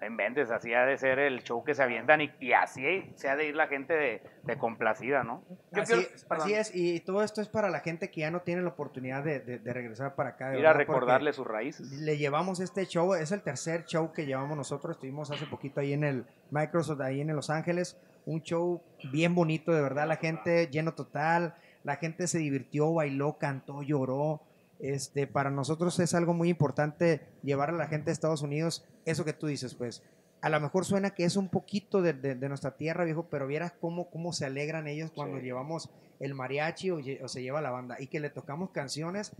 no 0.00 0.06
inventes, 0.06 0.50
así 0.50 0.74
ha 0.74 0.84
de 0.84 0.98
ser 0.98 1.18
el 1.18 1.42
show 1.42 1.64
que 1.64 1.74
se 1.74 1.82
avientan 1.82 2.20
y, 2.20 2.30
y 2.38 2.52
así 2.52 3.10
se 3.14 3.30
ha 3.30 3.36
de 3.36 3.46
ir 3.46 3.56
la 3.56 3.66
gente 3.66 3.94
de, 3.94 4.22
de 4.42 4.58
complacida, 4.58 5.24
¿no? 5.24 5.42
Así, 5.72 5.94
quiero- 5.94 6.08
así 6.28 6.52
es, 6.52 6.70
y 6.74 7.00
todo 7.00 7.22
esto 7.22 7.40
es 7.40 7.48
para 7.48 7.70
la 7.70 7.80
gente 7.80 8.10
que 8.10 8.20
ya 8.20 8.30
no 8.30 8.40
tiene 8.40 8.60
la 8.60 8.68
oportunidad 8.68 9.24
de, 9.24 9.40
de- 9.40 9.58
de 9.58 9.72
regresar 9.72 10.14
para 10.14 10.30
acá. 10.30 10.54
Ir 10.58 10.66
a 10.66 10.74
recordarle 10.74 11.32
sus 11.32 11.46
raíces. 11.46 11.90
Le 11.92 12.18
llevamos 12.18 12.60
este 12.60 12.84
show, 12.86 13.14
es 13.14 13.32
el 13.32 13.40
tercer 13.42 13.84
show 13.86 14.12
que 14.12 14.26
llevamos 14.26 14.54
nosotros. 14.56 14.96
Estuvimos 14.96 15.30
hace 15.30 15.46
poquito 15.46 15.80
ahí 15.80 15.94
en 15.94 16.04
el 16.04 16.26
Microsoft, 16.50 17.00
ahí 17.00 17.22
en 17.22 17.34
Los 17.34 17.48
Ángeles. 17.48 17.98
Un 18.26 18.42
show 18.42 18.82
bien 19.12 19.34
bonito, 19.34 19.72
de 19.72 19.80
verdad. 19.80 20.06
La 20.06 20.16
gente 20.16 20.68
lleno 20.70 20.92
total. 20.94 21.54
La 21.84 21.96
gente 21.96 22.26
se 22.26 22.38
divirtió, 22.38 22.92
bailó, 22.92 23.38
cantó, 23.38 23.82
lloró. 23.82 24.42
Este, 24.78 25.26
para 25.26 25.50
nosotros 25.50 25.98
es 26.00 26.12
algo 26.14 26.34
muy 26.34 26.50
importante 26.50 27.22
llevar 27.42 27.70
a 27.70 27.72
la 27.72 27.86
gente 27.86 28.06
de 28.06 28.12
Estados 28.12 28.42
Unidos 28.42 28.84
eso 29.06 29.24
que 29.24 29.32
tú 29.32 29.46
dices, 29.46 29.74
pues. 29.74 30.02
A 30.42 30.50
lo 30.50 30.60
mejor 30.60 30.84
suena 30.84 31.10
que 31.10 31.24
es 31.24 31.36
un 31.36 31.48
poquito 31.48 32.02
de, 32.02 32.12
de- 32.12 32.34
de 32.34 32.48
nuestra 32.48 32.76
tierra, 32.76 33.04
viejo, 33.04 33.26
pero 33.30 33.46
vieras 33.46 33.72
cómo, 33.80 34.10
cómo 34.10 34.32
se 34.34 34.44
alegran 34.44 34.86
ellos 34.86 35.10
cuando 35.14 35.38
Sí. 35.38 35.44
llevamos 35.44 35.88
el 36.20 36.34
mariachi 36.34 36.90
o, 36.90 36.98
se 37.28 37.42
lleva 37.42 37.62
la 37.62 37.70
banda 37.70 37.96
y 37.98 38.06
que 38.08 38.20
le 38.20 38.28
tocamos 38.30 38.70
canciones 38.70 39.32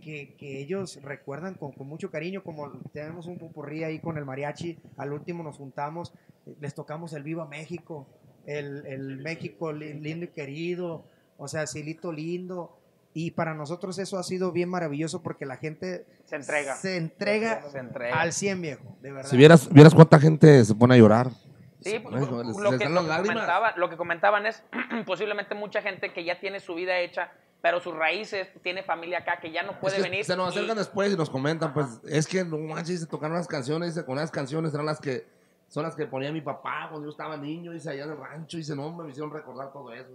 que, 0.00 0.34
que 0.38 0.60
ellos 0.60 1.00
recuerdan 1.02 1.54
con, 1.54 1.72
con 1.72 1.88
mucho 1.88 2.10
cariño, 2.10 2.42
como 2.44 2.70
tenemos 2.92 3.26
un 3.26 3.36
pupurrí 3.38 3.82
ahí 3.84 3.98
con 3.98 4.16
el 4.16 4.24
mariachi, 4.24 4.78
al 4.96 5.12
último 5.12 5.42
nos 5.42 5.56
juntamos, 5.58 6.14
les 6.60 6.74
tocamos 6.74 7.12
el 7.12 7.22
Viva 7.22 7.46
México, 7.46 8.06
el, 8.46 8.84
el 8.86 9.18
México 9.18 9.72
li- 9.72 9.94
lindo 9.94 10.24
y 10.24 10.28
querido, 10.28 11.04
o 11.36 11.48
sea, 11.48 11.66
Silito 11.66 12.12
lindo, 12.12 12.74
y 13.14 13.32
para 13.32 13.54
nosotros 13.54 13.98
eso 13.98 14.18
ha 14.18 14.22
sido 14.22 14.52
bien 14.52 14.68
maravilloso 14.68 15.22
porque 15.22 15.44
la 15.46 15.56
gente 15.56 16.06
Se 16.24 16.36
entrega. 16.36 16.76
se 16.76 16.96
entrega 16.96 17.62
Se 17.70 17.78
entrega. 17.78 18.20
al 18.20 18.32
100 18.32 18.62
viejo, 18.62 18.96
de 19.00 19.12
verdad. 19.12 19.30
Si 19.30 19.36
vieras, 19.36 19.68
vieras 19.72 19.94
cuánta 19.94 20.18
gente 20.20 20.64
se 20.64 20.74
pone 20.74 20.94
a 20.94 20.98
llorar. 20.98 21.30
Sí, 21.80 21.98
pues, 22.00 22.02
Bueno, 22.28 22.42
les- 22.42 22.56
lo, 22.56 22.70
les 22.72 22.80
que, 22.80 22.88
lo, 22.88 23.02
las 23.02 23.20
comentaban, 23.22 23.72
lo 23.76 23.88
que 23.90 23.96
comentaban 23.96 24.46
es 24.46 24.62
posiblemente 25.06 25.54
mucha 25.54 25.80
gente 25.82 26.12
que 26.12 26.24
ya 26.24 26.38
tiene 26.40 26.60
su 26.60 26.74
vida 26.74 26.98
hecha, 26.98 27.30
pero 27.62 27.80
sus 27.80 27.94
raíces, 27.94 28.48
tiene 28.62 28.82
familia 28.82 29.18
acá 29.18 29.40
que 29.40 29.50
ya 29.52 29.62
no 29.62 29.78
puede 29.80 29.96
Es 29.96 30.02
que 30.02 30.10
venir. 30.10 30.24
Se 30.24 30.36
nos 30.36 30.54
y- 30.54 30.58
acercan 30.58 30.76
después 30.76 31.12
y 31.12 31.16
nos 31.16 31.30
comentan, 31.30 31.72
pues, 31.74 31.86
es 32.08 32.26
que 32.26 32.44
no 32.44 32.58
manches, 32.58 33.00
se 33.00 33.06
tocaron 33.06 33.36
unas 33.36 33.48
canciones, 33.48 33.94
con 34.04 34.12
unas 34.18 34.30
canciones 34.30 34.72
eran 34.74 34.86
las 34.86 35.00
que, 35.00 35.26
son 35.68 35.82
las 35.84 35.94
que 35.94 36.06
ponía 36.06 36.32
mi 36.32 36.40
papá 36.40 36.88
cuando 36.90 37.06
yo 37.06 37.10
estaba 37.10 37.36
niño, 37.36 37.72
dice, 37.72 37.90
allá 37.90 38.04
en 38.04 38.10
el 38.10 38.16
rancho, 38.18 38.56
dice, 38.56 38.74
no, 38.74 38.92
me 38.94 39.10
hicieron 39.10 39.32
recordar 39.32 39.72
todo 39.72 39.92
eso. 39.92 40.10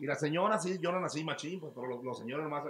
Y 0.00 0.06
la 0.06 0.14
señora, 0.14 0.58
sí, 0.58 0.78
yo 0.80 0.92
no 0.92 1.00
nací 1.00 1.24
machín, 1.24 1.58
pues, 1.60 1.72
pero 1.74 1.86
los, 1.88 2.04
los 2.04 2.18
señores 2.18 2.46
más 2.48 2.62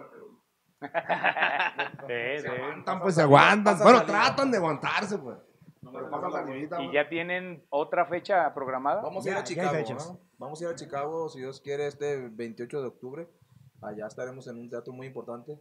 Sí, 0.80 2.06
se 2.08 2.40
sí. 2.42 2.46
aguantan, 2.48 3.00
pues, 3.00 3.14
se 3.14 3.22
aguantan. 3.22 3.74
pasa 3.74 3.84
Bueno, 3.84 4.04
tratan 4.04 4.50
de 4.50 4.56
aguantarse, 4.58 5.18
pues. 5.18 5.38
Salivita, 6.32 6.80
¿Y 6.82 6.86
pues. 6.86 6.94
ya 6.94 7.08
tienen 7.08 7.64
otra 7.70 8.06
fecha 8.06 8.52
programada? 8.54 9.00
Vamos 9.02 9.26
a 9.26 9.30
ir 9.30 9.36
a 9.36 9.44
Chicago. 9.44 9.72
¿no? 9.94 10.20
Vamos 10.38 10.60
a 10.60 10.64
ir 10.64 10.70
a 10.70 10.74
Chicago, 10.74 11.28
si 11.28 11.38
Dios 11.40 11.60
quiere, 11.60 11.86
este 11.86 12.28
28 12.28 12.80
de 12.82 12.88
octubre. 12.88 13.28
Allá 13.82 14.06
estaremos 14.06 14.46
en 14.48 14.56
un 14.58 14.68
teatro 14.68 14.92
muy 14.92 15.06
importante. 15.06 15.58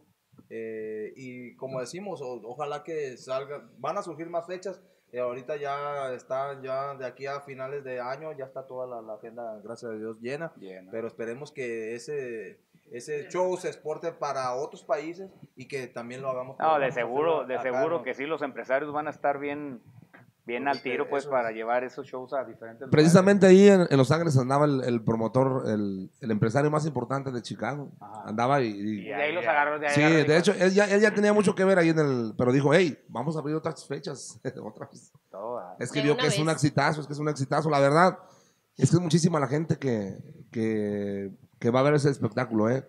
Eh, 0.50 1.12
y 1.16 1.56
como 1.56 1.80
decimos, 1.80 2.20
o- 2.22 2.40
ojalá 2.44 2.82
que 2.84 3.16
salga. 3.16 3.68
Van 3.78 3.96
a 3.96 4.02
surgir 4.02 4.28
más 4.28 4.46
fechas. 4.46 4.80
Ahorita 5.16 5.56
ya 5.56 6.12
está, 6.12 6.60
ya 6.60 6.94
de 6.94 7.06
aquí 7.06 7.26
a 7.26 7.40
finales 7.40 7.82
de 7.82 8.00
año, 8.00 8.32
ya 8.32 8.44
está 8.44 8.66
toda 8.66 8.86
la, 8.86 9.00
la 9.00 9.14
agenda, 9.14 9.58
gracias 9.64 9.92
a 9.92 9.94
Dios, 9.94 10.18
llena. 10.20 10.52
Llena. 10.58 10.90
Pero 10.90 11.06
esperemos 11.06 11.50
que 11.50 11.94
ese, 11.94 12.58
ese 12.90 13.28
show 13.28 13.56
se 13.56 13.68
exporte 13.68 14.12
para 14.12 14.54
otros 14.54 14.84
países 14.84 15.30
y 15.56 15.66
que 15.66 15.86
también 15.86 16.20
lo 16.20 16.28
hagamos. 16.28 16.58
No, 16.58 16.78
de 16.78 16.92
seguro, 16.92 17.44
de 17.46 17.54
acá, 17.54 17.62
seguro 17.62 17.98
¿no? 17.98 18.02
que 18.02 18.14
sí, 18.14 18.26
los 18.26 18.42
empresarios 18.42 18.92
van 18.92 19.06
a 19.06 19.10
estar 19.10 19.38
bien, 19.38 19.80
bien 20.48 20.66
al 20.66 20.82
tiro, 20.82 21.08
pues, 21.08 21.26
para 21.26 21.52
llevar 21.52 21.84
esos 21.84 22.04
shows 22.06 22.32
a 22.32 22.38
diferentes 22.44 22.80
lugares. 22.80 22.90
Precisamente 22.90 23.46
ahí 23.46 23.68
en, 23.68 23.86
en 23.88 23.96
Los 23.96 24.10
Ángeles 24.10 24.36
andaba 24.36 24.64
el, 24.64 24.82
el 24.82 25.04
promotor, 25.04 25.64
el, 25.68 26.10
el 26.20 26.30
empresario 26.32 26.70
más 26.70 26.84
importante 26.86 27.30
de 27.30 27.40
Chicago. 27.42 27.92
Andaba 28.24 28.60
y... 28.62 28.66
y- 28.68 29.00
Y 29.02 29.04
de 29.04 29.14
ahí 29.14 29.32
los 29.32 29.46
agarró, 29.46 29.78
de 29.78 29.86
ahí 29.86 29.94
Sí, 29.94 30.02
agarró, 30.02 30.24
de 30.28 30.36
hecho, 30.38 30.52
él 30.58 30.72
ya, 30.74 30.86
él 30.86 31.00
ya 31.00 31.14
tenía 31.14 31.32
mucho 31.32 31.54
que 31.54 31.64
ver 31.64 31.78
ahí 31.78 31.90
en 31.90 31.98
el... 32.00 32.34
Pero 32.36 32.50
dijo, 32.52 32.74
hey, 32.74 32.98
vamos 33.08 33.36
a 33.36 33.38
abrir 33.38 33.54
otras 33.54 33.86
fechas. 33.86 34.40
otras. 34.62 35.12
Es 35.78 35.92
que 35.92 36.00
De 36.00 36.06
vio 36.06 36.16
que 36.16 36.26
es 36.26 36.38
un 36.38 36.46
vez. 36.46 36.54
exitazo, 36.56 37.00
es 37.02 37.06
que 37.06 37.12
es 37.12 37.18
un 37.20 37.28
exitazo. 37.28 37.70
La 37.70 37.78
verdad, 37.78 38.18
es 38.76 38.90
que 38.90 38.96
es 38.96 39.02
muchísima 39.02 39.38
la 39.38 39.46
gente 39.46 39.76
que, 39.76 40.16
que, 40.50 41.30
que 41.60 41.70
va 41.70 41.80
a 41.80 41.82
ver 41.84 41.94
ese 41.94 42.10
espectáculo, 42.10 42.68
¿eh? 42.70 42.84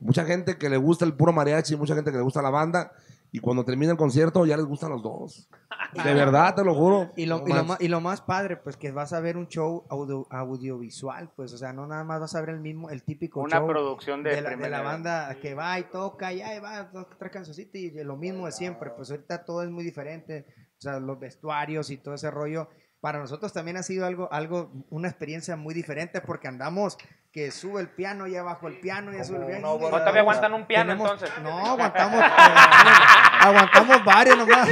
Mucha 0.00 0.24
gente 0.24 0.56
que 0.56 0.68
le 0.68 0.78
gusta 0.78 1.04
el 1.04 1.12
puro 1.14 1.32
mariachi, 1.32 1.76
mucha 1.76 1.94
gente 1.94 2.10
que 2.10 2.16
le 2.16 2.24
gusta 2.24 2.42
la 2.42 2.50
banda. 2.50 2.90
Y 3.34 3.38
cuando 3.40 3.64
termina 3.64 3.92
el 3.92 3.98
concierto 3.98 4.44
ya 4.44 4.56
les 4.58 4.66
gustan 4.66 4.90
los 4.90 5.02
dos. 5.02 5.48
De 6.04 6.14
verdad, 6.14 6.54
te 6.54 6.62
lo 6.64 6.74
juro. 6.74 7.12
Y 7.16 7.24
lo, 7.26 7.38
No 7.38 7.44
y, 7.46 7.48
lo 7.48 7.54
manches. 7.54 7.68
más, 7.68 7.80
y 7.80 7.88
lo 7.88 8.00
más 8.00 8.20
padre, 8.20 8.56
pues 8.58 8.76
que 8.76 8.92
vas 8.92 9.12
a 9.14 9.20
ver 9.20 9.36
un 9.38 9.48
show 9.48 9.84
audio- 9.88 10.26
audiovisual, 10.30 11.30
pues, 11.34 11.52
o 11.52 11.58
sea, 11.58 11.72
no 11.72 11.86
nada 11.86 12.04
más 12.04 12.20
vas 12.20 12.34
a 12.34 12.40
ver 12.40 12.50
el 12.50 12.60
mismo, 12.60 12.90
el 12.90 13.02
típico 13.02 13.40
Una 13.40 13.58
show 13.58 13.66
producción 13.66 14.22
de 14.22 14.40
la, 14.40 14.82
banda 14.82 15.34
que 15.40 15.54
va 15.54 15.78
y 15.78 15.84
toca, 15.84 16.32
y 16.32 16.42
ahí 16.42 16.60
va, 16.60 16.90
toca 16.90 17.16
tres 17.18 17.32
cancioncitas 17.32 17.74
y 17.80 17.90
lo 18.04 18.16
mismo 18.16 18.46
de 18.46 18.52
siempre. 18.52 18.90
Pues 18.90 19.10
ahorita 19.10 19.44
todo 19.44 19.62
es 19.62 19.70
muy 19.70 19.82
diferente, 19.84 20.46
o 20.78 20.80
sea, 20.80 21.00
los 21.00 21.18
vestuarios 21.18 21.90
y 21.90 21.96
todo 21.96 22.14
ese 22.14 22.30
rollo. 22.30 22.68
Para 23.02 23.18
nosotros 23.18 23.52
también 23.52 23.76
ha 23.76 23.82
sido 23.82 24.06
algo, 24.06 24.28
algo, 24.30 24.70
una 24.88 25.08
experiencia 25.08 25.56
muy 25.56 25.74
diferente 25.74 26.20
porque 26.20 26.46
andamos 26.46 26.96
que 27.32 27.50
sube 27.50 27.80
el 27.80 27.88
piano, 27.88 28.28
ya 28.28 28.44
bajo 28.44 28.68
el 28.68 28.78
piano, 28.78 29.10
ya 29.12 29.24
sube 29.24 29.38
el 29.38 29.46
piano. 29.46 29.72
¿O 29.72 29.90
todavía 29.90 30.20
aguantan 30.20 30.54
un 30.54 30.66
piano, 30.66 30.92
Tenemos- 30.92 31.10
entonces? 31.10 31.36
No, 31.42 31.66
aguantamos, 31.66 32.20
eh, 32.22 32.28
aguantamos 33.40 34.04
varios 34.04 34.38
nomás. 34.38 34.68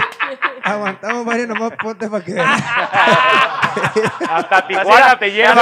Aguantamos 0.62 1.24
varios 1.24 1.48
nomás, 1.48 1.72
ponte 1.82 2.08
para 2.08 2.24
que. 2.24 2.38
Hasta 4.30 4.64
Tijuana 4.68 5.18
te 5.18 5.32
lleva, 5.32 5.54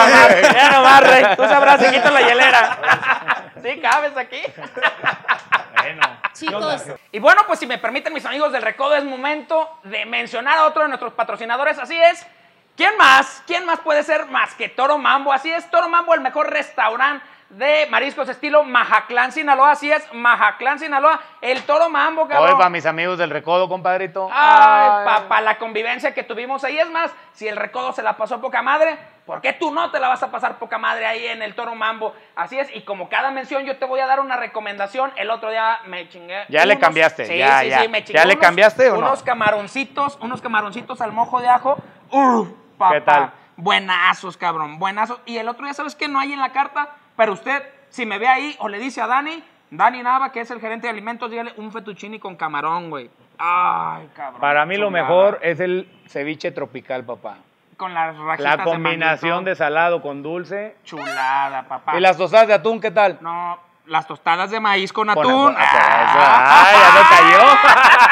Ya 0.52 0.70
nomás, 0.72 1.10
Rey. 1.10 1.24
Tú 1.36 1.44
sabrás 1.44 1.80
si 1.80 1.86
la 1.86 2.20
hielera. 2.20 3.50
¿Sí 3.62 3.80
cabes 3.80 4.14
aquí? 4.14 4.42
Chicos, 6.34 6.84
Y 7.12 7.18
bueno, 7.18 7.44
pues 7.46 7.60
si 7.60 7.66
me 7.66 7.78
permiten 7.78 8.12
mis 8.12 8.26
amigos 8.26 8.52
del 8.52 8.60
Recodo, 8.60 8.94
es 8.94 9.04
momento 9.04 9.80
de 9.84 10.04
mencionar 10.04 10.58
a 10.58 10.66
otro 10.66 10.82
de 10.82 10.88
nuestros 10.88 11.14
patrocinadores. 11.14 11.78
Así 11.78 11.98
es. 11.98 12.26
¿Quién 12.78 12.96
más? 12.96 13.42
¿Quién 13.44 13.66
más 13.66 13.80
puede 13.80 14.04
ser 14.04 14.26
más 14.26 14.54
que 14.54 14.68
Toro 14.68 14.98
Mambo? 14.98 15.32
Así 15.32 15.50
es, 15.50 15.68
Toro 15.68 15.88
Mambo, 15.88 16.14
el 16.14 16.20
mejor 16.20 16.48
restaurante 16.48 17.26
de 17.50 17.88
mariscos 17.90 18.28
estilo 18.28 18.62
Majaclán, 18.62 19.32
Sinaloa. 19.32 19.72
Así 19.72 19.90
es, 19.90 20.06
Majaclán, 20.12 20.78
Sinaloa. 20.78 21.18
El 21.40 21.60
Toro 21.64 21.88
Mambo, 21.90 22.22
Oye, 22.22 22.30
cabrón. 22.34 22.56
para 22.56 22.70
mis 22.70 22.86
amigos 22.86 23.18
del 23.18 23.30
Recodo, 23.30 23.68
compadrito. 23.68 24.28
Ay, 24.32 25.04
papá, 25.04 25.40
la 25.40 25.58
convivencia 25.58 26.14
que 26.14 26.22
tuvimos 26.22 26.62
ahí. 26.62 26.78
Es 26.78 26.88
más, 26.88 27.10
si 27.32 27.48
el 27.48 27.56
recodo 27.56 27.92
se 27.92 28.02
la 28.04 28.16
pasó 28.16 28.40
poca 28.40 28.62
madre, 28.62 28.96
¿por 29.26 29.40
qué 29.40 29.52
tú 29.54 29.72
no 29.72 29.90
te 29.90 29.98
la 29.98 30.06
vas 30.06 30.22
a 30.22 30.30
pasar 30.30 30.58
poca 30.60 30.78
madre 30.78 31.04
ahí 31.06 31.26
en 31.26 31.42
el 31.42 31.56
Toro 31.56 31.74
Mambo? 31.74 32.14
Así 32.36 32.60
es, 32.60 32.68
y 32.76 32.82
como 32.82 33.08
cada 33.08 33.32
mención 33.32 33.64
yo 33.64 33.76
te 33.76 33.86
voy 33.86 33.98
a 33.98 34.06
dar 34.06 34.20
una 34.20 34.36
recomendación. 34.36 35.10
El 35.16 35.30
otro 35.30 35.50
día 35.50 35.80
me 35.86 36.08
chingué. 36.08 36.44
Ya 36.48 36.64
le 36.64 36.78
cambiaste, 36.78 37.24
Sí, 37.26 37.38
ya, 37.38 37.60
sí, 37.62 37.70
ya. 37.70 37.80
sí, 37.82 37.88
me 37.88 38.04
chingué 38.04 38.20
¿Ya 38.20 38.24
le 38.24 38.38
cambiaste 38.38 38.88
o 38.90 38.92
no? 38.92 38.98
Unos 39.08 39.24
camaroncitos, 39.24 40.16
unos 40.20 40.40
camaroncitos 40.40 41.00
al 41.00 41.10
mojo 41.10 41.40
de 41.40 41.48
ajo. 41.48 41.76
¡Uh, 42.12 42.46
papá! 42.78 42.94
¿Qué 42.94 43.00
tal? 43.02 43.30
Buenazos, 43.56 44.36
cabrón, 44.36 44.78
buenazos. 44.78 45.20
Y 45.26 45.36
el 45.38 45.48
otro 45.48 45.64
día, 45.64 45.74
¿sabes 45.74 45.94
qué? 45.94 46.06
No 46.08 46.18
hay 46.20 46.32
en 46.32 46.38
la 46.40 46.52
carta, 46.52 46.90
pero 47.16 47.32
usted, 47.32 47.62
si 47.90 48.06
me 48.06 48.18
ve 48.18 48.28
ahí 48.28 48.56
o 48.60 48.68
le 48.68 48.78
dice 48.78 49.00
a 49.02 49.06
Dani, 49.06 49.42
Dani 49.70 50.02
Nava, 50.02 50.30
que 50.32 50.40
es 50.40 50.50
el 50.50 50.60
gerente 50.60 50.86
de 50.86 50.92
alimentos, 50.92 51.30
dígale 51.30 51.52
un 51.56 51.72
fettuccini 51.72 52.18
con 52.18 52.36
camarón, 52.36 52.88
güey. 52.88 53.10
Ay, 53.38 54.08
cabrón. 54.14 54.40
Para 54.40 54.64
mí 54.64 54.76
lo 54.76 54.90
mejor 54.90 55.40
es 55.42 55.60
el 55.60 55.90
ceviche 56.08 56.52
tropical, 56.52 57.04
papá. 57.04 57.36
Con 57.76 57.94
las 57.94 58.16
La 58.40 58.64
combinación 58.64 59.44
de 59.44 59.54
salado 59.54 60.02
con 60.02 60.22
dulce. 60.22 60.76
Chulada, 60.84 61.62
papá. 61.68 61.96
¿Y 61.96 62.00
las 62.00 62.16
tostadas 62.16 62.48
de 62.48 62.54
atún 62.54 62.80
qué 62.80 62.90
tal? 62.90 63.18
No, 63.20 63.58
las 63.86 64.06
tostadas 64.06 64.50
de 64.50 64.58
maíz 64.58 64.92
con 64.92 65.06
Con 65.08 65.18
atún. 65.18 65.54
atún. 65.56 65.56
Ah, 65.60 66.66
ya 66.72 66.92
me 66.94 67.08
cayó. 67.16 68.07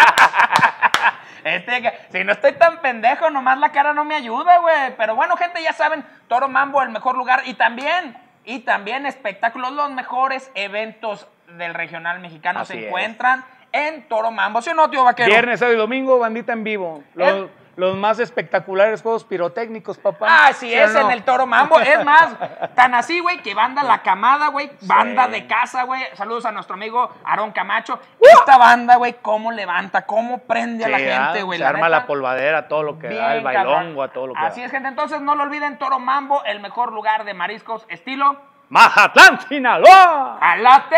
Este, 1.46 1.92
si 2.10 2.24
no 2.24 2.32
estoy 2.32 2.52
tan 2.54 2.80
pendejo, 2.80 3.30
nomás 3.30 3.58
la 3.58 3.70
cara 3.70 3.94
no 3.94 4.04
me 4.04 4.16
ayuda, 4.16 4.58
güey. 4.58 4.96
Pero 4.96 5.14
bueno, 5.14 5.36
gente, 5.36 5.62
ya 5.62 5.72
saben, 5.72 6.04
Toro 6.28 6.48
Mambo, 6.48 6.82
el 6.82 6.88
mejor 6.88 7.16
lugar. 7.16 7.42
Y 7.46 7.54
también, 7.54 8.16
y 8.44 8.60
también 8.60 9.06
espectáculos, 9.06 9.72
los 9.72 9.90
mejores 9.92 10.50
eventos 10.54 11.28
del 11.56 11.74
regional 11.74 12.18
mexicano 12.20 12.60
Así 12.60 12.72
se 12.72 12.80
es. 12.80 12.86
encuentran 12.86 13.44
en 13.70 14.08
Toro 14.08 14.30
Mambo. 14.32 14.60
¿Sí 14.60 14.70
o 14.70 14.74
no, 14.74 14.90
tío 14.90 15.04
Vaquero? 15.04 15.28
Viernes, 15.28 15.60
sábado 15.60 15.76
y 15.76 15.78
domingo, 15.78 16.18
bandita 16.18 16.52
en 16.52 16.64
vivo. 16.64 17.04
Los, 17.14 17.32
¿Eh? 17.32 17.48
Los 17.76 17.94
más 17.96 18.18
espectaculares 18.18 19.02
juegos 19.02 19.24
pirotécnicos, 19.24 19.98
papá. 19.98 20.26
Ah, 20.28 20.52
sí, 20.52 20.70
¿Sí 20.70 20.74
o 20.74 20.84
es 20.84 20.94
no? 20.94 21.00
en 21.00 21.10
el 21.10 21.22
Toro 21.24 21.46
Mambo. 21.46 21.78
Es 21.78 22.02
más, 22.04 22.34
tan 22.74 22.94
así, 22.94 23.20
güey, 23.20 23.42
que 23.42 23.54
banda 23.54 23.82
La 23.82 24.02
Camada, 24.02 24.48
güey. 24.48 24.70
Banda 24.82 25.28
de 25.28 25.46
casa, 25.46 25.84
güey. 25.84 26.02
Saludos 26.14 26.46
a 26.46 26.52
nuestro 26.52 26.74
amigo 26.74 27.10
Aarón 27.24 27.52
Camacho. 27.52 28.00
Esta 28.20 28.56
banda, 28.56 28.96
güey, 28.96 29.16
cómo 29.20 29.52
levanta, 29.52 30.06
cómo 30.06 30.38
prende 30.38 30.86
a 30.86 30.88
la 30.88 30.98
gente, 30.98 31.40
ah, 31.40 31.42
güey. 31.42 31.58
Se 31.58 31.64
la 31.64 31.70
arma 31.70 31.86
neta. 31.86 32.00
la 32.00 32.06
polvadera, 32.06 32.68
todo 32.68 32.82
lo 32.82 32.98
que 32.98 33.08
da, 33.08 33.36
el 33.36 33.44
bailongo, 33.44 34.02
a 34.02 34.08
todo 34.08 34.28
lo 34.28 34.34
que 34.34 34.40
Así 34.40 34.60
da. 34.60 34.66
es, 34.66 34.72
gente. 34.72 34.88
Entonces, 34.88 35.20
no 35.20 35.34
lo 35.34 35.42
olviden, 35.42 35.78
Toro 35.78 35.98
Mambo, 35.98 36.44
el 36.44 36.60
mejor 36.60 36.92
lugar 36.92 37.24
de 37.24 37.34
mariscos 37.34 37.84
estilo... 37.88 38.36
Mazatlán, 38.68 39.38
Sinaloa. 39.48 40.38
¡Alate! 40.40 40.96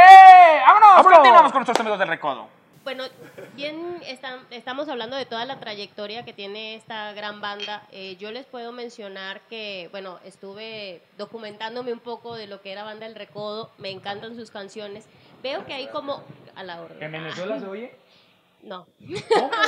¡Vámonos! 0.67 0.89
¡Vámonos! 0.97 1.13
Continuamos 1.13 1.53
con 1.53 1.59
nuestros 1.61 1.81
amigos 1.81 1.99
del 1.99 2.09
Recodo. 2.09 2.58
Bueno, 2.89 3.05
bien, 3.55 4.01
están- 4.07 4.47
estamos 4.51 4.89
hablando 4.89 5.15
de 5.15 5.27
toda 5.27 5.45
la 5.45 5.61
trayectoria 5.61 6.25
que 6.25 6.33
tiene 6.33 6.75
esta 6.75 7.13
gran 7.13 7.39
banda. 7.43 7.87
Eh, 7.93 8.17
yo 8.19 8.33
les 8.33 8.47
puedo 8.47 8.73
mencionar 8.73 9.43
que, 9.51 9.89
bueno, 9.91 10.19
estuve 10.25 11.03
documentándome 11.19 11.93
un 11.93 11.99
poco 12.01 12.35
de 12.35 12.47
lo 12.47 12.63
que 12.63 12.73
era 12.73 12.85
Banda 12.85 13.05
El 13.05 13.15
Recodo. 13.15 13.71
Me 13.77 13.91
encantan 13.91 14.37
sus 14.37 14.51
canciones. 14.51 15.05
Veo 15.43 15.67
que 15.67 15.75
hay 15.75 15.89
como... 15.89 16.23
A 16.55 16.65
la 16.65 16.81
orden. 16.81 17.03
¿En 17.03 17.13
Venezuela 17.13 17.61
se 17.61 17.67
oye? 17.67 17.95
No. 18.63 18.87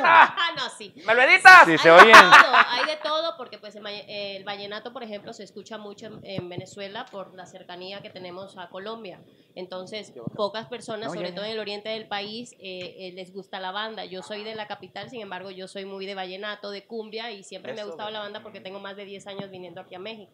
Ah, 0.02 0.34
no, 0.56 0.68
sí. 0.76 0.92
¿Me 1.06 1.14
lo 1.14 1.22
editas? 1.22 1.64
Sí, 1.64 1.72
Hay 1.72 1.78
se 1.78 1.88
de 1.88 1.94
oyen. 1.94 2.12
todo, 2.12 2.54
hay 2.68 2.86
de 2.86 2.96
todo, 2.96 3.36
porque 3.36 3.58
pues 3.58 3.76
el, 3.76 3.82
valle- 3.84 4.04
el 4.08 4.44
vallenato, 4.44 4.92
por 4.92 5.02
ejemplo, 5.02 5.32
se 5.32 5.44
escucha 5.44 5.78
mucho 5.78 6.06
en, 6.06 6.20
en 6.24 6.48
Venezuela 6.48 7.06
por 7.06 7.34
la 7.34 7.46
cercanía 7.46 8.02
que 8.02 8.10
tenemos 8.10 8.58
a 8.58 8.68
Colombia. 8.68 9.20
Entonces, 9.54 10.12
pocas 10.34 10.66
personas, 10.66 11.08
No, 11.08 11.14
sobre 11.14 11.28
ya. 11.30 11.34
todo 11.36 11.44
en 11.44 11.52
el 11.52 11.60
oriente 11.60 11.88
del 11.88 12.08
país, 12.08 12.52
eh, 12.58 12.96
eh, 12.98 13.12
les 13.14 13.32
gusta 13.32 13.60
la 13.60 13.70
banda. 13.70 14.04
Yo 14.04 14.22
soy 14.22 14.42
de 14.42 14.54
la 14.54 14.66
capital, 14.66 15.08
sin 15.08 15.20
embargo, 15.20 15.50
yo 15.50 15.68
soy 15.68 15.84
muy 15.84 16.04
de 16.06 16.14
vallenato, 16.14 16.70
de 16.70 16.84
cumbia, 16.86 17.30
y 17.30 17.44
siempre 17.44 17.72
me 17.74 17.80
ha 17.82 17.84
gustado 17.84 18.10
la 18.10 18.20
banda 18.20 18.42
porque 18.42 18.60
tengo 18.60 18.80
más 18.80 18.96
de 18.96 19.04
10 19.04 19.26
años 19.28 19.50
viniendo 19.50 19.80
aquí 19.80 19.94
a 19.94 19.98
México. 20.00 20.32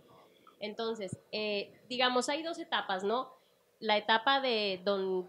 Entonces, 0.60 1.18
eh, 1.32 1.78
digamos, 1.88 2.28
hay 2.30 2.42
dos 2.42 2.58
etapas, 2.58 3.04
¿no? 3.04 3.30
La 3.80 3.98
etapa 3.98 4.40
de 4.40 4.80
Don 4.82 5.28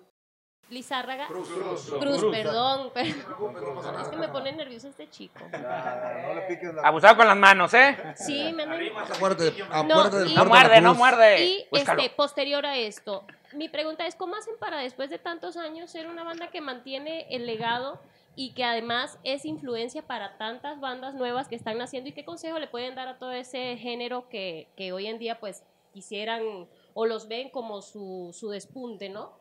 Lizárraga. 0.70 1.28
Cruz, 1.28 1.48
Cruz. 1.50 1.90
Cruz, 2.00 2.20
Cruz. 2.20 2.36
perdón, 2.36 2.92
perdón. 2.94 4.02
Es 4.02 4.08
que 4.10 4.18
me 4.18 4.28
pone 4.28 4.52
nervioso 4.52 4.90
este 4.90 5.10
chico. 5.10 5.40
No 5.52 6.34
le 6.34 6.42
piques 6.48 6.74
la. 6.74 6.82
Abusado 6.82 7.16
con 7.18 7.28
las 7.28 7.38
manos, 7.38 7.74
¿eh? 7.74 7.96
Sí, 8.16 8.52
me 8.54 8.64
andan- 8.64 8.82
Acuérdate, 9.16 9.54
No, 9.64 9.66
acuérdate 9.76 10.18
del 10.20 10.32
y- 10.32 10.36
No 10.36 10.46
muerde, 10.46 10.82
no 10.82 10.94
muerde. 10.96 11.46
Y 11.46 11.68
Búscalo. 11.72 12.02
este, 12.02 12.14
posterior 12.16 12.66
a 12.66 12.76
esto, 12.78 13.24
mi 13.54 13.70
pregunta 13.70 14.06
es, 14.06 14.16
¿cómo 14.16 14.36
hacen 14.36 14.56
para 14.60 14.78
después 14.80 15.10
de 15.10 15.20
tantos 15.20 15.56
años 15.58 15.90
ser 15.90 16.08
una 16.08 16.24
banda 16.24 16.48
que 16.50 16.60
mantiene 16.60 17.28
el 17.30 17.46
legado 17.46 18.00
y 18.36 18.54
que 18.54 18.64
además 18.66 19.18
es 19.24 19.46
influencia 19.46 20.02
para 20.06 20.38
tantas 20.38 20.80
bandas 20.82 21.14
nuevas 21.14 21.48
que 21.48 21.56
están 21.56 21.78
naciendo? 21.78 22.10
¿Y 22.10 22.14
qué 22.14 22.26
consejo 22.26 22.60
le 22.60 22.68
pueden 22.68 22.94
dar 22.96 23.08
a 23.08 23.18
todo 23.18 23.32
ese 23.32 23.78
género 23.78 24.28
que, 24.28 24.68
que 24.76 24.92
hoy 24.92 25.08
en 25.08 25.18
día 25.18 25.40
pues 25.40 25.64
quisieran 25.94 26.68
o 26.94 27.06
los 27.06 27.28
ven 27.30 27.50
como 27.50 27.82
su, 27.82 28.32
su 28.38 28.50
despunte, 28.50 29.08
¿no? 29.10 29.32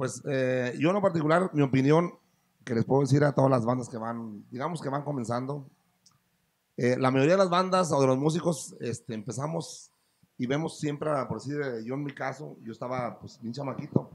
Pues 0.00 0.22
eh, 0.26 0.74
yo 0.78 0.88
en 0.88 0.94
lo 0.94 1.02
particular, 1.02 1.50
mi 1.52 1.60
opinión, 1.60 2.14
que 2.64 2.74
les 2.74 2.86
puedo 2.86 3.02
decir 3.02 3.22
a 3.22 3.32
todas 3.32 3.50
las 3.50 3.66
bandas 3.66 3.86
que 3.86 3.98
van, 3.98 4.46
digamos 4.50 4.80
que 4.80 4.88
van 4.88 5.02
comenzando, 5.04 5.66
eh, 6.78 6.96
la 6.98 7.10
mayoría 7.10 7.34
de 7.34 7.38
las 7.40 7.50
bandas 7.50 7.92
o 7.92 8.00
de 8.00 8.06
los 8.06 8.16
músicos 8.16 8.74
este, 8.80 9.12
empezamos 9.12 9.92
y 10.38 10.46
vemos 10.46 10.78
siempre, 10.78 11.10
por 11.28 11.36
decir, 11.38 11.60
eh, 11.60 11.84
yo 11.84 11.92
en 11.96 12.04
mi 12.04 12.14
caso, 12.14 12.56
yo 12.62 12.72
estaba 12.72 13.18
pues 13.20 13.38
bien 13.42 13.52
chamaquito. 13.52 14.08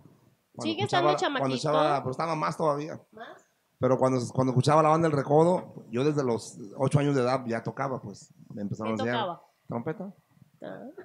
Sigue 0.57 0.85
estando 0.85 1.11
escuchaba- 1.11 1.37
Cuando 1.37 1.55
chamaquito. 1.55 1.55
estaba, 1.69 1.99
pero 1.99 2.09
estaba 2.11 2.35
más 2.35 2.57
todavía. 2.57 2.99
¿Más? 3.11 3.45
Pero 3.77 3.99
cuando, 3.99 4.19
cuando 4.33 4.53
escuchaba 4.53 4.81
la 4.81 4.89
banda 4.89 5.05
El 5.07 5.13
Recodo, 5.13 5.85
yo 5.91 6.03
desde 6.03 6.23
los 6.23 6.57
ocho 6.77 6.97
años 6.97 7.13
de 7.13 7.21
edad 7.21 7.45
ya 7.45 7.61
tocaba, 7.61 8.01
pues 8.01 8.33
me 8.55 8.63
empezaron 8.63 8.93
a 8.93 8.95
¿Qué 8.95 9.01
enseñar. 9.03 9.21
tocaba? 9.23 9.41
¿Trompeta? 9.67 10.13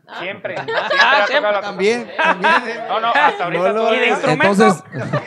Ah. 0.09 0.19
Siempre. 0.21 0.57
Ah, 0.59 1.25
Siempre 1.29 1.53
la- 1.53 1.61
También, 1.61 2.11
también. 2.17 2.53
No, 2.89 3.01
no, 3.01 3.09
hasta 3.09 3.45
ahorita 3.45 3.73
No. 3.73 3.95
¿Y 3.95 3.99
de 3.99 4.09
instrumento? 4.09 4.47
Entonces, 4.51 4.85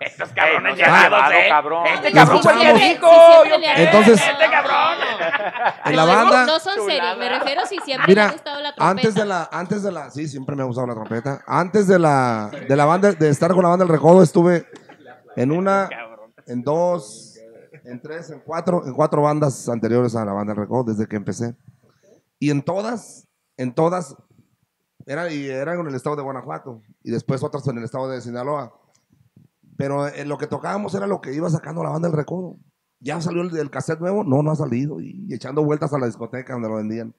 estos 0.00 0.28
cabrones 0.30 0.72
no 0.72 0.76
ya 0.78 0.86
llevados, 0.86 1.04
llevado, 1.10 1.32
¿eh? 1.32 1.46
cabrón. 1.48 1.86
Este 1.86 2.12
cabrón 2.12 2.42
fue 2.42 2.52
el 2.52 2.58
que 2.60 2.72
dijo. 2.74 3.10
Entonces- 3.76 4.20
este 4.20 4.50
cabrón. 4.50 4.98
En 5.84 5.96
la 5.96 6.06
No, 6.06 6.14
banda, 6.14 6.46
No 6.46 6.58
son 6.58 6.74
serios, 6.86 7.18
me 7.18 7.28
refiero 7.28 7.66
si 7.66 7.78
siempre 7.78 8.06
Mira, 8.08 8.22
te 8.24 8.28
ha 8.28 8.32
gustado 8.32 8.60
la 8.60 8.74
trompeta. 8.74 8.90
antes 8.90 9.14
de 9.14 9.24
la, 9.24 9.48
antes 9.52 9.82
de 9.82 9.92
la, 9.92 10.10
sí, 10.10 10.28
siempre 10.28 10.56
me 10.56 10.62
ha 10.62 10.66
gustado 10.66 10.86
la 10.86 10.94
trompeta. 10.94 11.42
Antes 11.46 11.86
de 11.88 11.98
la, 11.98 12.50
de 12.68 12.76
la 12.76 12.84
banda, 12.84 13.12
de 13.12 13.28
estar 13.28 13.52
con 13.52 13.62
la 13.62 13.68
banda 13.70 13.84
del 13.84 13.92
Recodo, 13.92 14.22
estuve 14.22 14.66
en 15.36 15.52
una, 15.52 15.88
en 16.46 16.62
dos, 16.62 17.34
en 17.84 18.00
tres, 18.00 18.30
en 18.30 18.40
cuatro, 18.40 18.82
en 18.86 18.92
cuatro 18.94 19.22
bandas 19.22 19.68
anteriores 19.68 20.14
a 20.16 20.24
la 20.24 20.32
banda 20.32 20.52
del 20.54 20.62
Recodo 20.62 20.84
desde 20.84 21.06
que 21.06 21.16
empecé. 21.16 21.54
Y 22.44 22.50
en 22.50 22.60
todas, 22.60 23.26
en 23.56 23.74
todas, 23.74 24.18
era, 25.06 25.32
y 25.32 25.46
eran 25.46 25.80
en 25.80 25.86
el 25.86 25.94
estado 25.94 26.14
de 26.14 26.20
Guanajuato 26.20 26.82
y 27.02 27.10
después 27.10 27.42
otras 27.42 27.66
en 27.68 27.78
el 27.78 27.84
estado 27.84 28.06
de 28.10 28.20
Sinaloa. 28.20 28.78
Pero 29.78 30.06
en 30.08 30.28
lo 30.28 30.36
que 30.36 30.46
tocábamos 30.46 30.94
era 30.94 31.06
lo 31.06 31.22
que 31.22 31.32
iba 31.32 31.48
sacando 31.48 31.82
la 31.82 31.88
banda 31.88 32.08
del 32.08 32.18
Recodo. 32.18 32.58
¿Ya 33.00 33.18
salió 33.22 33.40
el, 33.40 33.56
el 33.56 33.70
cassette 33.70 33.98
nuevo? 34.00 34.24
No, 34.24 34.42
no 34.42 34.50
ha 34.50 34.56
salido. 34.56 35.00
Y, 35.00 35.26
echando 35.32 35.64
vueltas 35.64 35.94
a 35.94 35.98
la 35.98 36.04
discoteca 36.04 36.52
donde 36.52 36.68
lo 36.68 36.74
vendían. 36.74 37.14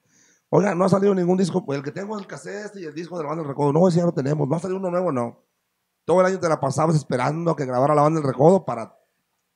Oiga, 0.48 0.76
no 0.76 0.84
ha 0.84 0.88
salido 0.88 1.12
ningún 1.12 1.38
disco. 1.38 1.66
Pues 1.66 1.78
el 1.78 1.84
que 1.84 1.90
tengo 1.90 2.16
el 2.16 2.28
cassette 2.28 2.66
este 2.66 2.82
y 2.82 2.84
el 2.84 2.94
disco 2.94 3.16
de 3.16 3.24
la 3.24 3.30
banda 3.30 3.42
del 3.42 3.48
Recodo. 3.48 3.72
No, 3.72 3.88
ese 3.88 3.98
ya 3.98 4.04
lo 4.04 4.14
tenemos. 4.14 4.46
¿No 4.46 4.54
ha 4.54 4.60
salido 4.60 4.78
uno 4.78 4.92
nuevo? 4.92 5.10
No. 5.10 5.42
Todo 6.04 6.20
el 6.20 6.26
año 6.26 6.38
te 6.38 6.48
la 6.48 6.60
pasabas 6.60 6.94
esperando 6.94 7.50
a 7.50 7.56
que 7.56 7.66
grabara 7.66 7.96
la 7.96 8.02
banda 8.02 8.20
del 8.20 8.28
Recodo 8.28 8.64
para, 8.64 8.96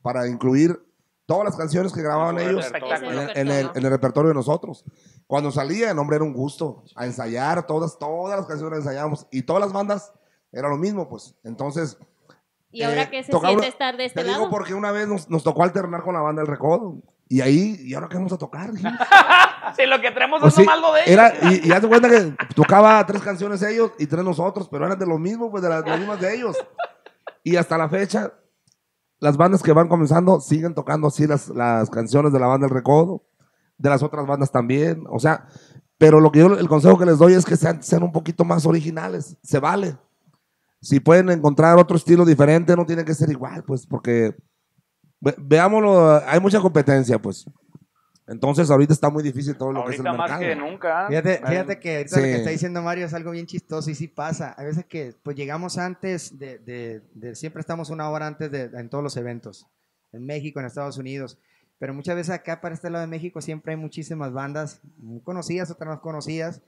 para 0.02 0.26
incluir 0.26 0.84
todas 1.30 1.44
las 1.44 1.56
canciones 1.56 1.92
que 1.92 2.02
grababan 2.02 2.38
Ese 2.38 2.50
ellos 2.50 2.66
en, 2.66 3.04
el- 3.14 3.30
en 3.36 3.48
el, 3.50 3.70
en 3.72 3.84
el 3.84 3.90
repertorio 3.90 4.28
de 4.30 4.34
nosotros. 4.34 4.84
Cuando 5.28 5.52
salía, 5.52 5.92
el 5.92 5.98
hombre 6.00 6.16
era 6.16 6.24
un 6.24 6.32
gusto. 6.32 6.82
A 6.96 7.06
ensayar, 7.06 7.66
todas, 7.66 7.98
todas 8.00 8.36
las 8.36 8.46
canciones 8.48 8.78
las 8.78 8.86
ensayábamos. 8.86 9.26
Y 9.30 9.42
todas 9.42 9.62
las 9.62 9.72
bandas 9.72 10.12
era 10.50 10.68
lo 10.68 10.76
mismo, 10.76 11.08
pues. 11.08 11.36
Entonces, 11.44 11.96
¿Y 12.72 12.82
ahora 12.82 13.02
eh, 13.02 13.08
qué 13.10 13.22
se 13.22 13.30
tocaba 13.30 13.48
siente 13.50 13.66
una- 13.66 13.68
estar 13.72 13.96
de 13.96 14.06
este 14.06 14.20
te 14.20 14.26
digo 14.26 14.38
lado? 14.38 14.50
porque 14.50 14.74
una 14.74 14.90
vez 14.90 15.06
nos, 15.06 15.30
nos 15.30 15.44
tocó 15.44 15.62
alternar 15.62 16.02
con 16.02 16.14
la 16.14 16.20
banda 16.20 16.42
del 16.42 16.50
Recodo. 16.50 16.96
Y 17.28 17.40
ahí, 17.42 17.76
¿y 17.84 17.94
ahora 17.94 18.08
qué 18.08 18.16
vamos 18.16 18.32
a 18.32 18.38
tocar? 18.38 18.70
Si 19.76 19.86
lo 19.86 20.00
que 20.00 20.10
traemos 20.10 20.40
Pues 20.40 20.58
es 20.58 20.64
sí, 20.64 20.70
lo 20.80 20.92
de 20.92 21.00
ellos. 21.02 21.10
era, 21.12 21.32
y, 21.52 21.68
y 21.68 21.72
haz 21.72 21.80
de 21.82 21.86
cuenta 21.88 22.08
que 22.08 22.34
tocaba 22.56 23.06
tres 23.06 23.22
canciones 23.22 23.62
ellos 23.62 23.92
y 24.00 24.06
tres 24.08 24.24
nosotros, 24.24 24.68
pero 24.68 24.84
eran 24.84 24.98
de 24.98 25.06
lo 25.06 25.16
mismo, 25.16 25.48
pues 25.48 25.62
de 25.62 25.68
las, 25.68 25.84
de 25.84 25.90
las 25.90 25.98
mismas 26.00 26.20
de 26.20 26.34
ellos. 26.34 26.56
Y 27.44 27.54
hasta 27.54 27.78
la 27.78 27.88
fecha, 27.88 28.32
las 29.20 29.36
bandas 29.36 29.62
que 29.62 29.72
van 29.72 29.88
comenzando 29.88 30.40
siguen 30.40 30.74
tocando 30.74 31.08
así 31.08 31.26
las, 31.26 31.48
las 31.50 31.88
canciones 31.90 32.32
de 32.32 32.40
la 32.40 32.46
banda 32.46 32.66
del 32.66 32.74
Recodo, 32.74 33.22
de 33.78 33.88
las 33.90 34.02
otras 34.02 34.26
bandas 34.26 34.50
también. 34.50 35.04
O 35.10 35.18
sea, 35.20 35.46
pero 35.98 36.20
lo 36.20 36.32
que 36.32 36.38
yo, 36.40 36.46
el 36.58 36.68
consejo 36.68 36.98
que 36.98 37.06
les 37.06 37.18
doy 37.18 37.34
es 37.34 37.44
que 37.44 37.56
sean, 37.56 37.82
sean 37.82 38.02
un 38.02 38.12
poquito 38.12 38.44
más 38.44 38.64
originales. 38.66 39.36
Se 39.42 39.58
vale. 39.58 39.96
Si 40.80 40.98
pueden 41.00 41.28
encontrar 41.30 41.78
otro 41.78 41.96
estilo 41.96 42.24
diferente, 42.24 42.74
no 42.74 42.86
tiene 42.86 43.04
que 43.04 43.14
ser 43.14 43.30
igual, 43.30 43.62
pues, 43.64 43.86
porque 43.86 44.34
ve- 45.20 45.34
veámoslo, 45.38 46.22
hay 46.26 46.40
mucha 46.40 46.58
competencia, 46.60 47.20
pues. 47.20 47.44
Entonces, 48.30 48.70
ahorita 48.70 48.92
está 48.92 49.10
muy 49.10 49.22
difícil 49.22 49.56
todo 49.56 49.72
lo 49.72 49.84
que 49.84 49.94
es 49.94 50.00
el 50.00 50.06
Ahorita 50.06 50.16
más 50.18 50.30
mercado. 50.40 50.48
que 50.64 50.70
nunca. 50.70 51.08
Fíjate, 51.08 51.42
fíjate 51.46 51.80
que 51.80 51.96
ahorita 51.98 52.16
lo 52.16 52.22
Sí. 52.22 52.28
que 52.30 52.36
está 52.36 52.50
diciendo 52.50 52.80
Mario 52.82 53.06
es 53.06 53.12
algo 53.14 53.32
bien 53.32 53.46
chistoso 53.46 53.90
y 53.90 53.94
sí 53.96 54.06
pasa. 54.08 54.52
A 54.52 54.62
veces 54.62 54.84
que 54.86 55.14
pues 55.22 55.36
llegamos 55.36 55.76
antes 55.78 56.38
de, 56.38 56.58
de- 56.60 57.02
de- 57.14 57.34
siempre 57.34 57.60
estamos 57.60 57.90
una 57.90 58.08
hora 58.08 58.26
antes 58.28 58.50
de, 58.50 58.70
en 58.72 58.88
todos 58.88 59.02
los 59.02 59.16
eventos, 59.16 59.66
en 60.12 60.24
México, 60.24 60.60
en 60.60 60.66
Estados 60.66 60.96
Unidos. 60.96 61.38
Pero 61.80 61.92
muchas 61.92 62.14
veces 62.14 62.30
acá 62.34 62.60
para 62.60 62.74
este 62.74 62.88
lado 62.88 63.00
de 63.02 63.08
México 63.08 63.40
siempre 63.40 63.72
hay 63.72 63.78
muchísimas 63.78 64.32
bandas 64.32 64.80
muy 64.98 65.20
conocidas, 65.22 65.70
otras 65.70 65.88
no 65.88 66.00
conocidas, 66.00 66.62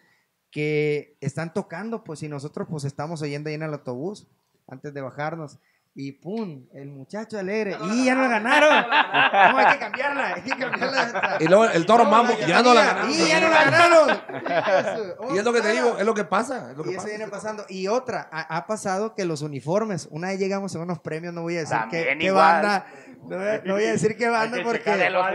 que 0.51 1.17
están 1.21 1.53
tocando, 1.53 2.03
pues 2.05 2.23
y 2.23 2.29
nosotros 2.29 2.67
pues 2.69 2.85
estamos 2.85 3.23
oyendo 3.23 3.49
ahí 3.49 3.55
en 3.55 3.63
el 3.63 3.73
autobús 3.73 4.27
antes 4.67 4.93
de 4.93 5.01
bajarnos. 5.01 5.59
Y 5.95 6.13
pum, 6.13 6.67
el 6.73 6.89
muchacho 6.89 7.39
alegre. 7.39 7.77
Y 7.93 8.07
ya 8.07 8.15
no 8.15 8.23
la 8.23 8.29
ganaron. 8.29 8.87
No, 9.53 9.59
hay 9.59 9.75
que 9.75 9.79
cambiarla. 9.79 10.35
Hay 10.35 10.43
que 10.43 10.57
cambiarla. 10.57 11.37
Y 11.41 11.45
luego 11.47 11.65
el 11.67 11.85
toro 11.85 12.05
mambo, 12.07 12.33
ya 12.47 12.63
no 12.63 12.73
la 12.73 12.85
ganaron. 12.85 13.11
Y 13.11 13.29
ya 13.29 13.41
no 13.41 13.49
la 13.51 13.65
ganaron. 13.65 15.35
Y 15.35 15.39
es 15.39 15.45
lo 15.45 15.53
que 15.53 15.61
te 15.61 15.73
digo, 15.73 15.99
es 15.99 16.07
lo 16.07 16.15
que 16.15 16.25
pasa. 16.25 16.71
Es 16.71 16.77
lo 16.79 16.85
que 16.85 16.93
Y 16.93 16.95
eso 16.95 17.07
viene 17.07 17.29
pasando. 17.29 17.65
Y 17.69 17.89
otra, 17.89 18.29
ha, 18.33 18.57
ha 18.57 18.67
pasado 18.67 19.15
que 19.15 19.25
los 19.27 19.43
uniformes, 19.43 20.09
una 20.11 20.29
vez 20.29 20.39
llegamos 20.39 20.75
a 20.75 20.79
unos 20.79 20.99
premios, 21.01 21.35
no 21.35 21.43
voy 21.43 21.57
a 21.57 21.61
decir 21.61 21.77
qué, 21.91 21.99
También 21.99 22.19
qué 22.19 22.27
igual. 22.27 22.63
banda, 22.63 22.87
no 23.25 23.37
voy, 23.37 23.47
a, 23.49 23.63
no 23.65 23.75
voy 23.75 23.85
a 23.85 23.93
decir 23.93 24.17
qué 24.17 24.29
banda 24.29 24.59
que 24.59 24.65
porque 24.65 25.11
los 25.11 25.27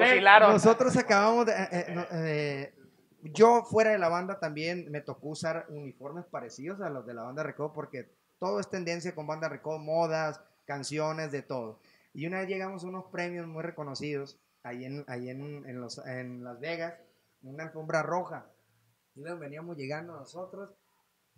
nosotros 0.53 0.97
acabamos 0.97 1.45
de... 1.45 1.51
eh, 1.53 1.67
eh, 1.71 2.07
eh, 2.11 2.73
yo 3.33 3.63
fuera 3.63 3.91
de 3.91 3.97
la 3.97 4.09
banda 4.09 4.39
también 4.39 4.89
me 4.91 5.01
tocó 5.01 5.29
usar 5.29 5.65
uniformes 5.69 6.25
parecidos 6.25 6.81
a 6.81 6.89
los 6.89 7.05
de 7.05 7.13
la 7.13 7.23
banda 7.23 7.43
Recodo 7.43 7.73
porque 7.73 8.09
todo 8.39 8.59
es 8.59 8.69
tendencia 8.69 9.13
con 9.15 9.27
banda 9.27 9.49
Recodo, 9.49 9.79
modas, 9.79 10.41
canciones, 10.65 11.31
de 11.31 11.41
todo. 11.41 11.79
Y 12.13 12.25
una 12.27 12.39
vez 12.39 12.47
llegamos 12.47 12.83
a 12.83 12.87
unos 12.87 13.05
premios 13.05 13.47
muy 13.47 13.63
reconocidos 13.63 14.39
ahí 14.63 14.85
en, 14.85 15.05
ahí 15.07 15.29
en, 15.29 15.65
en 15.67 15.79
los, 15.81 15.97
en 16.05 16.43
Las 16.43 16.59
Vegas, 16.59 16.95
en 17.43 17.49
una 17.53 17.63
alfombra 17.63 18.03
roja. 18.03 18.47
Y 19.15 19.21
nos 19.21 19.39
veníamos 19.39 19.77
llegando 19.77 20.13
nosotros 20.15 20.71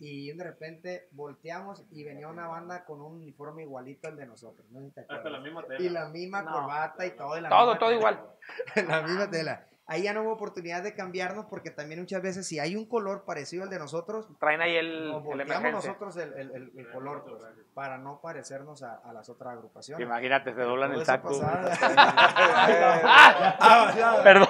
y 0.02 0.32
de 0.32 0.44
repente 0.44 1.10
volteamos 1.12 1.86
y 1.92 2.04
venía 2.06 2.28
una 2.30 2.48
banda 2.48 2.86
con 2.86 3.02
un 3.02 3.16
uniforme 3.16 3.64
igualito 3.64 4.08
al 4.08 4.16
de 4.16 4.26
nosotros. 4.26 4.66
¿no? 4.72 4.90
Te 4.92 5.02
acuerdas. 5.02 5.80
Y 5.80 5.90
la 5.90 6.08
misma 6.10 6.46
corbata 6.46 7.06
y 7.06 7.12
todo. 7.16 7.38
y 7.38 7.42
la 7.42 7.50
Todo, 7.50 7.74
misma 7.74 7.80
todo 7.80 7.90
tela. 7.90 8.00
igual. 8.00 8.30
la 8.88 9.02
misma 9.02 9.30
tela. 9.30 9.69
Ahí 9.92 10.04
ya 10.04 10.14
no 10.14 10.22
hubo 10.22 10.34
oportunidad 10.34 10.84
de 10.84 10.94
cambiarnos 10.94 11.46
porque 11.48 11.72
también 11.72 12.00
muchas 12.00 12.22
veces 12.22 12.46
si 12.48 12.60
hay 12.60 12.76
un 12.76 12.86
color 12.86 13.26
parecido 13.26 13.64
al 13.64 13.72
de 13.72 13.80
nosotros, 13.80 14.28
Traen 14.40 14.62
ahí 14.62 14.76
el, 14.76 15.10
nos 15.12 15.26
el 15.26 15.72
nosotros 15.72 16.16
el, 16.18 16.32
el- 16.34 16.52
el- 16.52 16.72
el 16.78 16.92
color 16.92 17.24
pues, 17.28 17.44
para 17.74 17.98
no 17.98 18.20
parecernos 18.22 18.84
a, 18.84 18.98
a 19.04 19.12
las 19.14 19.30
otras 19.30 19.54
agrupaciones. 19.54 20.06
Imagínate, 20.06 20.54
se 20.54 20.62
doblan 20.62 20.92
el 20.94 21.04
saco. 21.06 21.30
pasaba. 21.30 21.72
Perdón. 24.24 24.48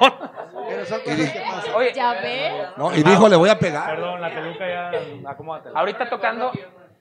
Pero 0.67 0.85
son 0.85 0.99
cosas 1.01 1.31
que 1.31 1.39
pasan. 1.39 1.75
Oye, 1.75 1.93
Ya 1.93 2.13
ves. 2.21 2.69
No, 2.77 2.93
y 2.95 3.03
dijo, 3.03 3.29
le 3.29 3.35
voy 3.35 3.49
a 3.49 3.57
pegar. 3.57 3.95
Perdón, 3.95 4.21
la 4.21 4.29
peluca 4.33 4.67
ya. 4.67 4.91
Acomódatela. 5.29 5.79
ahorita 5.79 6.09
tocando, 6.09 6.51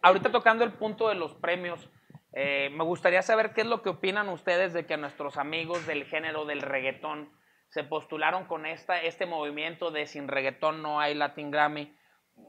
ahorita 0.03 0.31
tocando 0.31 0.65
el 0.65 0.73
punto 0.73 1.09
de 1.09 1.15
los 1.17 1.35
premios, 1.35 1.91
eh, 2.33 2.71
me 2.73 2.85
gustaría 2.85 3.23
saber 3.23 3.53
qué 3.53 3.63
es 3.63 3.67
lo 3.67 3.83
que 3.83 3.89
opinan 3.91 4.29
ustedes 4.29 4.73
de 4.73 4.87
que 4.87 4.97
nuestros 4.97 5.37
amigos 5.39 5.87
del 5.87 6.05
género 6.05 6.45
del 6.45 6.63
reggaetón 6.63 7.31
se 7.71 7.85
postularon 7.85 8.47
con 8.47 8.67
esta, 8.67 9.01
este 9.01 9.27
movimiento 9.27 9.91
de 9.91 10.07
sin 10.07 10.29
reggaetón 10.29 10.83
no 10.83 11.01
hay 11.01 11.15
Latin 11.15 11.51
Grammy, 11.51 11.95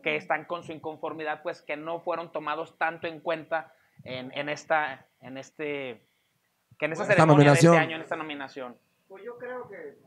que 0.04 0.16
están 0.16 0.46
con 0.46 0.64
su 0.64 0.72
inconformidad, 0.72 1.42
pues 1.42 1.62
que 1.62 1.76
no 1.76 2.00
fueron 2.00 2.32
tomados 2.32 2.78
tanto 2.78 3.08
en 3.08 3.20
cuenta 3.20 3.74
en, 4.04 4.32
en 4.38 4.50
esta, 4.50 5.08
en 5.22 5.38
este, 5.38 6.06
que 6.78 6.86
en 6.86 6.94
esta 6.94 7.04
Esta 7.04 7.16
ceremonia 7.16 7.52
de 7.52 7.54
este 7.54 7.78
año, 7.78 7.96
en 7.96 8.02
esta 8.02 8.16
nominación. 8.16 8.78
Pues 9.08 9.24
yo 9.24 9.38
creo 9.38 9.68
que 9.68 9.98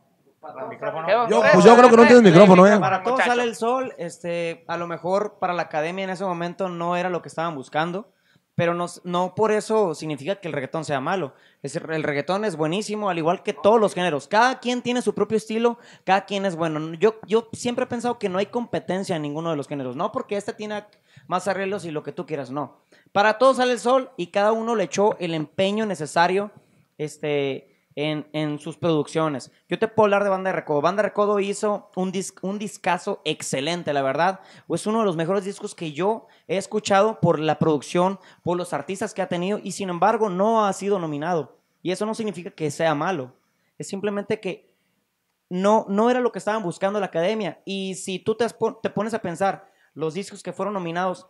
¿Qué? 0.42 1.12
Yo, 1.30 1.40
pues 1.52 1.64
yo 1.64 1.76
creo 1.76 1.88
que 1.88 1.96
no 1.96 2.06
tienes 2.06 2.22
micrófono, 2.22 2.66
¿eh? 2.66 2.78
Para 2.80 3.02
todos 3.04 3.20
sale 3.22 3.44
el 3.44 3.54
sol, 3.54 3.94
este, 3.96 4.64
a 4.66 4.76
lo 4.76 4.88
mejor 4.88 5.38
para 5.38 5.52
la 5.52 5.62
academia 5.62 6.02
en 6.02 6.10
ese 6.10 6.24
momento 6.24 6.68
no 6.68 6.96
era 6.96 7.10
lo 7.10 7.22
que 7.22 7.28
estaban 7.28 7.54
buscando, 7.54 8.12
pero 8.54 8.74
no, 8.74 8.86
no 9.04 9.34
por 9.34 9.50
eso 9.50 9.94
significa 9.94 10.36
que 10.36 10.48
el 10.48 10.54
reggaetón 10.54 10.84
sea 10.84 11.00
malo. 11.00 11.34
Es, 11.62 11.74
el 11.76 12.02
reggaetón 12.02 12.44
es 12.44 12.56
buenísimo, 12.56 13.08
al 13.08 13.18
igual 13.18 13.42
que 13.42 13.54
todos 13.54 13.80
los 13.80 13.94
géneros. 13.94 14.28
Cada 14.28 14.60
quien 14.60 14.82
tiene 14.82 15.00
su 15.00 15.14
propio 15.14 15.38
estilo, 15.38 15.78
cada 16.04 16.26
quien 16.26 16.44
es 16.44 16.56
bueno. 16.56 16.94
Yo, 16.94 17.16
yo 17.26 17.48
siempre 17.52 17.84
he 17.84 17.88
pensado 17.88 18.18
que 18.18 18.28
no 18.28 18.38
hay 18.38 18.46
competencia 18.46 19.16
en 19.16 19.22
ninguno 19.22 19.50
de 19.50 19.56
los 19.56 19.68
géneros, 19.68 19.96
no 19.96 20.12
porque 20.12 20.36
este 20.36 20.52
tiene 20.52 20.84
más 21.26 21.48
arreglos 21.48 21.84
y 21.84 21.90
lo 21.90 22.02
que 22.02 22.12
tú 22.12 22.26
quieras, 22.26 22.50
no. 22.50 22.80
Para 23.12 23.38
todos 23.38 23.56
sale 23.56 23.72
el 23.72 23.80
sol 23.80 24.10
y 24.16 24.28
cada 24.28 24.52
uno 24.52 24.74
le 24.74 24.84
echó 24.84 25.16
el 25.18 25.34
empeño 25.34 25.86
necesario, 25.86 26.50
este, 26.98 27.71
en, 27.94 28.58
sus 28.58 28.76
producciones. 28.76 29.50
Yo 29.68 29.78
te 29.78 29.88
puedo 29.88 30.06
hablar 30.06 30.24
de 30.24 30.30
Banda 30.30 30.50
de 30.50 30.56
Recodo. 30.56 30.80
Banda 30.80 31.02
de 31.02 31.08
Recodo 31.08 31.40
hizo 31.40 31.90
un, 31.96 32.12
dis- 32.12 32.34
un 32.42 32.58
discazo 32.58 33.20
excelente, 33.24 33.92
la 33.92 34.02
verdad. 34.02 34.40
Es 34.68 34.86
uno 34.86 35.00
de 35.00 35.04
los 35.04 35.16
mejores 35.16 35.44
discos 35.44 35.74
que 35.74 35.92
yo 35.92 36.26
he 36.48 36.56
escuchado 36.56 37.20
por 37.20 37.38
la 37.38 37.58
producción, 37.58 38.18
por 38.42 38.56
los 38.56 38.72
artistas 38.72 39.14
que 39.14 39.22
ha 39.22 39.28
tenido 39.28 39.60
y 39.62 39.72
sin 39.72 39.90
embargo 39.90 40.28
no 40.28 40.64
ha 40.64 40.72
sido 40.72 40.98
nominado. 40.98 41.58
Y 41.82 41.90
eso 41.90 42.06
no 42.06 42.14
significa 42.14 42.50
que 42.50 42.70
sea 42.70 42.94
malo. 42.94 43.34
Es 43.78 43.88
simplemente 43.88 44.40
que 44.40 44.72
no, 45.50 45.84
no 45.88 46.08
era 46.10 46.20
lo 46.20 46.32
que 46.32 46.38
estaban 46.38 46.62
buscando 46.62 47.00
la 47.00 47.06
academia. 47.06 47.60
Y 47.64 47.96
si 47.96 48.18
tú 48.18 48.36
te 48.36 48.90
pones 48.90 49.14
a 49.14 49.20
pensar 49.20 49.70
los 49.94 50.14
discos 50.14 50.42
que 50.42 50.52
fueron 50.52 50.74
nominados 50.74 51.26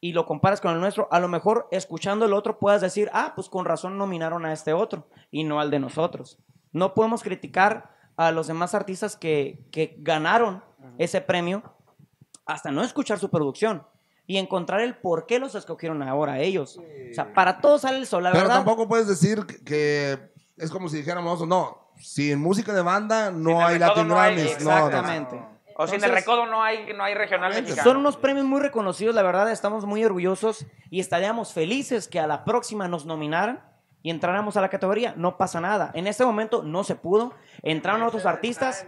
y 0.00 0.12
lo 0.12 0.24
comparas 0.26 0.60
con 0.60 0.72
el 0.72 0.80
nuestro, 0.80 1.08
a 1.10 1.20
lo 1.20 1.28
mejor 1.28 1.68
escuchando 1.70 2.24
el 2.24 2.32
otro 2.32 2.58
puedas 2.58 2.80
decir, 2.80 3.10
ah, 3.12 3.32
pues 3.34 3.48
con 3.48 3.64
razón 3.66 3.98
nominaron 3.98 4.46
a 4.46 4.52
este 4.52 4.72
otro 4.72 5.06
y 5.30 5.44
no 5.44 5.60
al 5.60 5.70
de 5.70 5.78
nosotros. 5.78 6.38
No 6.72 6.94
podemos 6.94 7.22
criticar 7.22 7.90
a 8.16 8.30
los 8.32 8.46
demás 8.46 8.74
artistas 8.74 9.16
que, 9.16 9.64
que 9.70 9.96
ganaron 9.98 10.62
ese 10.98 11.20
premio 11.20 11.62
hasta 12.46 12.70
no 12.70 12.82
escuchar 12.82 13.18
su 13.18 13.28
producción 13.30 13.82
y 14.26 14.38
encontrar 14.38 14.80
el 14.80 14.96
por 14.96 15.26
qué 15.26 15.38
los 15.38 15.54
escogieron 15.54 16.02
ahora 16.02 16.38
ellos. 16.40 16.78
O 16.78 17.14
sea, 17.14 17.32
para 17.34 17.60
todos 17.60 17.82
sale 17.82 17.98
el 17.98 18.06
sol, 18.06 18.22
la 18.22 18.30
Pero 18.32 18.44
verdad. 18.44 18.56
tampoco 18.56 18.88
puedes 18.88 19.06
decir 19.08 19.44
que- 19.64 20.30
es 20.56 20.70
como 20.70 20.88
si 20.88 20.98
dijéramos, 20.98 21.46
no, 21.46 21.90
sin 21.98 22.38
música 22.40 22.72
de 22.72 22.82
banda 22.82 23.30
no 23.30 23.50
Sin 23.50 23.60
hay 23.60 23.78
Latin 23.78 24.08
no 24.08 24.20
hay- 24.20 24.34
Grammys. 24.36 24.64
No, 24.64 24.90
no. 24.90 25.59
O 25.80 25.86
sin 25.86 25.96
el 25.96 26.04
Entonces- 26.04 26.24
recodo 26.26 26.46
no 26.46 26.62
hay, 26.62 26.92
no 26.94 27.02
hay 27.04 27.14
regional 27.14 27.52
mexicano. 27.54 27.82
Son 27.82 27.96
unos 27.96 28.16
premios 28.16 28.44
muy 28.46 28.60
reconocidos, 28.60 29.14
la 29.14 29.22
verdad, 29.22 29.50
estamos 29.50 29.84
muy 29.86 30.04
orgullosos 30.04 30.66
y 30.90 31.00
estaríamos 31.00 31.52
felices 31.52 32.08
que 32.08 32.20
a 32.20 32.26
la 32.26 32.44
próxima 32.44 32.86
nos 32.88 33.06
nominaran 33.06 33.62
y 34.02 34.10
entráramos 34.10 34.56
a 34.56 34.60
la 34.60 34.68
categoría. 34.68 35.14
No 35.16 35.36
pasa 35.36 35.60
nada. 35.60 35.90
En 35.94 36.06
este 36.06 36.24
momento 36.24 36.62
no 36.62 36.84
se 36.84 36.94
pudo. 36.96 37.34
Entraron 37.62 38.02
otros 38.02 38.24
artistas 38.26 38.86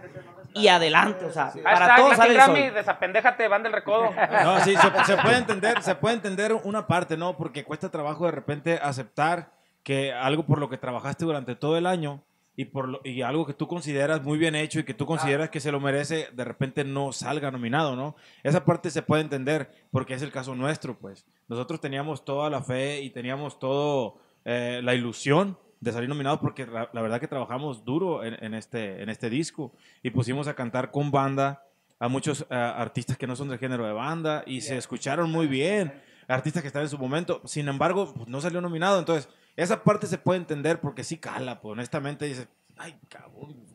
y 0.55 0.67
adelante. 0.67 1.25
O 1.25 1.31
sea, 1.31 1.51
para 1.63 1.77
Hashtag 1.77 1.95
todos 1.97 2.15
sale 2.17 2.29
el 2.31 2.35
Grammy, 2.37 2.63
sol. 2.65 2.73
desapendéjate, 2.73 3.47
van 3.47 3.63
del 3.63 3.73
recodo. 3.73 4.09
No, 4.43 4.59
sí, 4.61 4.75
se, 4.75 5.05
se 5.05 5.17
puede 5.17 5.37
entender, 5.37 5.81
se 5.83 5.95
puede 5.95 6.15
entender 6.15 6.53
una 6.63 6.85
parte, 6.87 7.17
¿no? 7.17 7.35
Porque 7.37 7.63
cuesta 7.63 7.89
trabajo 7.89 8.25
de 8.25 8.31
repente 8.31 8.79
aceptar 8.81 9.51
que 9.83 10.13
algo 10.13 10.45
por 10.45 10.59
lo 10.59 10.69
que 10.69 10.77
trabajaste 10.77 11.25
durante 11.25 11.55
todo 11.55 11.77
el 11.77 11.85
año 11.87 12.23
y 12.55 12.65
por 12.65 12.87
lo- 12.87 13.01
y 13.03 13.21
algo 13.23 13.45
que 13.45 13.53
tú 13.53 13.67
consideras 13.67 14.21
muy 14.23 14.37
bien 14.37 14.55
hecho 14.55 14.79
y 14.79 14.83
que 14.83 14.93
tú 14.93 15.05
consideras 15.05 15.49
que 15.49 15.59
se 15.59 15.71
lo 15.71 15.79
merece, 15.79 16.27
de 16.33 16.43
repente 16.43 16.83
no 16.83 17.11
salga 17.11 17.49
nominado, 17.51 17.95
¿no? 17.95 18.15
Esa 18.43 18.63
parte 18.63 18.91
se 18.91 19.01
puede 19.01 19.21
entender 19.23 19.71
porque 19.91 20.13
es 20.13 20.21
el 20.21 20.31
caso 20.31 20.53
nuestro, 20.55 20.97
pues. 20.97 21.25
Nosotros 21.47 21.81
teníamos 21.81 22.23
toda 22.25 22.49
la 22.49 22.61
fe 22.61 23.01
y 23.01 23.09
teníamos 23.09 23.57
todo 23.59 24.17
eh, 24.45 24.81
la 24.83 24.93
ilusión 24.93 25.57
de 25.79 25.91
salir 25.91 26.07
nominados 26.09 26.39
porque 26.39 26.65
la, 26.65 26.89
la 26.93 27.01
verdad 27.01 27.19
que 27.19 27.27
trabajamos 27.27 27.83
duro 27.83 28.23
en, 28.23 28.35
en 28.43 28.53
este, 28.53 29.01
en 29.01 29.09
este 29.09 29.29
disco 29.29 29.73
y 30.01 30.11
pusimos 30.11 30.47
a 30.47 30.53
cantar 30.53 30.91
con 30.91 31.11
banda 31.11 31.63
a 31.99 32.07
muchos 32.07 32.41
eh, 32.49 32.55
artistas 32.55 33.17
que 33.17 33.27
no 33.27 33.35
son 33.35 33.49
del 33.49 33.57
género 33.59 33.85
de 33.85 33.93
banda 33.93 34.43
y 34.45 34.61
se 34.61 34.77
escucharon 34.77 35.31
muy 35.31 35.47
bien, 35.47 35.93
artistas 36.27 36.61
que 36.61 36.67
están 36.67 36.83
en 36.83 36.89
su 36.89 36.97
momento, 36.97 37.41
sin 37.45 37.67
embargo, 37.67 38.13
pues, 38.13 38.27
no 38.27 38.39
salió 38.41 38.61
nominado, 38.61 38.99
entonces 38.99 39.29
esa 39.55 39.83
parte 39.83 40.07
se 40.07 40.17
puede 40.17 40.39
entender 40.39 40.79
porque 40.81 41.03
sí 41.03 41.17
cala, 41.17 41.61
pues 41.61 41.73
honestamente 41.73 42.25
dices, 42.25 42.47
ay, 42.77 42.99
cabrón, 43.09 43.65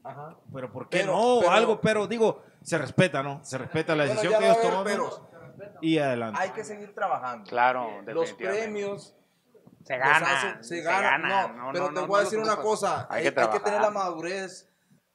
pero 0.53 0.73
¿por 0.73 0.89
qué 0.89 1.01
Pero- 1.01 1.13
no? 1.13 1.37
Pero- 1.41 1.53
algo, 1.53 1.81
pero 1.81 2.07
digo, 2.07 2.43
se 2.63 2.79
respeta, 2.79 3.23
¿no? 3.23 3.45
Se 3.45 3.59
respeta 3.59 3.95
la 3.95 4.05
decisión 4.05 4.35
que 4.39 4.45
ellos 4.47 4.61
toman 4.61 4.87
y 5.81 5.99
adelante. 5.99 6.41
Hay 6.41 6.51
que 6.51 6.65
seguir 6.65 6.95
trabajando. 6.95 7.49
Claro, 7.49 8.03
Los 8.07 8.33
premios 8.33 9.15
Se 9.85 9.97
los 9.97 10.07
gana, 10.07 10.27
hacen- 10.27 10.63
se, 10.65 10.77
se 10.77 10.83
ganan. 10.83 11.23
gana. 11.23 11.49
No, 11.49 11.67
No, 11.67 11.73
pero 11.73 11.85
no, 11.89 11.95
te 11.95 12.01
no, 12.03 12.07
voy 12.07 12.21
a 12.21 12.25
decir 12.25 12.39
una 12.39 12.57
cosa. 12.57 13.07
Hay 13.11 13.27
Hay, 13.27 13.33
que 13.33 13.41
hay 13.41 13.49
que 13.51 13.61
tener 13.61 13.81
la 13.81 13.91
madurez 13.91 14.69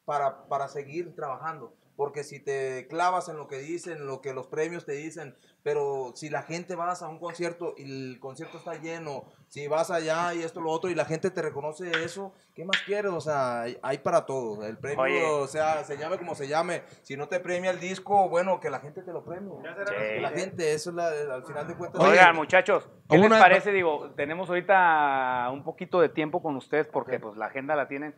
para, 0.06 0.46
para 0.48 0.68
seguir 0.68 1.16
trabajando. 1.16 1.74
Porque 1.96 2.24
si 2.24 2.40
te 2.40 2.88
clavas 2.88 3.30
en 3.30 3.38
lo 3.38 3.48
que 3.48 3.60
dicen, 3.60 3.98
en 3.98 4.08
lo 4.08 4.22
que 4.22 4.34
los 4.34 4.48
premios 4.48 4.86
te 4.86 4.94
dicen, 4.94 5.36
pero 5.62 6.12
si 6.16 6.30
la 6.30 6.42
gente 6.42 6.76
vas 6.76 7.02
a 7.02 7.08
un 7.08 7.20
concierto 7.20 7.76
y 7.78 7.84
el 7.84 8.20
concierto 8.20 8.58
está 8.58 8.76
lleno, 8.76 9.26
si 9.48 9.68
vas 9.68 9.92
allá 9.92 10.34
y 10.34 10.42
esto, 10.42 10.60
lo 10.60 10.72
otro, 10.72 10.90
y 10.90 10.96
la 10.96 11.06
gente 11.06 11.30
te 11.30 11.42
reconoce 11.42 11.90
eso, 12.04 12.34
¿qué 12.56 12.66
más 12.66 12.82
quieres? 12.86 13.12
O 13.12 13.22
sea, 13.22 13.62
hay, 13.62 13.78
hay 13.84 14.00
para 14.00 14.26
todo. 14.26 14.66
El 14.66 14.78
premio, 14.78 15.04
Oye. 15.04 15.24
o 15.24 15.48
sea, 15.48 15.84
se 15.84 15.98
llame 15.98 16.18
como 16.18 16.34
se 16.36 16.48
llame. 16.48 16.82
Si 17.04 17.16
no 17.16 17.28
te 17.28 17.40
premia 17.40 17.72
el 17.72 17.80
disco, 17.80 18.28
bueno, 18.28 18.60
que 18.60 18.70
la 18.70 18.80
gente 18.80 19.04
te 19.04 19.14
lo 19.14 19.24
premie. 19.24 19.54
Que 19.62 20.20
la 20.20 20.32
gente, 20.32 20.74
eso 20.74 20.90
es 20.90 20.96
la, 20.96 21.08
al 21.36 21.46
final 21.46 21.68
de 21.68 21.76
cuentas. 21.76 22.02
Oigan, 22.02 22.36
muchachos, 22.36 22.90
¿qué 23.10 23.18
les 23.18 23.30
parece? 23.30 23.72
Digo, 23.72 24.12
tenemos 24.16 24.50
ahorita 24.50 25.50
un 25.54 25.64
poquito 25.64 26.02
de 26.02 26.10
tiempo 26.10 26.42
con 26.42 26.56
ustedes 26.56 26.88
porque 26.88 27.20
pues 27.20 27.38
la 27.38 27.46
agenda 27.46 27.76
la 27.76 27.88
tienen. 27.88 28.16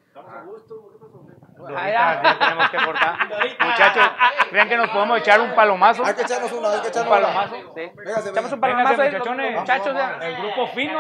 Ahorita 1.58 2.38
tenemos 2.40 2.70
que 2.70 2.78
cortar. 2.78 3.18
Muchachos, 3.66 4.04
¿creen 4.50 4.68
que 4.70 4.78
nos 4.78 4.90
podemos 4.90 5.20
echar 5.20 5.40
un 5.42 5.56
palomazo? 5.56 6.06
Hay 6.06 6.14
que 6.14 6.22
echarnos 6.24 6.52
una, 6.52 6.70
hay 6.72 6.82
que 6.82 6.88
¿Un 6.88 6.88
echarnos 6.88 7.18
una. 7.18 7.28
palomazo? 7.28 7.56
Sí. 7.76 7.82
Véngase, 7.96 8.30
Echamos 8.30 8.52
un 8.54 8.60
palomazo 8.60 8.90
Véngase, 8.90 9.12
muchachones. 9.18 9.46
vamos, 9.56 9.62
Muchachos, 9.62 9.94
vamos, 9.94 10.26
el 10.26 10.36
grupo 10.38 10.68
fino. 10.76 11.00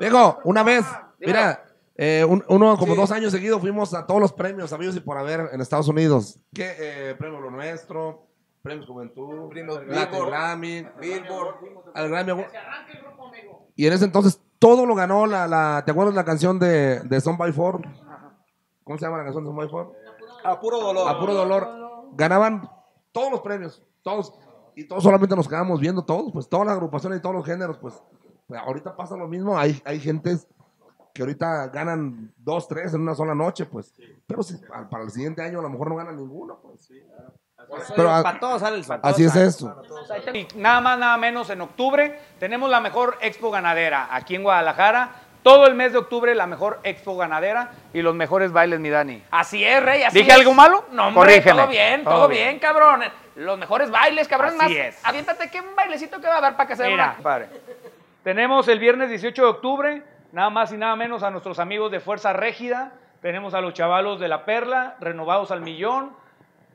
Viejo, 0.00 0.40
una 0.44 0.62
vez, 0.62 0.84
mira, 1.18 1.64
eh, 1.96 2.24
un- 2.28 2.44
uno 2.48 2.76
como 2.76 2.94
dos 2.94 3.10
años 3.12 3.32
seguidos 3.32 3.60
fuimos 3.60 3.94
a 3.94 4.06
todos 4.06 4.20
los 4.20 4.32
premios 4.32 4.72
habidos 4.72 4.96
y 4.96 5.00
por 5.00 5.16
haber 5.18 5.50
en 5.52 5.60
Estados 5.60 5.88
Unidos. 5.88 6.38
¿Qué? 6.52 6.74
Eh, 6.78 7.14
premio 7.16 7.40
Lo 7.40 7.50
Nuestro, 7.50 8.26
Premios 8.62 8.86
Juventud, 8.86 9.48
Premios 9.50 9.80
Billboard, 9.86 10.26
Grammy, 10.28 10.86
Billboard. 10.98 11.54
al 11.94 12.08
Grammy. 12.08 12.44
Y 13.76 13.86
en 13.86 13.92
ese 13.92 14.04
entonces 14.04 14.40
todo 14.64 14.86
lo 14.86 14.94
ganó 14.94 15.26
la, 15.26 15.46
la 15.46 15.82
¿te 15.84 15.90
acuerdas 15.90 16.14
la 16.14 16.24
canción 16.24 16.58
de, 16.58 17.00
de 17.00 17.20
Son 17.20 17.36
by 17.36 17.52
Four? 17.52 17.82
¿Cómo 18.82 18.96
se 18.96 19.04
llama 19.04 19.18
la 19.18 19.24
canción 19.24 19.44
de 19.44 19.48
Son 19.48 19.56
by 19.56 19.68
Four? 19.68 19.92
A 20.42 20.58
puro 20.58 20.80
dolor. 20.80 21.06
A 21.06 21.20
puro 21.20 21.34
dolor. 21.34 21.68
Ganaban 22.12 22.66
todos 23.12 23.30
los 23.30 23.42
premios, 23.42 23.82
todos. 24.00 24.32
Y 24.74 24.88
todos 24.88 25.02
solamente 25.02 25.36
nos 25.36 25.48
quedamos 25.48 25.80
viendo 25.80 26.02
todos, 26.02 26.32
pues 26.32 26.48
todas 26.48 26.66
las 26.66 26.76
agrupaciones 26.76 27.18
y 27.18 27.22
todos 27.22 27.34
los 27.34 27.44
géneros, 27.44 27.76
pues, 27.76 28.02
pues, 28.46 28.58
ahorita 28.58 28.96
pasa 28.96 29.18
lo 29.18 29.28
mismo. 29.28 29.58
Hay, 29.58 29.82
hay 29.84 30.00
gentes 30.00 30.48
que 31.12 31.20
ahorita 31.20 31.66
ganan 31.66 32.32
dos, 32.38 32.66
tres 32.66 32.94
en 32.94 33.02
una 33.02 33.14
sola 33.14 33.34
noche, 33.34 33.66
pues. 33.66 33.92
Pero 34.26 34.42
si, 34.42 34.56
para 34.90 35.04
el 35.04 35.10
siguiente 35.10 35.42
año 35.42 35.58
a 35.58 35.62
lo 35.62 35.68
mejor 35.68 35.90
no 35.90 35.96
ganan 35.96 36.16
ninguno, 36.16 36.58
pues. 36.62 36.90
Pero 37.96 38.10
a- 38.14 38.22
para 38.22 38.38
todos 38.40 38.60
sale 38.60 38.76
el 38.76 38.84
sol. 38.84 39.00
así 39.02 39.24
es 39.24 39.34
esto. 39.36 39.82
Y 40.32 40.46
nada 40.56 40.80
más, 40.80 40.98
nada 40.98 41.16
menos, 41.16 41.50
en 41.50 41.60
octubre 41.60 42.20
tenemos 42.38 42.68
la 42.70 42.80
mejor 42.80 43.16
expo 43.20 43.50
ganadera 43.50 44.08
aquí 44.10 44.34
en 44.34 44.42
Guadalajara. 44.42 45.10
Todo 45.42 45.66
el 45.66 45.74
mes 45.74 45.92
de 45.92 45.98
octubre 45.98 46.34
la 46.34 46.46
mejor 46.46 46.80
expo 46.84 47.16
ganadera 47.18 47.72
y 47.92 48.00
los 48.00 48.14
mejores 48.14 48.50
bailes, 48.50 48.80
mi 48.80 48.88
Dani. 48.88 49.22
Así 49.30 49.62
es, 49.62 49.82
Rey. 49.82 50.02
Así 50.02 50.18
¿Dije 50.20 50.30
es. 50.30 50.36
algo 50.38 50.54
malo? 50.54 50.86
No, 50.90 51.08
hombre, 51.08 51.20
Corrígeme. 51.20 51.60
todo 51.60 51.68
bien, 51.70 52.02
todo, 52.04 52.14
Todo 52.14 52.28
bien. 52.28 52.44
bien. 52.48 52.58
cabrón. 52.60 53.02
Los 53.36 53.58
mejores 53.58 53.90
bailes, 53.90 54.26
cabrón. 54.26 54.54
Así 54.58 54.74
Más, 54.74 54.86
es. 54.86 55.04
aviéntate 55.04 55.50
que 55.50 55.60
un 55.60 55.76
bailecito 55.76 56.18
que 56.20 56.28
va 56.28 56.38
a 56.38 56.40
dar 56.40 56.56
para 56.56 56.66
que 56.66 56.76
se 56.76 56.84
Mira, 56.88 56.96
vea. 57.08 57.14
compadre. 57.16 57.48
Tenemos 58.22 58.68
el 58.68 58.78
viernes 58.78 59.10
18 59.10 59.42
de 59.42 59.48
octubre, 59.48 60.02
nada 60.32 60.48
más 60.48 60.72
y 60.72 60.78
nada 60.78 60.96
menos 60.96 61.22
a 61.22 61.30
nuestros 61.30 61.58
amigos 61.58 61.90
de 61.90 62.00
Fuerza 62.00 62.32
Régida. 62.32 62.92
Tenemos 63.20 63.52
a 63.52 63.60
los 63.60 63.74
chavalos 63.74 64.20
de 64.20 64.28
La 64.28 64.46
Perla, 64.46 64.96
renovados 65.00 65.50
al 65.50 65.60
millón. 65.60 66.12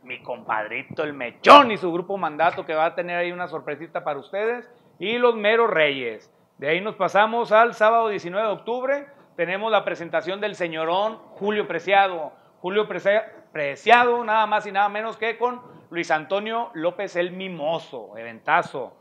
Mi 0.10 0.24
compadrito 0.24 1.03
el 1.03 1.14
Mechón 1.14 1.70
y 1.70 1.78
su 1.78 1.93
grupo 1.93 2.18
Mandato 2.18 2.66
que 2.66 2.74
va 2.74 2.86
a 2.86 2.95
tener 2.95 3.16
ahí 3.16 3.32
una 3.32 3.47
sorpresita 3.47 4.03
para 4.03 4.18
ustedes. 4.18 4.68
Y 4.97 5.20
los 5.20 5.36
Meros 5.36 5.70
Reyes. 5.70 6.34
De 6.57 6.68
ahí 6.68 6.82
nos 6.82 6.95
pasamos 6.95 7.51
al 7.51 7.76
sábado 7.76 8.10
19 8.10 8.47
de 8.47 8.53
octubre. 8.53 9.07
Tenemos 9.36 9.72
la 9.72 9.86
presentación 9.86 10.41
del 10.41 10.55
señorón 10.55 11.20
Julio 11.36 11.68
Preciado. 11.68 12.32
Julio 12.60 12.88
Preciado, 12.88 14.24
nada 14.24 14.47
más 14.47 14.66
y 14.66 14.72
nada 14.72 14.89
menos 14.89 15.16
que 15.16 15.38
con 15.38 15.62
Luis 15.91 16.10
Antonio 16.10 16.72
López 16.74 17.16
el 17.16 17.30
Mimoso, 17.30 18.18
eventazo. 18.18 18.97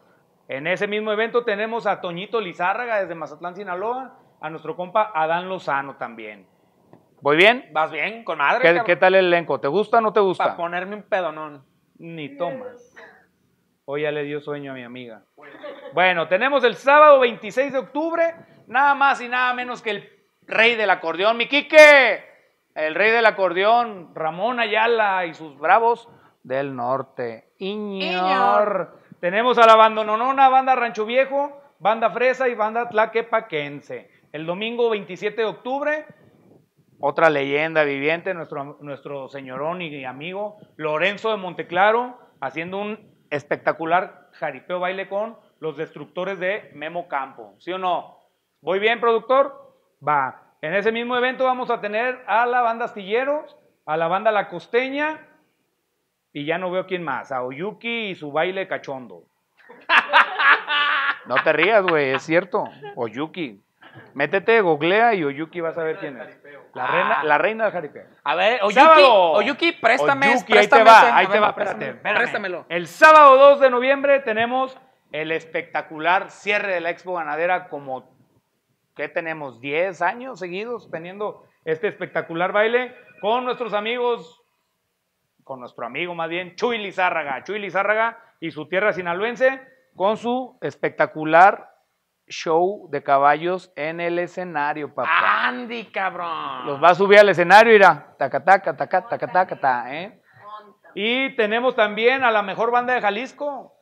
En 0.47 0.67
ese 0.67 0.87
mismo 0.87 1.11
evento 1.11 1.43
tenemos 1.43 1.87
a 1.87 2.03
Toñito 2.03 2.39
Lizárraga 2.39 3.01
desde 3.01 3.15
Mazatlán, 3.15 3.57
Sinaloa, 3.57 4.19
a 4.43 4.51
nuestro 4.51 4.77
compa 4.77 5.11
Adán 5.15 5.49
Lozano 5.49 5.97
también. 5.97 6.47
¿Voy 7.21 7.37
bien? 7.37 7.69
Vas 7.73 7.91
bien, 7.91 8.25
con 8.25 8.39
madre. 8.39 8.83
¿Qué, 8.85 8.97
tal 8.97 9.15
el 9.15 9.27
elenco? 9.27 9.61
¿Te 9.61 9.69
gusta 9.69 9.99
o 9.99 10.01
no 10.01 10.13
te 10.13 10.21
gusta? 10.21 10.45
Para 10.45 10.57
ponerme 10.57 10.97
un 10.97 11.03
pedonón. 11.03 11.65
Ni 11.99 12.37
tomas. 12.37 12.95
Hoy 13.85 14.03
ya 14.03 14.13
le 14.13 14.23
dio 14.23 14.41
sueño 14.41 14.73
a 14.73 14.75
mi 14.75 14.85
amiga. 14.85 15.23
Bueno, 15.95 16.29
tenemos 16.29 16.63
el 16.65 16.77
sábado 16.77 17.19
26 17.21 17.73
de 17.73 17.79
octubre, 17.79 18.35
nada 18.67 18.95
más 18.95 19.21
y 19.21 19.29
nada 19.29 19.53
menos 19.55 19.83
que 19.83 19.91
el 19.91 20.13
rey 20.47 20.77
del 20.77 20.91
acordeón, 20.91 21.37
mi 21.37 21.49
Quique. 21.49 22.25
El 22.75 22.95
rey 22.95 23.11
del 23.11 23.27
acordeón, 23.27 24.15
Ramón 24.15 24.61
Ayala 24.61 25.27
y 25.27 25.35
sus 25.35 25.59
bravos 25.59 26.09
del 26.45 26.77
norte. 26.77 27.53
Iñor. 27.59 28.97
Tenemos 29.21 29.59
a 29.59 29.67
la 29.67 29.75
bandononona, 29.75 30.49
banda 30.49 30.77
Rancho 30.77 31.05
Viejo, 31.05 31.61
banda 31.81 32.11
Fresa 32.11 32.49
y 32.49 32.55
banda 32.55 32.89
Tlaquepaquense. 32.89 34.11
El 34.31 34.47
domingo 34.47 34.91
27 34.91 35.41
de 35.41 35.47
octubre, 35.47 36.07
otra 37.01 37.31
leyenda 37.31 37.85
viviente, 37.85 38.35
nuestro, 38.35 38.79
nuestro 38.81 39.29
señorón 39.29 39.83
y 39.83 40.05
amigo 40.05 40.59
Lorenzo 40.77 41.31
de 41.31 41.37
Monteclaro, 41.37 42.19
haciendo 42.41 42.79
un 42.79 42.99
espectacular 43.31 44.29
jaripeo 44.33 44.81
baile 44.81 45.09
con 45.09 45.37
los 45.61 45.77
destructores 45.77 46.39
de 46.39 46.71
Memo 46.75 47.09
Campo. 47.09 47.55
¿Sí 47.59 47.73
o 47.73 47.79
no? 47.79 48.19
¿Voy 48.61 48.79
bien, 48.79 49.01
productor? 49.01 49.75
Va. 50.07 50.43
En 50.61 50.75
ese 50.75 50.91
mismo 50.91 51.17
evento 51.17 51.45
vamos 51.45 51.71
a 51.71 51.81
tener 51.81 52.23
a 52.27 52.47
la 52.47 52.63
banda 52.63 52.87
Astilleros, 52.87 53.57
a 53.87 53.97
la 53.97 54.09
banda 54.09 54.33
La 54.33 54.49
Costeña, 54.49 55.25
y 56.33 56.45
ya 56.45 56.59
no 56.59 56.71
veo 56.71 56.87
quién 56.87 57.03
más, 57.03 57.33
a 57.33 57.43
Oyuki 57.43 58.11
y 58.11 58.15
su 58.15 58.33
baile 58.33 58.69
cachondo. 58.69 59.25
No 61.27 61.35
te 61.45 61.53
rías, 61.53 61.83
güey, 61.83 62.13
es 62.13 62.23
cierto. 62.23 62.65
Oyuki. 62.97 63.61
Métete, 64.15 64.63
googlea 64.63 65.13
y 65.13 65.25
Oyuki 65.25 65.61
vas 65.61 65.77
a 65.77 65.85
ver 65.85 65.99
quién 65.99 66.19
es. 66.19 66.41
La 66.75 66.87
reina, 66.87 67.25
la 67.25 67.39
reina 67.39 67.65
del 67.65 67.73
jaripeo. 67.73 68.05
A 68.25 68.35
ver, 68.35 68.61
Oyuki, 68.63 68.75
Sábado. 68.75 69.33
Oyuki, 69.33 69.73
préstame. 69.73 70.29
Oyuki, 70.29 70.53
préstame 70.53 70.83
ahí 70.83 70.85
te 70.85 70.91
va, 70.91 70.99
ese. 70.99 71.13
ahí 71.13 71.27
te 71.27 71.33
ver, 71.33 71.43
va, 71.43 71.55
préstame, 71.55 71.85
espérate, 71.85 71.97
espérame. 71.97 72.19
Préstamelo. 72.19 72.67
El 72.69 72.87
sábado 72.87 73.37
2 73.37 73.61
de 73.61 73.71
noviembre 73.71 74.21
tenemos 74.21 74.79
el 75.13 75.33
espectacular 75.33 76.31
cierre 76.31 76.73
de 76.75 76.81
la 76.81 76.91
Expo 76.91 77.15
Ganadera 77.15 77.69
como, 77.69 78.11
¿qué 78.95 79.09
tenemos? 79.09 79.61
10 79.61 80.03
años 80.03 80.39
seguidos 80.39 80.91
teniendo 80.91 81.45
este 81.65 81.89
espectacular 81.89 82.53
baile 82.53 82.95
con 83.21 83.45
nuestros 83.45 83.73
amigos, 83.75 84.43
con 85.45 85.61
nuestro 85.61 85.87
amigo 85.87 86.15
más 86.15 86.29
bien, 86.29 86.55
Chuy 86.57 86.79
Lizárraga. 86.79 87.43
Chuy 87.45 87.59
Lizárraga 87.59 88.19
y 88.41 88.51
su 88.51 88.69
tierra 88.69 88.93
sinaloense 88.93 89.61
con 89.97 90.17
su 90.17 90.59
espectacular 90.61 91.71
show 92.29 92.89
de 92.91 93.03
caballos 93.03 93.73
en 93.77 94.01
el 94.01 94.19
escenario, 94.19 94.95
papá. 94.95 95.47
Andy, 95.49 95.87
cabrón. 95.87 96.67
Los 96.67 96.83
va 96.83 96.91
a 96.91 96.95
subir 96.95 97.19
al 97.19 97.29
escenario, 97.29 97.75
irá. 97.75 98.15
Taca, 98.19 98.45
taca, 98.45 98.77
taca, 98.77 99.09
taca, 99.09 99.27
taca, 99.29 99.57
ta, 99.61 99.95
¿eh? 99.95 100.21
Y 100.95 101.35
tenemos 101.37 101.75
también 101.77 102.25
a 102.25 102.31
la 102.31 102.43
mejor 102.43 102.71
banda 102.71 102.95
de 102.95 103.01
Jalisco. 103.01 103.75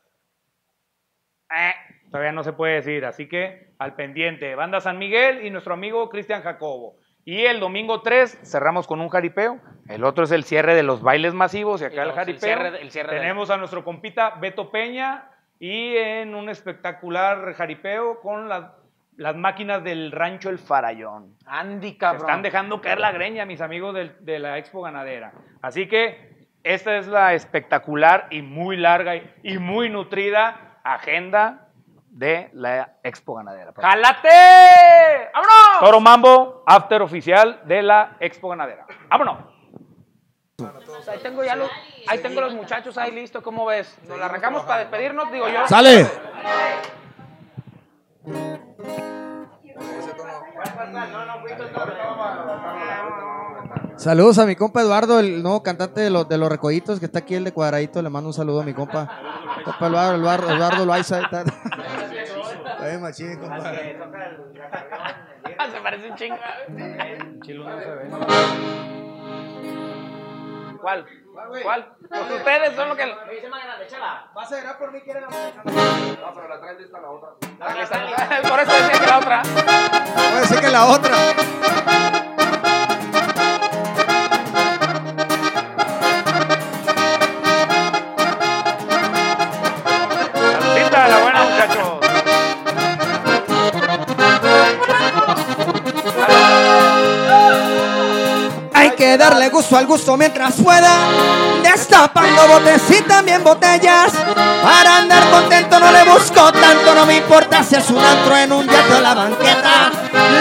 Eh, 1.55 1.73
Todavía 2.11 2.33
no 2.33 2.43
se 2.45 2.53
puede 2.53 2.75
decir, 2.75 3.05
así 3.05 3.29
que 3.29 3.75
al 3.79 3.95
pendiente. 3.95 4.55
Banda 4.55 4.81
San 4.81 4.99
Miguel 4.99 5.45
y 5.45 5.51
nuestro 5.51 5.75
amigo 5.75 6.09
Cristian 6.09 6.43
Jacobo. 6.43 6.97
Y 7.25 7.45
el 7.45 7.59
domingo 7.59 8.03
3 8.03 8.39
cerramos 8.45 8.87
con 8.87 9.01
un 9.01 9.09
jaripeo. 9.09 9.61
El 9.89 10.05
otro 10.05 10.25
es 10.25 10.31
el 10.31 10.45
cierre 10.45 10.75
de 10.77 10.85
los 10.85 11.03
bailes 11.03 11.35
masivos 11.35 11.83
y 11.83 11.85
acá 11.87 11.95
Y 11.95 11.99
el 11.99 12.05
los- 12.09 12.13
el 12.15 12.19
jaripeo. 12.21 12.41
cierre 12.41 12.71
de- 12.71 12.81
el 12.83 12.91
cierre 12.93 13.13
del- 13.15 13.23
Tenemos 13.23 13.51
a 13.51 13.57
nuestro 13.57 13.85
compita 13.85 14.31
Beto 14.41 14.71
Peña 14.71 15.29
y 15.59 15.97
en 15.97 16.35
un 16.35 16.49
espectacular 16.49 17.55
jaripeo 17.55 18.21
con 18.21 18.49
las, 18.49 18.65
las 19.17 19.35
máquinas 19.37 19.83
del 19.83 20.13
rancho 20.13 20.51
El 20.51 20.59
Farallón. 20.59 21.35
Andy, 21.47 21.93
Se 21.93 21.99
cabrón. 21.99 22.21
están 22.23 22.43
dejando 22.43 22.81
caer 22.81 23.01
la 23.01 23.13
greña, 23.13 23.47
mis 23.47 23.61
amigos 23.61 23.95
del- 23.95 24.17
de 24.21 24.39
la 24.39 24.59
Expo 24.59 24.83
Ganadera. 24.83 25.33
Así 25.63 25.89
que 25.89 26.49
esta 26.63 26.97
es 26.97 27.07
la 27.07 27.35
espectacular 27.35 28.27
y 28.31 28.43
muy 28.43 28.77
larga 28.77 29.17
y, 29.17 29.31
y 29.43 29.59
muy 29.59 29.89
nutrida 29.89 30.79
agenda 30.85 31.69
de 32.11 32.51
la 32.53 32.95
Expo 33.03 33.35
Ganadera. 33.35 33.73
¡Jálate! 33.77 34.29
¡Vámonos! 35.35 35.81
Toro 35.81 36.01
Mambo, 36.01 36.63
after 36.67 37.03
oficial 37.03 37.61
de 37.65 37.83
la 37.83 38.17
Expo 38.21 38.49
Ganadera. 38.49 38.87
¡Vámonos! 39.09 39.39
Ahí 40.59 41.19
tengo 41.23 41.45
ya 41.45 41.55
los, 41.55 41.71
ahí 42.09 42.19
tengo 42.21 42.41
los 42.41 42.55
muchachos 42.55 42.97
ahí 42.97 43.11
listo, 43.13 43.43
¿cómo 43.43 43.67
ves? 43.67 43.95
Nos 44.09 44.19
la 44.19 44.25
arrancamos 44.25 44.63
para 44.65 44.81
despedirnos, 44.81 45.31
digo 45.31 45.47
yo. 45.49 45.69
¡Sale! 45.69 46.07
Saludos 53.97 54.39
a 54.39 54.47
mi 54.47 54.57
compa 54.57 54.81
Eduardo, 54.83 55.21
el 55.21 55.43
nuevo 55.43 55.63
cantante 55.63 56.01
de 56.03 56.11
los, 56.11 56.29
de 56.29 56.37
los 56.39 56.49
Recoditos, 56.51 56.99
que 57.01 57.07
está 57.07 57.21
aquí 57.21 57.35
el 57.35 57.45
de 57.45 57.53
Cuadradito. 57.53 58.03
Le 58.03 58.11
mando 58.11 58.29
un 58.29 58.35
saludo 58.35 58.61
a 58.61 58.65
mi 58.65 58.75
compa. 58.75 59.09
Compa 59.65 59.87
Eduardo, 59.87 60.15
Eduardo, 60.17 60.51
Eduardo 60.51 60.87
Loaiza. 60.87 61.21
está- 61.23 61.45
Ay, 62.81 62.99
machín, 62.99 63.39
compa. 63.39 63.73
Se 65.73 65.81
parece 65.81 66.11
un 66.11 66.17
chingo. 66.17 66.37
¿Cuál? 70.81 71.07
¿Cuál? 71.63 71.97
Pues 72.09 72.31
ustedes 72.31 72.77
son 72.77 72.89
los 72.89 72.97
que... 72.97 73.07
¿Vas 74.35 74.53
a 74.53 74.57
llegar 74.57 74.79
por 74.79 74.93
mí? 74.93 75.01
¿Quieres 75.01 75.23
No, 75.23 75.29
pero 76.35 76.49
la 76.49 76.61
traes 76.61 76.81
lista 76.81 77.01
la 77.01 77.11
otra. 77.11 77.31
Por 78.49 78.61
eso 78.61 78.73
decía 78.73 79.01
que 79.01 79.07
la 79.07 79.19
otra. 79.19 79.43
Puede 80.33 80.47
ser 80.47 80.61
que 80.61 80.69
la 80.69 80.85
otra. 80.87 82.16
Gusto 99.57 99.77
al 99.79 99.87
gusto 99.87 100.19
mientras 100.19 100.57
pueda. 100.57 101.09
Destapando 101.63 102.47
botes 102.47 102.83
y 102.91 103.01
también 103.05 103.43
botellas. 103.43 104.13
Para 104.63 104.99
andar 104.99 105.31
contento 105.31 105.81
no 105.81 105.91
le 105.91 106.05
busco 106.05 106.53
tanto. 106.53 106.95
No 106.95 107.07
me 107.07 107.17
importa 107.17 107.65
si 107.65 107.77
es 107.77 107.89
un 107.89 107.99
antro 107.99 108.37
en 108.37 108.53
un 108.53 108.67
yate 108.67 108.95
o 108.95 109.01
la 109.01 109.15
banqueta. 109.15 109.91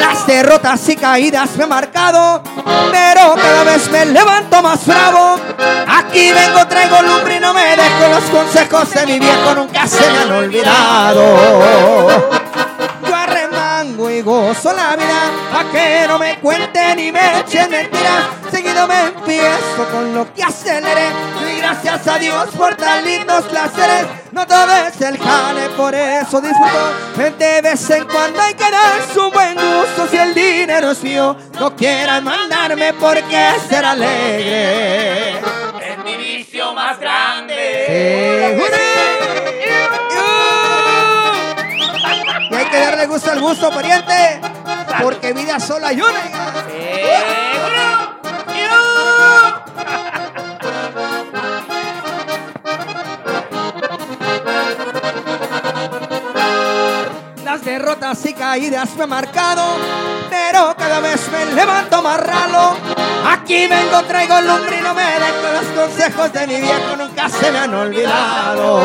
Las 0.01 0.27
derrotas 0.27 0.89
y 0.89 0.97
caídas 0.97 1.55
me 1.55 1.63
he 1.63 1.67
marcado. 1.67 2.43
Pero 2.91 3.35
cada 3.35 3.63
vez 3.63 3.89
me 3.89 4.05
levanto 4.05 4.61
más 4.61 4.85
bravo. 4.85 5.39
Aquí 5.87 6.33
vengo, 6.33 6.67
traigo 6.67 7.01
lumbre 7.01 7.37
y 7.37 7.39
no 7.39 7.53
me 7.53 7.77
dejo. 7.77 8.09
Los 8.09 8.23
consejos 8.25 8.91
de 8.91 9.05
mi 9.05 9.17
viejo 9.17 9.55
nunca 9.55 9.87
se 9.87 10.11
me 10.11 10.17
han 10.17 10.31
olvidado. 10.33 11.85
Y 14.15 14.21
gozo 14.21 14.71
la 14.71 14.95
vida 14.95 15.31
Pa' 15.51 15.71
que 15.71 16.05
no 16.07 16.17
me 16.17 16.39
cuenten 16.39 16.99
y 16.99 17.11
me 17.11 17.39
echen 17.39 17.69
mentiras 17.69 18.44
Seguido 18.75 18.87
me 18.87 19.07
empiezo 19.07 19.89
con 19.89 20.13
lo 20.13 20.33
que 20.33 20.43
aceleré 20.43 21.07
Y 21.49 21.59
gracias 21.59 22.07
a 22.07 22.17
Dios 22.17 22.47
por 22.57 22.75
tan 22.75 23.05
lindos 23.05 23.45
placeres. 23.45 24.05
No 24.33 24.45
todo 24.45 24.69
es 24.87 24.99
el 24.99 25.17
jale, 25.17 25.69
por 25.77 25.95
eso 25.95 26.41
disfruto. 26.41 26.91
De 27.37 27.61
vez 27.61 27.89
en 27.89 28.05
cuando 28.05 28.41
hay 28.41 28.53
que 28.53 28.69
darse 28.69 29.17
un 29.17 29.31
buen 29.31 29.55
gusto. 29.55 30.07
Si 30.11 30.17
el 30.17 30.33
dinero 30.33 30.91
es 30.91 31.01
mío, 31.03 31.37
no 31.57 31.73
quieran 31.75 32.25
mandarme 32.25 32.93
Porque 32.93 33.53
ser 33.69 33.85
alegre. 33.85 35.37
Es 35.39 35.97
mi 36.03 36.17
vicio 36.17 36.73
más 36.73 36.99
grande. 36.99 38.59
Y 42.51 42.55
hay 42.55 42.65
que 42.65 42.79
darle 42.79 43.07
gusto 43.07 43.31
al 43.31 43.39
gusto, 43.39 43.69
pariente. 43.69 44.41
Porque 45.01 45.33
vida 45.33 45.59
sola 45.59 45.87
hay 45.89 46.01
una. 46.01 47.74
Derrotas 57.65 58.23
y 58.25 58.33
caídas 58.33 58.95
me 58.95 59.03
han 59.03 59.09
marcado, 59.09 59.63
pero 60.29 60.75
cada 60.77 60.99
vez 60.99 61.27
me 61.31 61.45
levanto 61.53 62.01
más 62.01 62.19
ralo. 62.19 62.77
Aquí 63.27 63.65
vengo, 63.67 64.03
traigo 64.03 64.39
lumbre 64.41 64.77
y 64.77 64.81
no 64.81 64.93
me 64.93 65.01
dejo. 65.03 65.51
Los 65.53 65.65
consejos 65.73 66.31
de 66.31 66.47
mi 66.47 66.61
viejo 66.61 66.95
nunca 66.95 67.27
se 67.27 67.51
me 67.51 67.57
han 67.57 67.73
olvidado. 67.73 68.75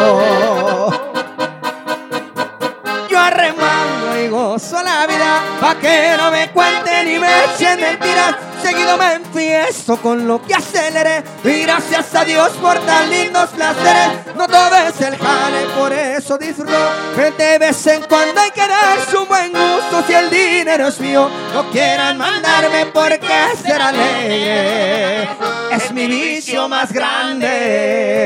Yo 3.08 3.18
arremango 3.18 4.16
y 4.24 4.28
gozo 4.28 4.82
la 4.82 5.06
vida 5.06 5.42
Pa' 5.60 5.74
que 5.74 6.14
no 6.16 6.30
me 6.30 6.50
cuenten 6.50 7.16
y 7.16 7.18
me 7.18 7.44
echen 7.44 7.80
mentiras 7.80 8.36
Seguido 8.62 8.96
me 8.96 9.14
enfiesto 9.14 9.96
con 10.00 10.26
lo 10.26 10.42
que 10.42 10.54
aceleré. 10.54 11.22
Y 11.44 11.62
gracias 11.62 12.14
a 12.14 12.24
Dios 12.24 12.50
por 12.60 12.78
tan 12.80 13.08
lindos 13.10 13.50
placeres. 13.50 14.34
No 14.36 14.46
todo 14.46 14.76
es 14.76 15.00
el 15.00 15.16
jale, 15.16 15.66
por 15.76 15.92
eso 15.92 16.38
disfruto 16.38 16.72
Que 17.14 17.30
de 17.30 17.58
vez 17.58 17.86
en 17.86 18.02
cuando 18.04 18.40
hay 18.40 18.50
que 18.50 18.66
darse 18.66 19.16
un 19.16 19.28
buen 19.28 19.52
gusto. 19.52 20.04
Si 20.06 20.12
el 20.14 20.30
dinero 20.30 20.88
es 20.88 21.00
mío, 21.00 21.30
no 21.54 21.70
quieran 21.70 22.18
mandarme 22.18 22.86
Porque 22.86 23.28
ser 23.62 23.80
alegre 23.80 25.28
Es 25.72 25.90
mi 25.92 26.06
vicio 26.06 26.68
más 26.68 26.92
grande 26.92 28.19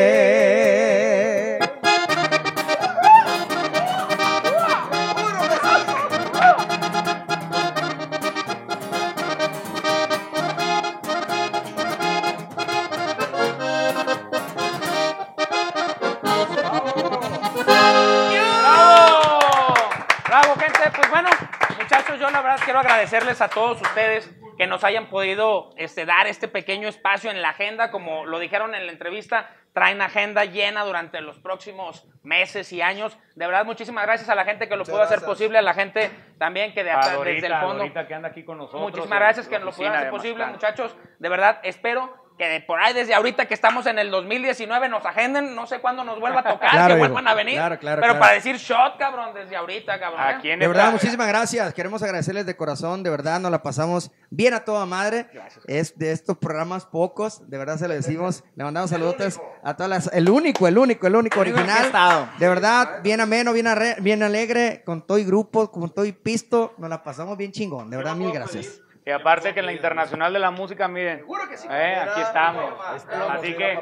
la 22.35 22.43
verdad 22.43 22.61
quiero 22.65 22.81
agradecerles 22.81 23.41
a 23.41 23.49
todos 23.49 23.81
ustedes 23.81 24.29
que 24.59 24.67
nos 24.67 24.83
hayan 24.83 25.07
podido 25.07 25.71
este, 25.77 26.05
dar 26.05 26.27
este 26.27 26.49
pequeño 26.49 26.89
espacio 26.89 27.31
en 27.31 27.41
la 27.41 27.51
agenda. 27.51 27.93
Como 27.93 28.27
lo 28.27 28.41
dijeron 28.41 28.75
en 28.75 28.87
la 28.87 28.93
entrevista, 28.93 29.51
traen 29.73 30.03
agenda 30.03 30.45
llena 30.45 30.85
durante 30.85 31.21
los 31.21 31.39
próximos 31.39 32.09
meses 32.25 32.73
y 32.73 32.83
años. 32.83 33.17
De 33.37 33.47
verdad, 33.47 33.65
muchísimas 33.65 34.05
gracias 34.05 34.29
a 34.29 34.35
la 34.35 34.45
gente 34.45 34.69
que 34.69 34.75
lo 34.75 34.85
pudo 34.85 35.03
hacer 35.03 35.19
gracias. 35.19 35.31
posible, 35.31 35.59
a 35.59 35.63
la 35.63 35.75
gente 35.75 36.11
también 36.39 36.75
que 36.75 36.83
de 36.83 36.91
A 36.91 37.15
Dorita, 37.15 37.35
desde 37.35 37.47
el 37.47 37.55
fondo. 37.55 37.79
Dorita 37.79 38.09
que 38.09 38.15
anda 38.15 38.29
aquí 38.29 38.45
con 38.45 38.59
nosotros. 38.59 38.83
Muchísimas 38.83 39.21
gracias 39.21 39.47
que 39.47 39.59
nos 39.61 39.67
lo 39.67 39.71
pudieron 39.73 39.97
hacer 39.97 40.11
posible, 40.11 40.47
muchachos. 40.47 40.97
De 41.21 41.29
verdad, 41.29 41.61
espero 41.63 42.24
que 42.37 42.49
de 42.49 42.61
por 42.63 42.81
ahí 42.81 42.93
desde 42.93 43.15
ahorita 43.15 43.47
que 43.47 43.55
estamos 43.55 43.87
en 43.87 43.99
el 43.99 44.11
2019 44.11 44.89
nos 44.89 45.07
agenden, 45.07 45.55
no 45.55 45.67
sé 45.69 45.79
cuándo 45.81 46.03
nos 46.03 46.19
vuelva 46.19 46.41
a 46.41 46.43
tocar, 46.43 46.71
Claro, 46.73 46.95
que 46.95 47.01
hijo. 47.01 47.13
vuelvan 47.13 47.29
a 47.29 47.35
venir. 47.35 47.55
Claro, 47.55 47.79
claro, 47.79 48.01
pero 48.03 48.13
claro. 48.15 48.21
para 48.21 48.33
decir 48.35 48.57
shot, 48.57 48.97
cabrón, 48.99 49.33
desde 49.35 49.55
ahorita, 49.55 50.01
cabrón. 50.01 50.21
Aquí 50.21 50.51
en 50.51 50.59
De 50.59 50.67
verdad, 50.67 50.91
muchísimas 50.91 51.29
gracias. 51.29 51.73
Queremos 51.75 52.03
agradecerles 52.03 52.45
de 52.47 52.57
corazón. 52.57 53.03
De 53.05 53.11
verdad, 53.11 53.39
nos 53.39 53.51
la 53.53 53.63
pasamos 53.63 54.11
bien 54.31 54.53
a 54.55 54.65
toda 54.65 54.85
madre. 54.85 55.29
Es 55.67 55.97
de 55.97 56.11
estos 56.13 56.37
programas 56.39 56.87
pocos. 56.87 57.49
De 57.49 57.57
verdad, 57.57 57.77
se 57.79 57.87
lo 57.87 57.95
decimos. 57.95 58.43
Le 58.57 58.65
mandamos 58.65 58.91
saludos 58.91 59.41
a 59.63 59.77
todas 59.77 59.89
las. 59.91 60.11
El 60.13 60.29
único, 60.29 60.67
el 60.67 60.77
único, 60.77 61.07
el 61.07 61.15
único 61.17 61.41
El 61.43 61.53
original. 61.53 61.85
estado. 61.87 62.29
De 62.39 62.49
verdad, 62.49 63.01
bien 63.03 63.21
ameno, 63.21 63.53
bien, 63.53 63.67
arre- 63.67 63.97
bien 64.01 64.23
alegre. 64.25 64.83
Con 64.85 65.07
todo 65.07 65.19
y 65.19 65.25
grupo, 65.25 65.71
con 65.71 65.89
todo 65.91 66.05
y 66.05 66.13
pisto. 66.13 66.75
Nos 66.79 66.91
la 66.91 67.03
pasamos 67.05 67.37
bien 67.37 67.53
chingón. 67.53 67.91
De 67.91 67.97
verdad, 67.97 68.17
mil 68.17 68.33
gracias. 68.33 68.81
Y 69.07 69.11
aparte 69.11 69.53
que 69.53 69.61
en 69.61 69.67
la 69.67 69.73
Internacional 69.73 70.33
de 70.33 70.39
la 70.39 70.51
Música, 70.51 70.89
miren, 70.89 71.25
eh, 71.71 71.97
aquí 72.09 72.21
estamos. 72.23 72.73
Así 73.31 73.55
que 73.55 73.79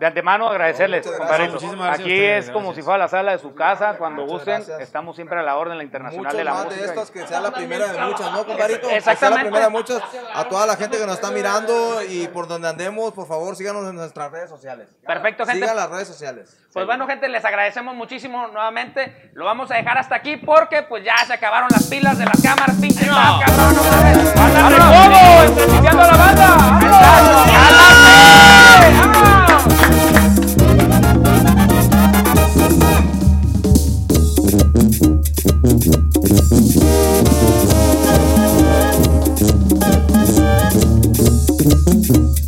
De 0.00 0.06
antemano 0.06 0.48
agradecerles, 0.48 1.06
compadrito. 1.06 1.28
gracias. 1.28 1.52
Muchísimas 1.52 1.86
gracias 1.88 2.00
a 2.00 2.02
Aquí 2.02 2.12
ustedes, 2.14 2.44
es 2.46 2.50
como 2.50 2.68
gracias. 2.68 2.76
si 2.76 2.82
fuera 2.86 2.96
la 2.98 3.08
sala 3.08 3.32
de 3.32 3.38
su 3.38 3.54
casa, 3.54 3.98
cuando 3.98 4.22
Muchas 4.22 4.32
gusten. 4.32 4.54
gracias. 4.54 4.80
Estamos 4.80 5.14
siempre 5.14 5.38
a 5.38 5.42
la 5.42 5.56
orden, 5.58 5.76
la 5.76 5.84
Internacional 5.84 6.34
de 6.34 6.42
la 6.42 6.54
más 6.54 6.64
Música. 6.64 6.80
de 6.82 6.88
estas, 6.88 7.10
que 7.10 7.26
sea 7.26 7.40
la 7.40 7.50
primera 7.50 7.92
de 7.92 7.98
muchas, 8.00 8.32
¿no, 8.32 8.46
compadrito? 8.46 8.80
Que 8.80 8.86
sea 8.88 8.96
Exactamente. 8.96 9.44
la 9.44 9.50
primera 9.50 9.66
de 9.66 9.70
muchas. 9.70 10.02
A 10.34 10.44
toda 10.48 10.64
la 10.66 10.76
gente 10.76 10.96
que 10.96 11.04
nos 11.04 11.16
está 11.16 11.30
mirando 11.30 12.02
y 12.02 12.28
por 12.28 12.48
donde 12.48 12.66
andemos, 12.68 13.12
por 13.12 13.28
favor, 13.28 13.54
síganos 13.56 13.86
en 13.90 13.94
nuestras 13.96 14.32
redes 14.32 14.48
sociales. 14.48 14.88
Perfecto, 15.06 15.44
gente. 15.44 15.60
Sigan 15.60 15.76
las 15.76 15.90
redes 15.90 16.08
sociales. 16.08 16.56
Pues 16.72 16.86
bueno, 16.86 17.06
gente, 17.06 17.28
les 17.28 17.44
agradecemos 17.44 17.94
muchísimo 17.94 18.48
nuevamente. 18.48 19.30
Lo 19.34 19.44
vamos 19.44 19.70
a 19.70 19.74
dejar 19.74 19.98
hasta 19.98 20.14
aquí 20.14 20.38
porque 20.38 20.80
pues 20.82 21.04
ya 21.04 21.18
se 21.26 21.34
acabaron 21.34 21.68
las 21.70 21.86
pilas 21.88 22.16
de 22.16 22.24
las 22.24 22.40
cámaras, 22.42 22.74
pinche 22.80 23.04
más, 23.10 23.44
cabrón, 23.44 23.76
otra 23.78 24.00
vez. 24.02 24.34
¡Anda 24.34 24.68
recodo! 24.70 25.44
¡Entrevistando 25.44 26.02
a 26.02 26.06
la 26.06 26.16
banda! 26.16 26.46
¡Vámonos! 26.56 27.00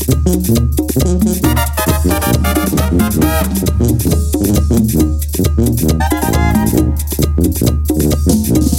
Thank 0.05 0.49
you. 8.57 8.72